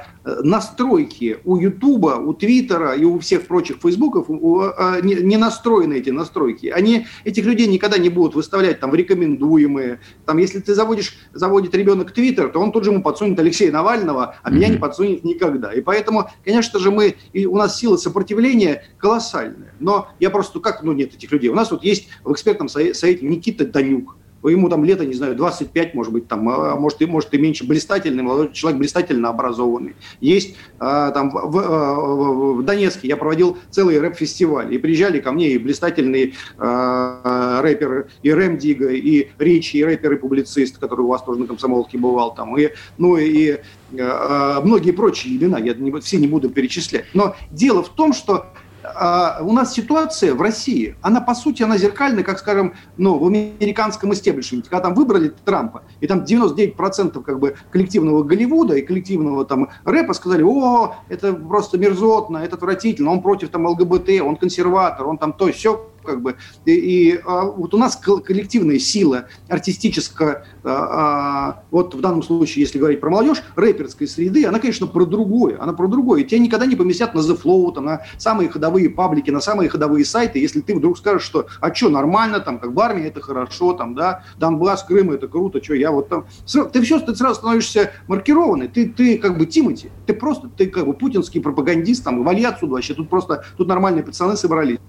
настройки 0.44 1.38
у 1.46 1.56
Ютуба, 1.58 2.18
у 2.20 2.34
Твиттера 2.34 2.94
и 2.96 3.06
у 3.06 3.18
всех 3.20 3.48
прочих 3.48 3.78
Фейсбуков 3.82 4.26
у, 4.30 4.62
э, 4.62 5.00
не, 5.04 5.16
не 5.16 5.38
настроены 5.38 5.94
эти 5.94 6.10
настройки. 6.10 6.68
Они 6.68 7.08
этих 7.24 7.46
людей 7.46 7.68
никогда 7.68 7.98
не 7.98 8.10
будут 8.10 8.36
выставлять 8.36 8.82
там 8.82 8.92
в 8.92 8.96
рекомендуемые. 8.96 10.02
Там, 10.26 10.38
если 10.38 10.60
ты 10.60 10.76
заводишь, 10.76 11.16
заводит 11.34 11.74
ребенок 11.76 12.12
Твиттер, 12.12 12.50
то 12.50 12.60
он 12.60 12.74
тут 12.74 12.84
же 12.84 12.92
ему 12.92 13.02
подсунет 13.02 13.40
Алексея 13.40 13.72
Навального, 13.72 14.36
а 14.44 14.50
меня 14.50 14.68
не 14.68 14.78
подсунет 14.78 15.24
никогда. 15.24 15.72
И 15.72 15.80
поэтому, 15.80 16.30
конечно 16.44 16.78
же, 16.80 16.92
мы 16.92 17.16
и 17.32 17.46
у 17.46 17.56
нас 17.56 17.80
сила 17.80 17.96
сопротивления 17.96 18.84
колоссальная. 18.98 19.74
Но 19.80 20.10
я 20.20 20.30
просто 20.30 20.60
как, 20.60 20.84
ну 20.84 20.92
нет 20.92 21.16
этих 21.16 21.32
людей. 21.32 21.50
У 21.50 21.56
нас 21.56 21.72
вот 21.72 21.86
есть 21.86 22.10
в 22.26 22.34
экспертном 22.34 22.68
сове- 22.68 22.94
совете 22.94 23.26
Никита 23.26 23.66
Данюк. 23.66 24.18
Ему 24.44 24.70
там 24.70 24.84
лето, 24.84 25.06
не 25.06 25.14
знаю, 25.14 25.36
25, 25.36 25.94
может 25.94 26.14
быть, 26.14 26.28
там, 26.28 26.48
а 26.50 26.76
может, 26.76 27.02
и, 27.02 27.06
может, 27.06 27.34
и 27.34 27.38
меньше, 27.38 27.66
блистательный, 27.66 28.24
молодой 28.24 28.52
человек, 28.54 28.80
блистательно 28.80 29.30
образованный. 29.30 29.96
Есть 30.20 30.56
а, 30.80 31.12
там 31.12 31.30
в, 31.30 31.52
в- 31.52 32.64
Донецке, 32.64 33.08
я 33.08 33.18
проводил 33.18 33.58
целый 33.70 34.00
рэп-фестиваль, 34.00 34.74
и 34.74 34.78
приезжали 34.78 35.20
ко 35.20 35.32
мне 35.32 35.50
и 35.50 35.58
блистательные 35.58 36.34
а, 36.58 37.62
рэперы, 37.62 38.08
и 38.22 38.32
Рэм 38.32 38.58
Дига, 38.58 38.90
и 38.92 39.30
Ричи, 39.38 39.78
и 39.78 39.84
рэпер, 39.84 40.14
и 40.14 40.18
публицист, 40.18 40.78
который 40.78 41.02
у 41.02 41.08
вас 41.08 41.24
тоже 41.24 41.40
на 41.40 41.48
комсомолке 41.48 41.98
бывал 41.98 42.34
там, 42.34 42.58
и, 42.58 42.70
ну 42.98 43.18
и 43.18 43.58
а, 44.00 44.62
многие 44.62 44.92
прочие 44.92 45.38
имена, 45.38 45.60
я 45.60 45.74
не, 45.74 45.92
все 46.00 46.18
не 46.18 46.28
буду 46.28 46.50
перечислять. 46.50 47.06
Но 47.14 47.36
дело 47.52 47.84
в 47.84 47.90
том, 47.90 48.14
что 48.14 48.34
а, 48.36 48.54
у 48.84 49.54
нас 49.54 49.74
ситуация 49.74 50.34
в 50.34 50.42
России, 50.42 50.96
она 51.02 51.22
по 51.22 51.36
сути, 51.36 51.64
она 51.64 51.78
зеркальная, 51.78 52.24
как, 52.24 52.40
скажем, 52.40 52.74
ну, 52.98 53.18
в 53.18 53.28
американском 53.28 54.14
истеблишменте. 54.14 54.70
Когда 54.70 54.84
там 54.84 54.96
выбрали 54.96 55.30
Трампа, 55.30 55.84
и 56.00 56.08
там 56.08 56.24
99% 56.24 57.22
как 57.24 57.40
бы 57.40 57.56
коллективного 57.72 58.24
Голливуда 58.24 58.76
и 58.76 58.82
коллективного 58.82 59.46
там 59.46 59.70
рэпа 59.86 60.14
сказали, 60.14 60.44
о, 60.44 60.96
это 61.10 61.34
просто 61.34 61.78
мерзотно, 61.78 62.38
это 62.38 62.56
отвратительно, 62.56 63.12
он 63.12 63.22
против 63.22 63.50
там 63.50 63.66
ЛГБТ, 63.68 64.22
он 64.22 64.36
консерватор, 64.36 65.08
он 65.08 65.18
там 65.18 65.34
то 65.34 65.52
все 65.52 65.91
как 66.04 66.22
бы. 66.22 66.36
И, 66.66 66.72
и, 66.72 67.20
а, 67.26 67.46
вот 67.46 67.74
у 67.74 67.78
нас 67.78 67.96
кол- 67.96 68.20
коллективная 68.20 68.80
сила 68.80 69.28
артистическая 69.48 70.46
а, 70.64 70.70
а, 70.70 71.64
вот 71.72 71.94
в 71.94 72.02
данном 72.02 72.24
случае 72.24 72.64
если 72.64 72.80
говорить 72.80 73.00
про 73.00 73.10
молодежь 73.10 73.44
рэперской 73.56 74.08
среды 74.08 74.46
она 74.46 74.60
конечно 74.60 74.88
про 74.88 75.06
другое 75.06 75.58
она 75.62 75.74
про 75.74 75.88
другое. 75.88 76.24
Тебя 76.24 76.40
никогда 76.40 76.66
не 76.66 76.76
поместят 76.76 77.14
на 77.14 77.20
The 77.20 77.40
Flow 77.42 77.74
там, 77.74 77.86
на 77.86 78.02
самые 78.18 78.50
ходовые 78.50 78.90
паблики 78.90 79.30
на 79.30 79.42
самые 79.42 79.70
ходовые 79.70 80.06
сайты 80.06 80.40
если 80.40 80.62
ты 80.62 80.76
вдруг 80.76 80.98
скажешь 80.98 81.24
что 81.24 81.48
а 81.60 81.74
что 81.74 81.90
нормально 81.90 82.40
там 82.40 82.60
как 82.60 82.74
бы 82.74 82.84
армия 82.84 83.08
это 83.08 83.22
хорошо 83.22 83.74
там 83.74 83.96
да 83.96 84.24
Донбасс 84.38 84.84
Крым 84.84 85.12
это 85.12 85.28
круто 85.28 85.64
что 85.64 85.74
я 85.74 85.92
вот 85.92 86.10
там 86.10 86.26
ты 86.72 86.82
все 86.82 87.00
ты 87.00 87.16
сразу 87.16 87.36
становишься 87.36 87.92
маркированный 88.08 88.68
ты 88.68 88.88
ты 88.88 89.18
как 89.18 89.38
бы 89.38 89.46
Тимати 89.46 89.90
ты 90.06 90.14
просто 90.14 90.50
ты 90.50 90.68
как 90.68 90.86
бы 90.86 90.94
путинский 90.94 91.42
пропагандист 91.42 92.04
там 92.04 92.24
вали 92.24 92.44
отсюда 92.44 92.74
вообще 92.74 92.94
тут 92.94 93.10
просто 93.10 93.44
тут 93.58 93.68
нормальные 93.68 94.04
пацаны 94.04 94.36
собрались. 94.36 94.80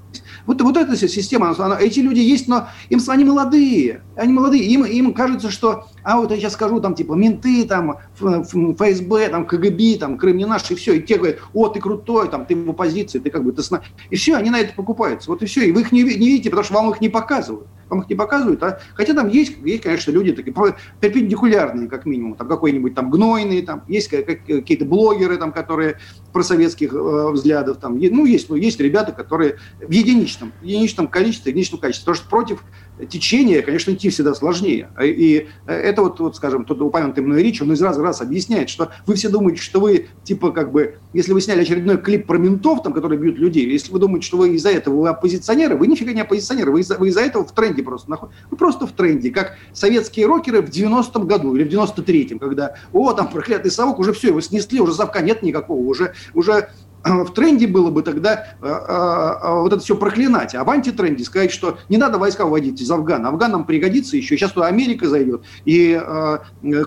Вот, 0.47 0.61
вот 0.61 0.77
вся 0.77 1.02
система, 1.09 1.55
она- 1.59 1.79
эти 1.79 2.01
люди 2.01 2.21
есть, 2.21 2.49
но 2.49 2.69
им, 2.89 3.01
они 3.09 3.25
молодые, 3.25 4.03
они 4.17 4.33
молодые, 4.33 4.65
им, 4.65 4.85
им 4.85 5.15
кажется, 5.15 5.51
что, 5.51 5.87
а 6.03 6.17
вот 6.19 6.31
я 6.31 6.37
сейчас 6.37 6.55
скажу, 6.55 6.81
там, 6.81 6.95
типа, 6.95 7.15
менты, 7.15 7.65
там, 7.65 7.99
ФСБ, 8.23 9.29
там, 9.29 9.47
КГБ, 9.47 9.99
там, 9.99 10.19
Крым 10.19 10.37
не 10.37 10.47
наш, 10.47 10.71
и 10.71 10.75
все, 10.75 10.95
и 10.95 11.03
те 11.03 11.17
говорят, 11.17 11.39
о, 11.53 11.69
ты 11.69 11.81
крутой, 11.81 12.29
там, 12.29 12.47
ты 12.47 12.57
в 12.57 12.71
оппозиции, 12.71 13.19
ты 13.19 13.31
как 13.31 13.45
бы, 13.45 13.53
ты 13.53 13.63
сна... 13.63 13.83
И 14.11 14.17
все, 14.17 14.37
они 14.37 14.51
на 14.51 14.61
это 14.61 14.75
покупаются, 14.75 15.31
вот 15.31 15.43
и 15.43 15.47
все, 15.47 15.67
и 15.67 15.73
вы 15.73 15.83
их 15.83 15.93
не, 15.93 16.03
не 16.03 16.09
видите, 16.09 16.51
потому 16.51 16.65
что 16.65 16.75
вам 16.75 16.91
их 16.91 17.01
не 17.01 17.09
показывают, 17.09 17.67
вам 17.89 18.01
их 18.01 18.09
не 18.09 18.15
показывают, 18.15 18.63
а, 18.63 18.79
хотя 18.95 19.15
там 19.15 19.29
есть, 19.29 19.57
есть, 19.65 19.83
конечно, 19.83 20.11
люди 20.11 20.33
такие, 20.33 20.55
перпендикулярные, 21.01 21.89
как 21.89 22.07
минимум, 22.07 22.35
там, 22.35 22.49
какой-нибудь 22.49 22.95
там 22.95 23.11
гнойный, 23.11 23.63
там, 23.63 23.83
есть 23.89 24.09
ка- 24.09 24.23
как- 24.23 24.45
какие-то 24.47 24.85
блогеры, 24.85 25.37
там, 25.37 25.53
которые 25.53 25.99
просоветских 26.33 26.95
э, 26.95 27.31
взглядов, 27.33 27.79
там, 27.79 27.99
ну, 27.99 28.25
есть, 28.25 28.49
ну, 28.49 28.57
есть 28.57 28.81
ребята, 28.81 29.13
которые 29.13 29.57
в 29.81 29.91
единичном, 29.91 30.53
в 30.61 30.65
единичном 30.65 31.09
количестве, 31.09 31.53
в 31.53 31.55
единичном 31.55 31.81
качестве, 31.81 32.05
потому 32.05 32.17
что 32.17 32.29
против 32.29 32.65
течения, 33.09 33.63
конечно, 33.63 33.93
идти 33.93 34.11
всегда 34.11 34.35
сложнее. 34.35 34.89
И- 35.03 35.23
И 35.33 35.49
это 35.67 36.03
вот, 36.03 36.21
вот 36.21 36.37
скажем, 36.37 36.65
тот 36.65 36.81
упомянутый 36.81 37.23
мной 37.25 37.43
Рич, 37.43 37.63
он 37.63 37.73
из 37.73 37.81
раза 37.81 38.01
в 38.01 38.05
раз 38.05 38.21
объясняет, 38.21 38.69
что 38.69 38.91
вы 39.07 39.15
все 39.15 39.29
думаете, 39.29 39.63
что 39.63 39.81
вы, 39.81 40.09
типа, 40.25 40.51
как 40.51 40.73
бы, 40.73 40.97
если 41.13 41.33
вы 41.33 41.41
сняли 41.41 41.63
очередной 41.63 41.99
клип 41.99 42.27
про 42.27 42.39
ментов, 42.39 42.83
там, 42.83 42.93
которые 42.93 43.19
бьют 43.21 43.39
людей, 43.39 43.69
если 43.71 43.93
вы 43.93 43.99
думаете, 43.99 44.27
что 44.27 44.37
вы 44.39 44.55
из-за 44.57 44.71
этого 44.71 45.03
вы 45.03 45.09
оппозиционеры, 45.09 45.77
вы 45.77 45.87
нифига 45.87 46.13
не 46.13 46.21
оппозиционеры, 46.23 46.73
вы 46.73 46.81
из-за, 46.81 46.97
вы 46.99 47.09
из-за 47.09 47.21
этого 47.21 47.45
в 47.45 47.53
тренде 47.53 47.83
просто 47.83 48.11
находитесь. 48.11 48.39
Вы 48.51 48.57
просто 48.57 48.87
в 48.87 48.93
тренде, 48.93 49.31
как 49.31 49.57
советские 49.73 50.27
рокеры 50.27 50.61
в 50.63 50.69
90-м 50.71 51.27
году 51.27 51.55
или 51.55 51.65
в 51.65 51.69
93-м, 51.73 52.39
когда, 52.39 52.75
о, 52.93 53.13
там, 53.13 53.29
проклятый 53.29 53.71
совок, 53.71 53.99
уже 53.99 54.13
все, 54.13 54.29
его 54.29 54.41
снесли, 54.41 54.81
уже 54.81 54.95
совка 54.95 55.21
нет 55.21 55.43
никакого, 55.43 55.81
уже, 55.81 56.15
уже 56.35 56.69
в 57.05 57.31
тренде 57.33 57.67
было 57.67 57.91
бы 57.91 58.03
тогда 58.03 58.57
э, 58.61 58.67
э, 58.67 58.69
э, 58.69 59.61
вот 59.61 59.73
это 59.73 59.83
все 59.83 59.97
проклинать, 59.97 60.55
а 60.55 60.65
в 60.65 60.71
антитренде 60.71 61.25
сказать, 61.25 61.51
что 61.51 61.79
не 61.89 61.97
надо 61.97 62.19
войска 62.19 62.47
вводить 62.47 62.81
из 62.81 62.91
Афгана. 62.91 63.29
Афган 63.29 63.53
нам 63.53 63.65
пригодится 63.65 64.17
еще. 64.17 64.37
Сейчас 64.37 64.53
туда 64.53 64.67
Америка 64.67 65.09
зайдет. 65.09 65.43
И 65.65 66.01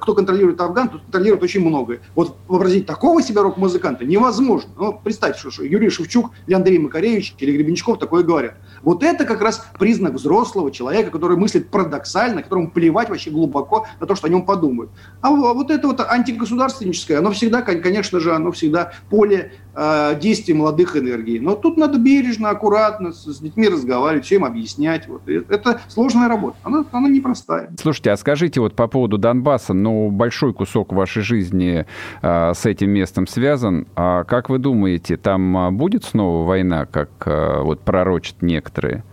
кто 0.01 0.13
контролирует 0.13 0.59
Афган, 0.61 0.89
тот 0.89 1.01
контролирует 1.03 1.43
очень 1.43 1.61
многое. 1.61 1.99
Вот 2.15 2.37
вообразить 2.47 2.85
такого 2.85 3.21
себя 3.21 3.41
рок-музыканта 3.43 4.05
невозможно. 4.05 4.69
Ну, 4.77 4.99
представьте, 5.03 5.49
что, 5.49 5.63
Юрий 5.63 5.89
Шевчук 5.89 6.31
или 6.47 6.55
Андрей 6.55 6.79
Макаревич 6.79 7.35
или 7.39 7.51
Гребенщиков 7.51 7.99
такое 7.99 8.23
говорят. 8.23 8.55
Вот 8.85 9.03
это 9.03 9.25
как 9.25 9.41
раз 9.41 9.67
признак 9.77 10.13
взрослого 10.13 10.71
человека, 10.71 11.11
который 11.11 11.35
мыслит 11.37 11.69
парадоксально, 11.69 12.43
которому 12.43 12.69
плевать 12.71 13.09
вообще 13.09 13.31
глубоко 13.31 13.87
на 13.99 14.07
то, 14.07 14.15
что 14.15 14.27
о 14.27 14.29
нем 14.29 14.43
подумают. 14.45 14.91
А 15.21 15.31
во- 15.31 15.53
вот 15.53 15.71
это 15.71 15.87
вот 15.87 15.99
антигосударственническое, 15.99 17.19
оно 17.19 17.31
всегда, 17.31 17.61
кон- 17.61 17.81
конечно 17.81 18.19
же, 18.19 18.33
оно 18.33 18.51
всегда 18.51 18.91
поле 19.09 19.51
э, 19.73 20.15
действий 20.21 20.53
молодых 20.53 20.95
энергий. 20.95 21.39
Но 21.39 21.55
тут 21.55 21.77
надо 21.77 21.97
бережно, 21.97 22.49
аккуратно 22.49 23.11
с, 23.11 23.25
с 23.25 23.39
детьми 23.39 23.67
разговаривать, 23.67 24.25
все 24.25 24.35
им 24.35 24.45
объяснять. 24.45 25.07
Вот. 25.07 25.27
Это 25.27 25.81
сложная 25.87 26.27
работа, 26.27 26.57
она, 26.63 26.85
она 26.91 27.09
непростая. 27.09 27.69
Слушайте, 27.81 28.11
а 28.11 28.17
скажите 28.17 28.61
вот 28.61 28.75
по 28.75 28.87
поводу 28.87 29.17
Донбасса, 29.17 29.73
ну, 29.73 30.09
большой 30.11 30.53
кусок 30.53 30.93
вашей 30.93 31.23
жизни 31.23 31.85
а, 32.21 32.53
с 32.53 32.65
этим 32.65 32.91
местом 32.91 33.27
связан. 33.27 33.87
А 33.95 34.23
как 34.23 34.49
вы 34.49 34.59
думаете, 34.59 35.17
там 35.17 35.57
а, 35.57 35.71
будет 35.71 36.03
снова 36.03 36.45
война, 36.45 36.85
как 36.85 37.09
а, 37.25 37.63
вот 37.63 37.81
пророчат 37.81 38.41
некоторые? 38.75 39.03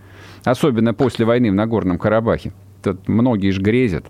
Особенно 0.45 0.93
после 0.93 1.25
войны 1.25 1.51
в 1.51 1.55
Нагорном 1.55 1.99
Карабахе. 1.99 2.53
Тут 2.83 3.09
многие 3.09 3.51
же 3.51 3.61
грезят. 3.63 4.07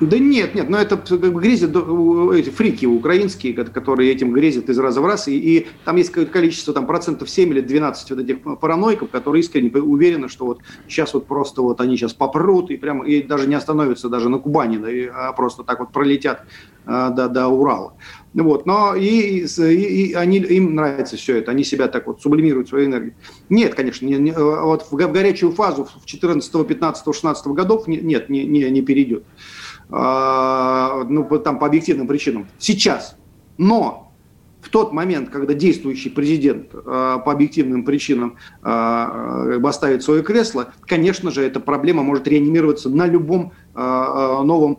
Да 0.00 0.18
нет, 0.18 0.54
нет, 0.54 0.70
но 0.70 0.78
это 0.78 0.96
грезят 0.96 1.72
до- 1.72 2.32
эти 2.32 2.48
фрики 2.48 2.86
украинские, 2.86 3.52
ко- 3.52 3.66
которые 3.66 4.10
этим 4.10 4.32
грезят 4.32 4.70
из 4.70 4.78
раза 4.78 5.02
в 5.02 5.06
раз, 5.06 5.28
и, 5.28 5.36
и 5.38 5.66
там 5.84 5.96
есть 5.96 6.10
количество, 6.10 6.72
там 6.72 6.86
процентов 6.86 7.28
7 7.28 7.50
или 7.50 7.60
12 7.60 8.10
вот 8.10 8.18
этих 8.20 8.38
параноиков, 8.60 9.10
которые 9.10 9.40
искренне 9.42 9.68
уверены, 9.70 10.28
что 10.30 10.46
вот 10.46 10.60
сейчас 10.88 11.12
вот 11.12 11.26
просто 11.26 11.60
вот 11.60 11.82
они 11.82 11.98
сейчас 11.98 12.14
попрут 12.14 12.70
и 12.70 12.78
прямо 12.78 13.06
и 13.06 13.22
даже 13.22 13.46
не 13.46 13.54
остановятся 13.54 14.08
даже 14.08 14.30
на 14.30 14.38
Кубани, 14.38 14.80
а 15.14 15.32
просто 15.34 15.64
так 15.64 15.80
вот 15.80 15.92
пролетят 15.92 16.44
а, 16.86 17.10
до, 17.10 17.28
до 17.28 17.48
Урала. 17.48 17.92
Вот, 18.32 18.64
но 18.64 18.94
и, 18.94 19.44
и- 19.44 19.74
и 20.06 20.12
они, 20.14 20.38
им 20.38 20.76
нравится 20.76 21.16
все 21.18 21.36
это, 21.36 21.50
они 21.50 21.62
себя 21.62 21.88
так 21.88 22.06
вот 22.06 22.22
сублимируют 22.22 22.68
свою 22.70 22.86
энергию. 22.86 23.14
Нет, 23.50 23.74
конечно, 23.74 24.06
не- 24.06 24.16
не- 24.16 24.32
вот 24.32 24.86
в, 24.90 24.92
го- 24.94 25.08
в 25.08 25.12
горячую 25.12 25.52
фазу 25.52 25.86
в 26.00 26.06
14, 26.06 26.66
15, 26.66 27.04
16 27.14 27.46
годов 27.48 27.86
не- 27.86 27.98
нет, 28.00 28.30
не, 28.30 28.44
не, 28.46 28.70
не 28.70 28.80
перейдет. 28.80 29.24
Ну, 29.90 31.40
там 31.44 31.58
по 31.58 31.66
объективным 31.66 32.06
причинам. 32.06 32.46
Сейчас. 32.58 33.16
Но 33.58 34.12
в 34.60 34.68
тот 34.68 34.92
момент, 34.92 35.30
когда 35.30 35.54
действующий 35.54 36.10
президент 36.10 36.72
э, 36.72 36.78
по 36.82 37.32
объективным 37.32 37.84
причинам 37.84 38.36
как 38.62 39.60
бы 39.60 39.68
оставит 39.68 40.02
свое 40.02 40.22
кресло, 40.22 40.72
конечно 40.82 41.30
же, 41.30 41.42
эта 41.42 41.60
проблема 41.60 42.02
может 42.02 42.28
реанимироваться 42.28 42.88
на 42.88 43.06
любом 43.06 43.52
новом 43.74 44.78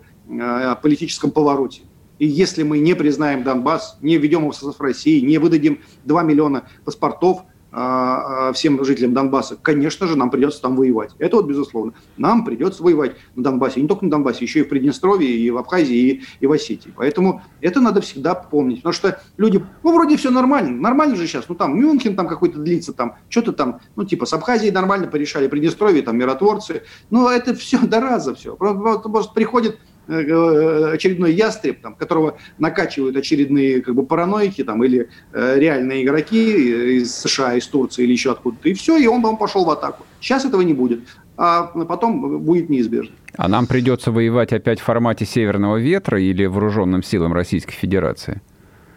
политическом 0.81 1.31
повороте. 1.31 1.81
И 2.21 2.27
если 2.27 2.61
мы 2.61 2.77
не 2.77 2.93
признаем 2.93 3.41
Донбасс, 3.41 3.97
не 3.99 4.17
введем 4.17 4.41
его 4.41 4.51
в 4.51 4.55
состав 4.55 4.79
России, 4.79 5.25
не 5.25 5.39
выдадим 5.39 5.79
2 6.05 6.21
миллиона 6.21 6.65
паспортов, 6.85 7.39
а, 7.39 7.41
а, 7.41 7.50
всем 7.71 8.83
жителям 8.83 9.13
Донбасса, 9.13 9.57
конечно 9.61 10.05
же, 10.05 10.17
нам 10.17 10.29
придется 10.29 10.61
там 10.61 10.75
воевать. 10.75 11.11
Это 11.19 11.37
вот 11.37 11.45
безусловно. 11.45 11.93
Нам 12.17 12.43
придется 12.43 12.83
воевать 12.83 13.15
на 13.35 13.43
Донбассе. 13.43 13.79
И 13.79 13.83
не 13.83 13.87
только 13.87 14.03
на 14.03 14.11
Донбассе, 14.11 14.43
еще 14.43 14.59
и 14.59 14.63
в 14.63 14.69
Приднестровье, 14.69 15.29
и 15.29 15.49
в 15.51 15.57
Абхазии, 15.57 15.95
и, 15.95 16.23
и 16.41 16.47
в 16.47 16.51
Осетии. 16.51 16.93
Поэтому 16.95 17.41
это 17.61 17.79
надо 17.79 18.01
всегда 18.01 18.35
помнить. 18.35 18.79
Потому 18.79 18.93
что 18.93 19.21
люди, 19.37 19.63
ну, 19.83 19.93
вроде 19.93 20.17
все 20.17 20.31
нормально. 20.31 20.81
Нормально 20.81 21.15
же 21.15 21.27
сейчас. 21.27 21.45
Ну, 21.47 21.55
там 21.55 21.79
Мюнхен 21.79 22.15
там 22.15 22.27
какой-то 22.27 22.59
длится, 22.59 22.91
там 22.91 23.15
что-то 23.29 23.53
там, 23.53 23.79
ну, 23.95 24.03
типа 24.03 24.25
с 24.25 24.33
Абхазией 24.33 24.71
нормально 24.71 25.07
порешали, 25.07 25.47
Приднестровье, 25.47 26.01
там 26.01 26.17
миротворцы. 26.17 26.83
Но 27.09 27.31
это 27.31 27.55
все 27.55 27.79
до 27.79 28.01
раза 28.01 28.35
все. 28.35 28.55
Просто, 28.57 29.07
просто 29.07 29.33
приходит 29.33 29.79
очередной 30.11 31.33
ястреб, 31.33 31.81
там, 31.81 31.95
которого 31.95 32.37
накачивают 32.59 33.15
очередные 33.15 33.81
как 33.81 33.95
бы, 33.95 34.05
параноики 34.05 34.63
там, 34.63 34.83
или 34.83 35.09
э, 35.33 35.59
реальные 35.59 36.03
игроки 36.03 36.97
из 36.97 37.15
США, 37.15 37.55
из 37.55 37.67
Турции 37.67 38.03
или 38.03 38.11
еще 38.11 38.31
откуда-то. 38.31 38.69
И 38.69 38.73
все, 38.73 38.97
и 38.97 39.07
он, 39.07 39.23
он 39.25 39.37
пошел 39.37 39.65
в 39.65 39.69
атаку. 39.69 40.05
Сейчас 40.19 40.45
этого 40.45 40.61
не 40.61 40.73
будет, 40.73 41.01
а 41.37 41.63
потом 41.63 42.39
будет 42.39 42.69
неизбежно. 42.69 43.15
А 43.37 43.47
нам 43.47 43.65
придется 43.65 44.11
воевать 44.11 44.53
опять 44.53 44.79
в 44.79 44.83
формате 44.83 45.25
северного 45.25 45.77
ветра 45.77 46.21
или 46.21 46.45
вооруженным 46.45 47.01
силам 47.01 47.33
Российской 47.33 47.73
Федерации? 47.73 48.41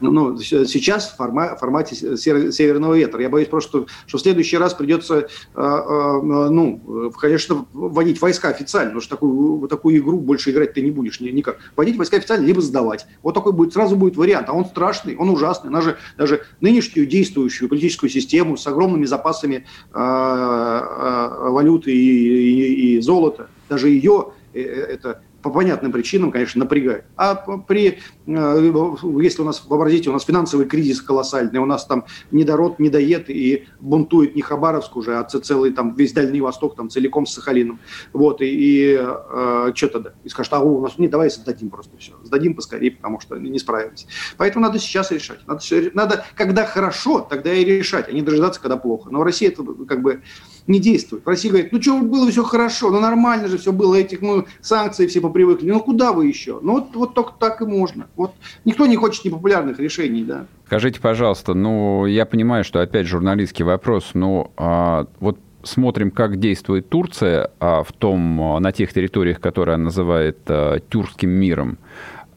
Ну, 0.01 0.37
сейчас 0.39 1.11
в 1.11 1.17
форма, 1.17 1.57
формате 1.57 1.95
северного 2.17 2.95
ветра. 2.95 3.23
Я 3.23 3.29
боюсь 3.29 3.49
просто, 3.49 3.87
что, 4.07 4.19
в 4.19 4.21
следующий 4.21 4.59
раз 4.59 4.75
придется, 4.75 5.19
э, 5.19 5.27
э, 5.55 6.21
ну, 6.23 7.11
конечно, 7.19 7.67
вводить 7.73 8.21
войска 8.21 8.49
официально, 8.49 8.91
потому 8.91 9.01
что 9.01 9.17
такую, 9.17 9.69
такую 9.69 9.99
игру 9.99 10.19
больше 10.19 10.51
играть 10.51 10.75
ты 10.75 10.83
не 10.83 10.91
будешь 10.91 11.21
никак. 11.21 11.59
Вводить 11.77 11.97
войска 11.97 12.17
официально, 12.17 12.45
либо 12.45 12.61
сдавать. 12.61 13.07
Вот 13.23 13.35
такой 13.35 13.53
будет, 13.53 13.73
сразу 13.73 13.97
будет 13.97 14.17
вариант. 14.17 14.49
А 14.49 14.53
он 14.53 14.67
страшный, 14.67 15.17
он 15.17 15.31
ужасный. 15.31 15.71
Она 15.71 15.81
же 15.81 15.97
даже 16.17 16.43
нынешнюю 16.61 17.07
действующую 17.07 17.69
политическую 17.69 18.11
систему 18.11 18.57
с 18.57 18.67
огромными 18.67 19.05
запасами 19.05 19.67
э, 19.93 19.99
валюты 19.99 21.93
и, 21.93 21.97
и, 21.97 22.97
и 22.97 23.01
золота, 23.01 23.49
даже 23.69 23.89
ее 23.89 24.33
это 24.53 25.23
по 25.45 25.51
понятным 25.51 25.93
причинам, 25.93 26.33
конечно, 26.33 26.61
напрягает. 26.61 27.05
А 27.17 27.35
при, 27.35 27.99
э, 28.27 28.73
если 29.21 29.43
у 29.43 29.45
нас, 29.45 29.63
вообразите, 29.67 30.09
у 30.09 30.15
нас 30.15 30.25
финансовый 30.25 30.65
кризис 30.65 31.03
колоссальный, 31.03 31.61
у 31.61 31.67
нас 31.67 31.85
там 31.85 32.07
недород, 32.31 32.79
недоед 32.79 33.29
и 33.29 33.67
бунтует 33.79 34.35
не 34.35 34.41
Хабаровск 34.41 34.97
уже, 34.97 35.19
а 35.19 35.25
целый 35.25 35.73
там 35.73 35.95
весь 35.95 36.15
Дальний 36.15 36.41
Восток 36.41 36.77
там 36.77 36.89
целиком 36.89 37.27
с 37.27 37.35
Сахалином. 37.35 37.79
Вот, 38.15 38.41
и, 38.41 38.47
и 38.47 38.99
э, 38.99 39.73
что 39.75 39.89
тогда? 39.89 40.15
И 40.25 40.31
скажут, 40.31 40.55
а 40.55 40.61
у 40.61 40.81
нас, 40.81 40.97
не, 40.97 41.09
давай 41.09 41.29
сдадим 41.29 41.69
просто 41.69 41.95
все. 41.99 42.15
Сдадим 42.23 42.55
поскорее, 42.55 42.93
потому 42.93 43.21
что 43.21 43.37
не 43.37 43.59
справились. 43.59 44.07
Поэтому 44.39 44.65
надо 44.65 44.79
сейчас 44.79 45.11
решать. 45.11 45.47
Надо, 45.47 45.61
надо, 45.93 46.25
когда 46.37 46.65
хорошо, 46.65 47.21
тогда 47.21 47.53
и 47.53 47.67
решать, 47.67 48.09
а 48.09 48.13
не 48.13 48.23
дожидаться, 48.23 48.63
когда 48.63 48.79
плохо. 48.79 49.11
Но 49.11 49.19
в 49.19 49.23
России 49.25 49.49
это 49.49 49.63
как 49.87 50.01
бы 50.01 50.23
не 50.67 50.81
действует. 50.81 51.27
Россия 51.27 51.51
говорит, 51.51 51.73
ну 51.73 51.83
что, 51.83 51.99
было 51.99 52.31
все 52.31 52.43
хорошо, 52.43 52.91
ну 52.91 53.01
нормально 53.01 53.49
же 53.49 53.59
все 53.59 53.73
было, 53.73 53.95
этих 53.95 54.23
ну, 54.23 54.47
санкций 54.63 55.07
все 55.07 55.21
попривыкли, 55.35 55.71
ну 55.71 55.81
куда 55.81 56.13
вы 56.13 56.27
еще? 56.27 56.61
Ну 56.63 56.75
вот, 56.75 56.95
вот 56.95 57.15
только 57.15 57.33
так 57.39 57.61
и 57.61 57.67
можно. 57.67 58.07
Вот 58.17 58.35
никто 58.65 58.87
не 58.87 58.97
хочет 58.97 59.25
непопулярных 59.25 59.81
решений, 59.81 60.23
да. 60.23 60.47
Скажите, 60.67 61.01
пожалуйста, 61.01 61.55
ну 61.55 62.07
я 62.07 62.25
понимаю, 62.25 62.63
что 62.63 62.81
опять 62.81 63.07
журналистский 63.07 63.65
вопрос, 63.65 64.13
но 64.15 64.53
а, 64.57 65.07
вот 65.19 65.39
смотрим, 65.65 66.13
как 66.13 66.39
действует 66.39 66.89
Турция 66.89 67.51
а, 67.59 67.83
в 67.83 67.93
том, 67.93 68.41
а, 68.41 68.61
на 68.61 68.71
тех 68.71 68.93
территориях, 68.93 69.41
которые 69.41 69.75
она 69.75 69.85
называет 69.85 70.39
а, 70.47 70.79
тюркским 70.79 71.31
миром. 71.31 71.79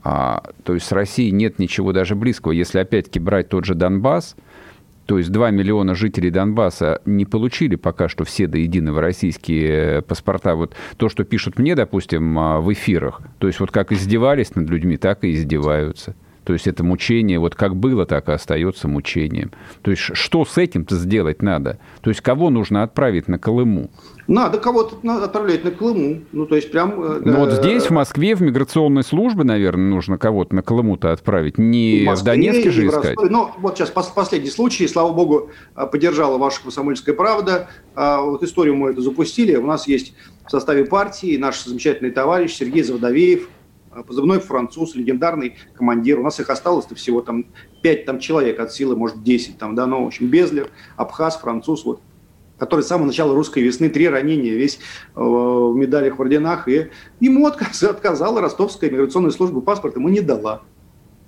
А, 0.03 0.41
то 0.63 0.73
есть 0.73 0.87
с 0.87 0.91
Россией 0.91 1.31
нет 1.31 1.59
ничего 1.59 1.93
даже 1.93 2.15
близкого. 2.15 2.51
Если 2.51 2.79
опять-таки 2.79 3.19
брать 3.19 3.49
тот 3.49 3.65
же 3.65 3.75
Донбасс, 3.75 4.35
то 5.07 5.17
есть 5.17 5.31
2 5.31 5.51
миллиона 5.51 5.95
жителей 5.95 6.29
Донбасса 6.29 7.01
не 7.05 7.25
получили 7.25 7.77
пока 7.77 8.09
что 8.09 8.25
все 8.25 8.45
до 8.45 8.57
единого 8.57 9.01
российские 9.01 10.01
паспорта. 10.01 10.55
Вот 10.55 10.75
то, 10.97 11.07
что 11.07 11.23
пишут 11.23 11.57
мне, 11.57 11.75
допустим, 11.75 12.37
а, 12.37 12.59
в 12.59 12.71
эфирах, 12.73 13.21
то 13.39 13.47
есть 13.47 13.59
вот 13.61 13.71
как 13.71 13.93
издевались 13.93 14.53
над 14.53 14.69
людьми, 14.69 14.97
так 14.97 15.23
и 15.23 15.31
издеваются. 15.31 16.13
То 16.47 16.53
есть 16.53 16.65
это 16.65 16.81
мучение, 16.81 17.39
вот 17.39 17.55
как 17.55 17.75
было, 17.75 18.05
так 18.05 18.29
и 18.29 18.31
остается 18.31 18.87
мучением. 18.87 19.51
То 19.81 19.91
есть 19.91 20.01
что 20.13 20.45
с 20.45 20.57
этим-то 20.57 20.95
сделать 20.95 21.41
надо? 21.41 21.77
То 21.99 22.09
есть 22.09 22.21
кого 22.21 22.49
нужно 22.49 22.83
отправить 22.83 23.27
на 23.27 23.37
Колыму? 23.37 23.91
Надо 24.29 24.57
кого-то 24.57 24.95
отправлять 25.25 25.65
на 25.65 25.71
Колыму. 25.71 26.21
Ну, 26.31 26.45
то 26.45 26.55
есть 26.55 26.71
прям... 26.71 27.03
Э, 27.03 27.21
ну, 27.21 27.39
вот 27.39 27.51
здесь, 27.51 27.87
в 27.87 27.89
Москве, 27.89 28.33
в 28.33 28.41
миграционной 28.41 29.03
службе, 29.03 29.43
наверное, 29.43 29.89
нужно 29.89 30.17
кого-то 30.17 30.55
на 30.55 30.61
Колыму-то 30.61 31.11
отправить. 31.11 31.57
Не 31.57 32.03
в, 32.03 32.05
Москве, 32.05 32.21
в 32.21 32.25
Донецке 32.35 32.71
же 32.71 32.87
искать. 32.87 33.17
Ну, 33.29 33.51
вот 33.57 33.77
сейчас 33.77 33.89
последний 33.89 34.49
случай, 34.49 34.87
слава 34.87 35.11
богу, 35.11 35.49
э, 35.75 35.85
поддержала 35.85 36.37
ваша 36.37 36.61
комсомольская 36.61 37.13
правда. 37.13 37.67
А, 37.93 38.21
вот 38.21 38.41
историю 38.41 38.77
мы 38.77 38.91
эту 38.91 39.01
запустили. 39.01 39.57
У 39.57 39.65
нас 39.65 39.85
есть 39.85 40.13
в 40.45 40.51
составе 40.51 40.85
партии 40.85 41.35
наш 41.35 41.65
замечательный 41.65 42.11
товарищ 42.11 42.53
Сергей 42.53 42.83
Завдовеев, 42.83 43.49
позывной 44.03 44.39
француз, 44.39 44.95
легендарный 44.95 45.55
командир. 45.73 46.19
У 46.19 46.23
нас 46.23 46.39
их 46.39 46.49
осталось-то 46.49 46.95
всего 46.95 47.21
там 47.21 47.45
5 47.81 48.05
там, 48.05 48.19
человек 48.19 48.59
от 48.59 48.73
силы, 48.73 48.95
может 48.95 49.23
10, 49.23 49.57
там, 49.57 49.75
да, 49.75 49.85
но, 49.85 50.03
в 50.03 50.07
общем, 50.07 50.27
Безлер, 50.27 50.69
Абхаз, 50.95 51.37
француз, 51.37 51.85
вот 51.85 52.01
который 52.57 52.81
с 52.81 52.87
самого 52.87 53.05
начала 53.07 53.35
русской 53.35 53.61
весны, 53.61 53.89
три 53.89 54.09
ранения, 54.09 54.55
весь 54.55 54.77
э, 54.77 55.19
в 55.19 55.75
медалях, 55.75 56.17
в 56.17 56.21
орденах, 56.21 56.67
и 56.67 56.89
ему 57.19 57.45
отказ, 57.45 57.83
отказала 57.83 58.41
ростовская 58.41 58.89
миграционная 58.89 59.31
служба, 59.31 59.61
паспорт 59.61 59.95
ему 59.95 60.09
не 60.09 60.21
дала. 60.21 60.63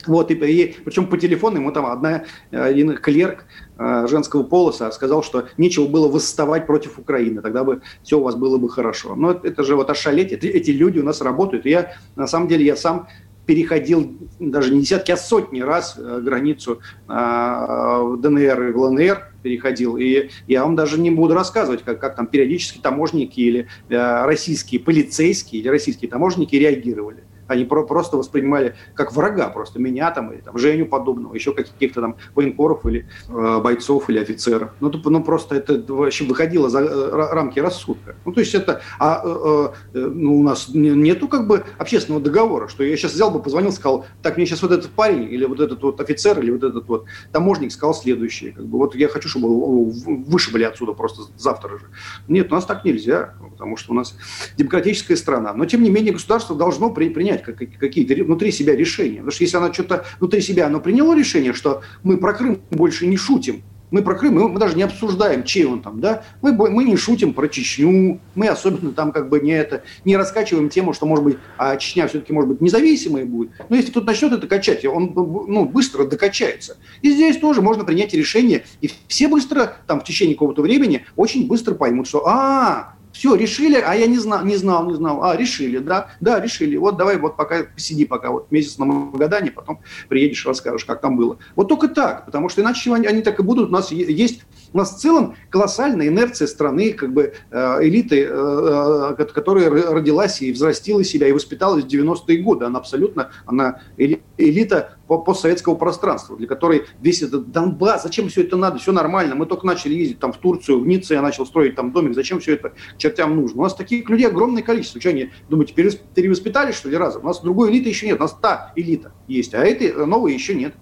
Вот, 0.07 0.31
и, 0.31 0.33
и 0.33 0.75
причем 0.85 1.07
по 1.07 1.17
телефону 1.17 1.57
ему 1.57 1.71
там 1.71 1.85
одна, 1.85 2.23
один 2.51 2.95
клерк 2.95 3.45
э, 3.77 4.07
женского 4.07 4.43
полоса 4.43 4.91
сказал, 4.91 5.23
что 5.23 5.49
нечего 5.57 5.87
было 5.87 6.07
восставать 6.07 6.65
против 6.65 6.97
Украины, 6.99 7.41
тогда 7.41 7.63
бы 7.63 7.81
все 8.01 8.17
у 8.17 8.23
вас 8.23 8.35
было 8.35 8.57
бы 8.57 8.69
хорошо. 8.69 9.15
Но 9.15 9.31
это, 9.31 9.47
это 9.47 9.63
же 9.63 9.75
вот 9.75 9.89
ошалеть, 9.89 10.31
эти, 10.31 10.45
эти 10.47 10.71
люди 10.71 10.99
у 10.99 11.03
нас 11.03 11.21
работают. 11.21 11.65
И 11.65 11.69
я, 11.69 11.93
на 12.15 12.27
самом 12.27 12.47
деле, 12.47 12.65
я 12.65 12.77
сам 12.77 13.07
переходил 13.49 14.15
даже 14.39 14.71
не 14.71 14.81
десятки, 14.81 15.11
а 15.11 15.17
сотни 15.17 15.59
раз 15.59 15.95
э, 15.97 16.21
границу 16.21 16.81
э, 17.07 17.11
в 17.11 18.17
ДНР 18.21 18.69
и 18.69 18.71
в 18.71 18.77
ЛНР 18.77 19.33
переходил. 19.41 19.97
И 19.97 20.29
я 20.47 20.63
вам 20.63 20.75
даже 20.75 20.99
не 20.99 21.09
буду 21.09 21.33
рассказывать, 21.33 21.81
как, 21.83 21.99
как 21.99 22.15
там 22.15 22.27
периодически 22.27 22.77
таможники 22.77 23.39
или 23.39 23.67
э, 23.89 24.25
российские 24.25 24.79
полицейские 24.79 25.63
или 25.63 25.67
российские 25.67 26.11
таможники 26.11 26.55
реагировали. 26.55 27.23
Они 27.49 27.65
про 27.65 27.83
просто 27.83 28.17
воспринимали 28.17 28.75
как 28.93 29.11
врага 29.11 29.49
просто 29.49 29.79
меня 29.79 30.11
там 30.11 30.31
или 30.31 30.41
там 30.41 30.57
Женю 30.57 30.85
подобного, 30.85 31.33
еще 31.33 31.53
каких-то 31.53 32.01
там 32.01 32.15
военкоров 32.35 32.85
или 32.85 33.07
э, 33.27 33.59
бойцов 33.61 34.09
или 34.09 34.19
офицеров. 34.19 34.71
Ну, 34.79 34.89
тупо, 34.89 35.09
ну 35.09 35.23
просто 35.23 35.55
это 35.55 35.83
вообще 35.93 36.25
выходило 36.25 36.69
за 36.69 36.81
э, 36.81 37.09
рамки 37.33 37.59
рассудка. 37.59 38.15
Ну 38.25 38.31
то 38.31 38.39
есть 38.39 38.53
это, 38.53 38.81
а 38.99 39.21
э, 39.23 39.69
э, 39.95 39.99
ну, 39.99 40.39
у 40.39 40.43
нас 40.43 40.69
нету 40.69 41.27
как 41.27 41.47
бы 41.47 41.63
общественного 41.77 42.23
договора, 42.23 42.67
что 42.67 42.83
я 42.83 42.95
сейчас 42.95 43.13
взял 43.13 43.31
бы, 43.31 43.41
позвонил, 43.41 43.71
сказал, 43.71 44.05
так 44.21 44.37
мне 44.37 44.45
сейчас 44.45 44.61
вот 44.61 44.71
этот 44.71 44.91
парень 44.91 45.23
или 45.23 45.45
вот 45.45 45.59
этот 45.59 45.81
вот 45.81 45.99
офицер 45.99 46.39
или 46.39 46.51
вот 46.51 46.63
этот 46.63 46.87
вот 46.87 47.05
таможник 47.31 47.71
сказал 47.71 47.93
следующее, 47.95 48.51
как 48.51 48.65
бы 48.65 48.77
вот 48.77 48.95
я 48.95 49.07
хочу, 49.07 49.27
чтобы 49.27 49.89
вышибли 49.89 50.63
отсюда 50.63 50.93
просто 50.93 51.23
завтра 51.37 51.79
же. 51.79 51.85
Нет, 52.27 52.51
у 52.51 52.55
нас 52.55 52.65
так 52.65 52.85
нельзя, 52.85 53.33
потому 53.51 53.77
что 53.77 53.91
у 53.91 53.95
нас 53.95 54.15
демократическая 54.57 55.15
страна. 55.15 55.53
Но 55.53 55.65
тем 55.65 55.83
не 55.83 55.89
менее 55.89 56.13
государство 56.13 56.55
должно 56.55 56.91
при, 56.91 57.09
принять 57.09 57.38
принять 57.43 57.77
какие-то 57.77 58.23
внутри 58.23 58.51
себя 58.51 58.75
решения. 58.75 59.17
Потому 59.17 59.31
что 59.31 59.43
если 59.43 59.57
она 59.57 59.73
что-то 59.73 60.05
внутри 60.19 60.41
себя 60.41 60.67
оно 60.67 60.79
приняло 60.79 61.17
решение, 61.17 61.53
что 61.53 61.81
мы 62.03 62.17
про 62.17 62.33
Крым 62.33 62.61
больше 62.71 63.07
не 63.07 63.17
шутим, 63.17 63.63
мы 63.91 64.01
про 64.01 64.15
Крым, 64.15 64.35
мы, 64.35 64.49
мы 64.49 64.59
даже 64.59 64.75
не 64.75 64.83
обсуждаем, 64.83 65.43
чей 65.43 65.65
он 65.65 65.81
там, 65.81 65.99
да, 65.99 66.23
мы, 66.41 66.53
мы 66.53 66.83
не 66.83 66.95
шутим 66.95 67.33
про 67.33 67.47
Чечню, 67.47 68.19
мы 68.35 68.47
особенно 68.47 68.91
там 68.91 69.11
как 69.11 69.29
бы 69.29 69.39
не 69.39 69.51
это, 69.51 69.83
не 70.05 70.17
раскачиваем 70.17 70.69
тему, 70.69 70.93
что, 70.93 71.05
может 71.05 71.25
быть, 71.25 71.37
а 71.57 71.75
Чечня 71.77 72.07
все-таки, 72.07 72.33
может 72.33 72.49
быть, 72.49 72.61
независимой 72.61 73.25
будет. 73.25 73.51
Но 73.69 73.75
если 73.75 73.91
тут 73.91 74.05
начнет 74.05 74.31
это 74.31 74.47
качать, 74.47 74.85
он 74.85 75.11
ну, 75.15 75.65
быстро 75.65 76.05
докачается. 76.05 76.77
И 77.01 77.11
здесь 77.11 77.37
тоже 77.37 77.61
можно 77.61 77.83
принять 77.83 78.13
решение, 78.13 78.63
и 78.81 78.91
все 79.07 79.27
быстро, 79.27 79.77
там, 79.87 80.01
в 80.01 80.03
течение 80.03 80.35
какого-то 80.35 80.61
времени, 80.61 81.05
очень 81.15 81.47
быстро 81.47 81.73
поймут, 81.73 82.07
что, 82.07 82.27
а, 82.27 82.95
Все, 83.19 83.35
решили, 83.35 83.75
а 83.75 83.95
я 83.95 84.07
не 84.07 84.17
знал, 84.17 84.45
не 84.45 84.55
знал, 84.55 84.87
не 84.87 84.93
знал. 84.93 85.25
А, 85.25 85.35
решили, 85.35 85.79
да, 85.79 86.11
да, 86.21 86.39
решили. 86.39 86.77
Вот 86.77 86.95
давай 86.95 87.17
вот 87.17 87.35
пока 87.35 87.65
посиди 87.65 88.05
пока 88.05 88.31
вот 88.31 88.49
месяц 88.49 88.77
на 88.77 88.85
Магадане, 88.85 89.51
потом 89.51 89.81
приедешь, 90.07 90.45
расскажешь, 90.45 90.85
как 90.85 91.01
там 91.01 91.17
было. 91.17 91.37
Вот 91.57 91.67
только 91.67 91.89
так, 91.89 92.27
потому 92.27 92.47
что 92.47 92.61
иначе 92.61 92.93
они, 92.93 93.07
они 93.07 93.21
так 93.21 93.37
и 93.37 93.43
будут. 93.43 93.67
У 93.67 93.73
нас 93.73 93.91
есть, 93.91 94.43
у 94.73 94.77
нас 94.77 94.95
в 94.95 94.99
целом 94.99 95.35
колоссальная 95.49 96.07
инерция 96.07 96.47
страны, 96.47 96.93
как 96.93 97.13
бы 97.13 97.33
э, 97.51 97.77
элиты, 97.81 98.27
э, 98.29 99.15
э 99.19 99.25
которая 99.25 99.69
родилась 99.69 100.41
и 100.41 100.51
взрастила 100.51 101.03
себя, 101.03 101.27
и 101.27 101.31
воспиталась 101.31 101.83
в 101.83 101.87
90-е 101.87 102.37
годы. 102.39 102.65
Она 102.65 102.79
абсолютно, 102.79 103.31
она 103.45 103.81
элита 103.97 104.97
постсоветского 105.07 105.75
пространства, 105.75 106.37
для 106.37 106.47
которой 106.47 106.83
весь 107.01 107.21
этот 107.21 107.51
Донбасс, 107.51 108.03
зачем 108.03 108.29
все 108.29 108.43
это 108.43 108.57
надо, 108.57 108.77
все 108.77 108.91
нормально, 108.91 109.35
мы 109.35 109.45
только 109.45 109.65
начали 109.65 109.95
ездить 109.95 110.19
там 110.19 110.31
в 110.31 110.37
Турцию, 110.37 110.79
в 110.79 110.87
Ницце 110.87 111.15
я 111.15 111.21
начал 111.21 111.45
строить 111.45 111.75
там 111.75 111.91
домик, 111.91 112.13
зачем 112.13 112.39
все 112.39 112.53
это 112.53 112.73
чертям 112.97 113.35
нужно? 113.35 113.61
У 113.61 113.63
нас 113.63 113.73
таких 113.73 114.07
людей 114.09 114.27
огромное 114.27 114.61
количество. 114.61 115.01
Что 115.01 115.09
они, 115.09 115.31
думаете, 115.49 115.73
перевоспитали, 115.73 116.71
что 116.71 116.89
ли, 116.89 116.97
разом? 116.97 117.23
У 117.23 117.27
нас 117.27 117.41
другой 117.41 117.71
элиты 117.71 117.89
еще 117.89 118.05
нет, 118.05 118.19
у 118.19 118.23
нас 118.23 118.37
та 118.39 118.71
элита 118.75 119.11
есть, 119.27 119.53
а 119.53 119.59
этой 119.65 120.05
новой 120.05 120.33
еще 120.33 120.53
нет. 120.53 120.75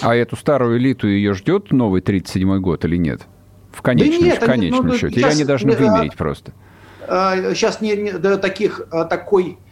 А 0.00 0.14
эту 0.14 0.36
старую 0.36 0.78
элиту 0.78 1.06
ее 1.06 1.34
ждет 1.34 1.70
новый 1.72 2.00
37-й 2.00 2.60
год 2.60 2.84
или 2.84 2.96
нет? 2.96 3.22
В 3.74 3.82
конечном, 3.82 4.20
да 4.20 4.26
нет, 4.26 4.42
в 4.42 4.46
конечном 4.46 4.80
они, 4.80 4.92
ну, 4.92 4.98
счете. 4.98 5.20
Или 5.20 5.26
они 5.26 5.44
должны 5.44 5.72
а, 5.72 5.76
вымереть 5.76 6.16
просто? 6.16 6.52
Сейчас 7.06 7.80
не, 7.80 7.96
не, 7.96 8.12
да, 8.12 8.38
таких, 8.38 8.82
а, 8.90 9.04
такой 9.04 9.58
а, 9.58 9.63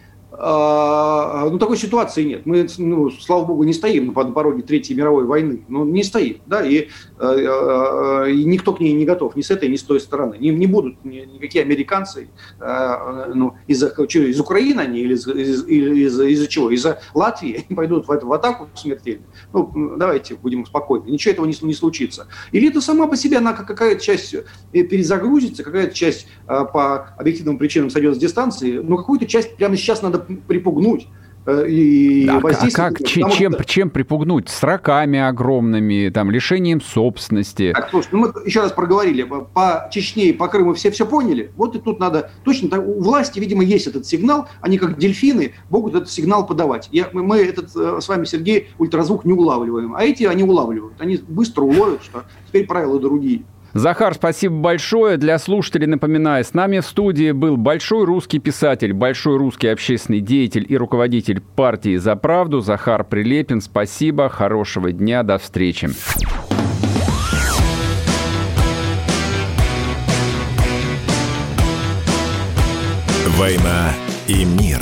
ну, 0.43 1.59
такой 1.59 1.77
ситуации 1.77 2.25
нет. 2.25 2.47
Мы, 2.47 2.67
ну, 2.79 3.11
слава 3.11 3.45
богу, 3.45 3.63
не 3.63 3.73
стоим 3.73 4.09
на 4.13 4.33
пороге 4.33 4.63
Третьей 4.63 4.97
мировой 4.97 5.25
войны. 5.25 5.65
Ну, 5.69 5.85
не 5.85 6.03
стоим, 6.03 6.39
да, 6.47 6.67
и, 6.67 6.89
э, 7.21 8.31
и 8.31 8.45
никто 8.45 8.73
к 8.73 8.81
ней 8.81 8.93
не 8.93 9.05
готов, 9.05 9.37
ни 9.37 9.43
с 9.43 9.53
этой, 9.53 9.69
ни 9.69 9.77
с 9.77 9.85
той 9.85 10.01
стороны. 10.01 10.37
Не, 10.41 10.51
не 10.51 10.67
будут 10.67 11.05
никакие 11.05 11.63
американцы, 11.63 12.29
э, 12.61 13.33
ну, 13.35 13.55
из-за 13.69 13.87
из 13.89 14.41
Украины 14.41 14.81
они 14.81 15.01
или 15.01 15.15
из, 15.15 15.29
из, 15.29 15.65
из, 15.65 16.21
из-за 16.21 16.49
чего? 16.49 16.71
Из-за 16.71 17.01
Латвии 17.15 17.65
они 17.65 17.77
пойдут 17.77 18.09
в, 18.09 18.11
эту, 18.11 18.27
в 18.27 18.33
атаку 18.33 18.69
смертельно. 18.75 19.25
Ну, 19.53 19.95
давайте 19.97 20.35
будем 20.35 20.67
спокойны. 20.67 21.09
Ничего 21.09 21.35
этого 21.35 21.47
не, 21.47 21.55
не 21.63 21.75
случится. 21.75 22.27
Элита 22.51 22.81
сама 22.81 23.07
по 23.07 23.17
себе, 23.17 23.39
она 23.39 23.53
какая-то 23.53 24.03
часть 24.03 24.35
перезагрузится, 24.73 25.63
какая-то 25.63 25.95
часть 25.95 26.27
по 26.47 27.15
объективным 27.17 27.59
причинам 27.59 27.91
сойдет 27.91 28.17
с 28.17 28.19
дистанции, 28.19 28.79
но 28.79 28.97
какую-то 28.97 29.27
часть 29.27 29.55
прямо 29.55 29.77
сейчас 29.77 30.03
надо 30.03 30.27
припугнуть. 30.37 31.09
Э, 31.45 31.67
и 31.69 32.29
а, 32.29 32.39
а 32.39 32.71
как, 32.71 33.05
чем, 33.05 33.31
что... 33.31 33.65
чем 33.65 33.91
припугнуть? 33.91 34.49
Сроками 34.49 35.19
огромными, 35.19 36.09
там, 36.11 36.31
лишением 36.31 36.81
собственности? 36.81 37.73
Так, 37.75 37.91
слушай, 37.91 38.09
ну 38.13 38.19
мы 38.19 38.33
еще 38.45 38.61
раз 38.61 38.73
проговорили, 38.73 39.23
по 39.23 39.89
Чечне 39.91 40.27
и 40.27 40.33
по 40.33 40.47
Крыму 40.49 40.75
все 40.75 40.91
все 40.93 41.05
поняли, 41.05 41.51
вот 41.57 41.75
и 41.75 41.81
тут 41.81 41.99
надо, 41.99 42.31
точно, 42.45 42.69
так, 42.69 42.87
у 42.87 43.01
власти, 43.01 43.41
видимо, 43.41 43.65
есть 43.65 43.89
этот 43.89 44.07
сигнал, 44.07 44.49
они 44.61 44.79
как 44.79 44.99
дельфины 44.99 45.55
могут 45.69 45.95
этот 45.95 46.11
сигнал 46.11 46.47
подавать. 46.47 46.89
Я, 46.93 47.09
мы 47.13 47.39
этот 47.39 47.75
э, 47.75 47.99
с 48.01 48.09
вами, 48.09 48.25
Сергей, 48.25 48.69
ультразвук 48.79 49.25
не 49.25 49.33
улавливаем, 49.33 49.97
а 49.97 50.05
эти 50.05 50.25
они 50.25 50.45
улавливают, 50.45 50.95
они 51.01 51.17
быстро 51.27 51.63
уловят, 51.63 52.05
что 52.05 52.25
теперь 52.47 52.67
правила 52.67 53.01
другие. 53.01 53.43
Захар, 53.75 54.15
спасибо 54.15 54.57
большое. 54.57 55.17
Для 55.17 55.39
слушателей 55.39 55.87
напоминаю, 55.87 56.45
с 56.45 56.53
нами 56.53 56.81
в 56.81 56.87
студии 56.87 57.33
был 57.33 57.57
большой 57.57 58.05
русский 58.05 58.39
писатель, 58.39 58.93
большой 58.93 59.39
русский 59.39 59.69
общественный 59.69 60.21
деятель 60.21 60.67
и 60.69 60.77
руководитель 60.77 61.41
партии 61.41 61.97
«За 61.97 62.17
правду» 62.17 62.61
Захар 62.61 63.05
Прилепин. 63.05 63.61
Спасибо, 63.61 64.29
хорошего 64.29 64.93
дня, 64.93 65.23
до 65.23 65.39
встречи. 65.39 65.89
«Война 73.39 73.93
и 74.29 74.45
мир» 74.45 74.81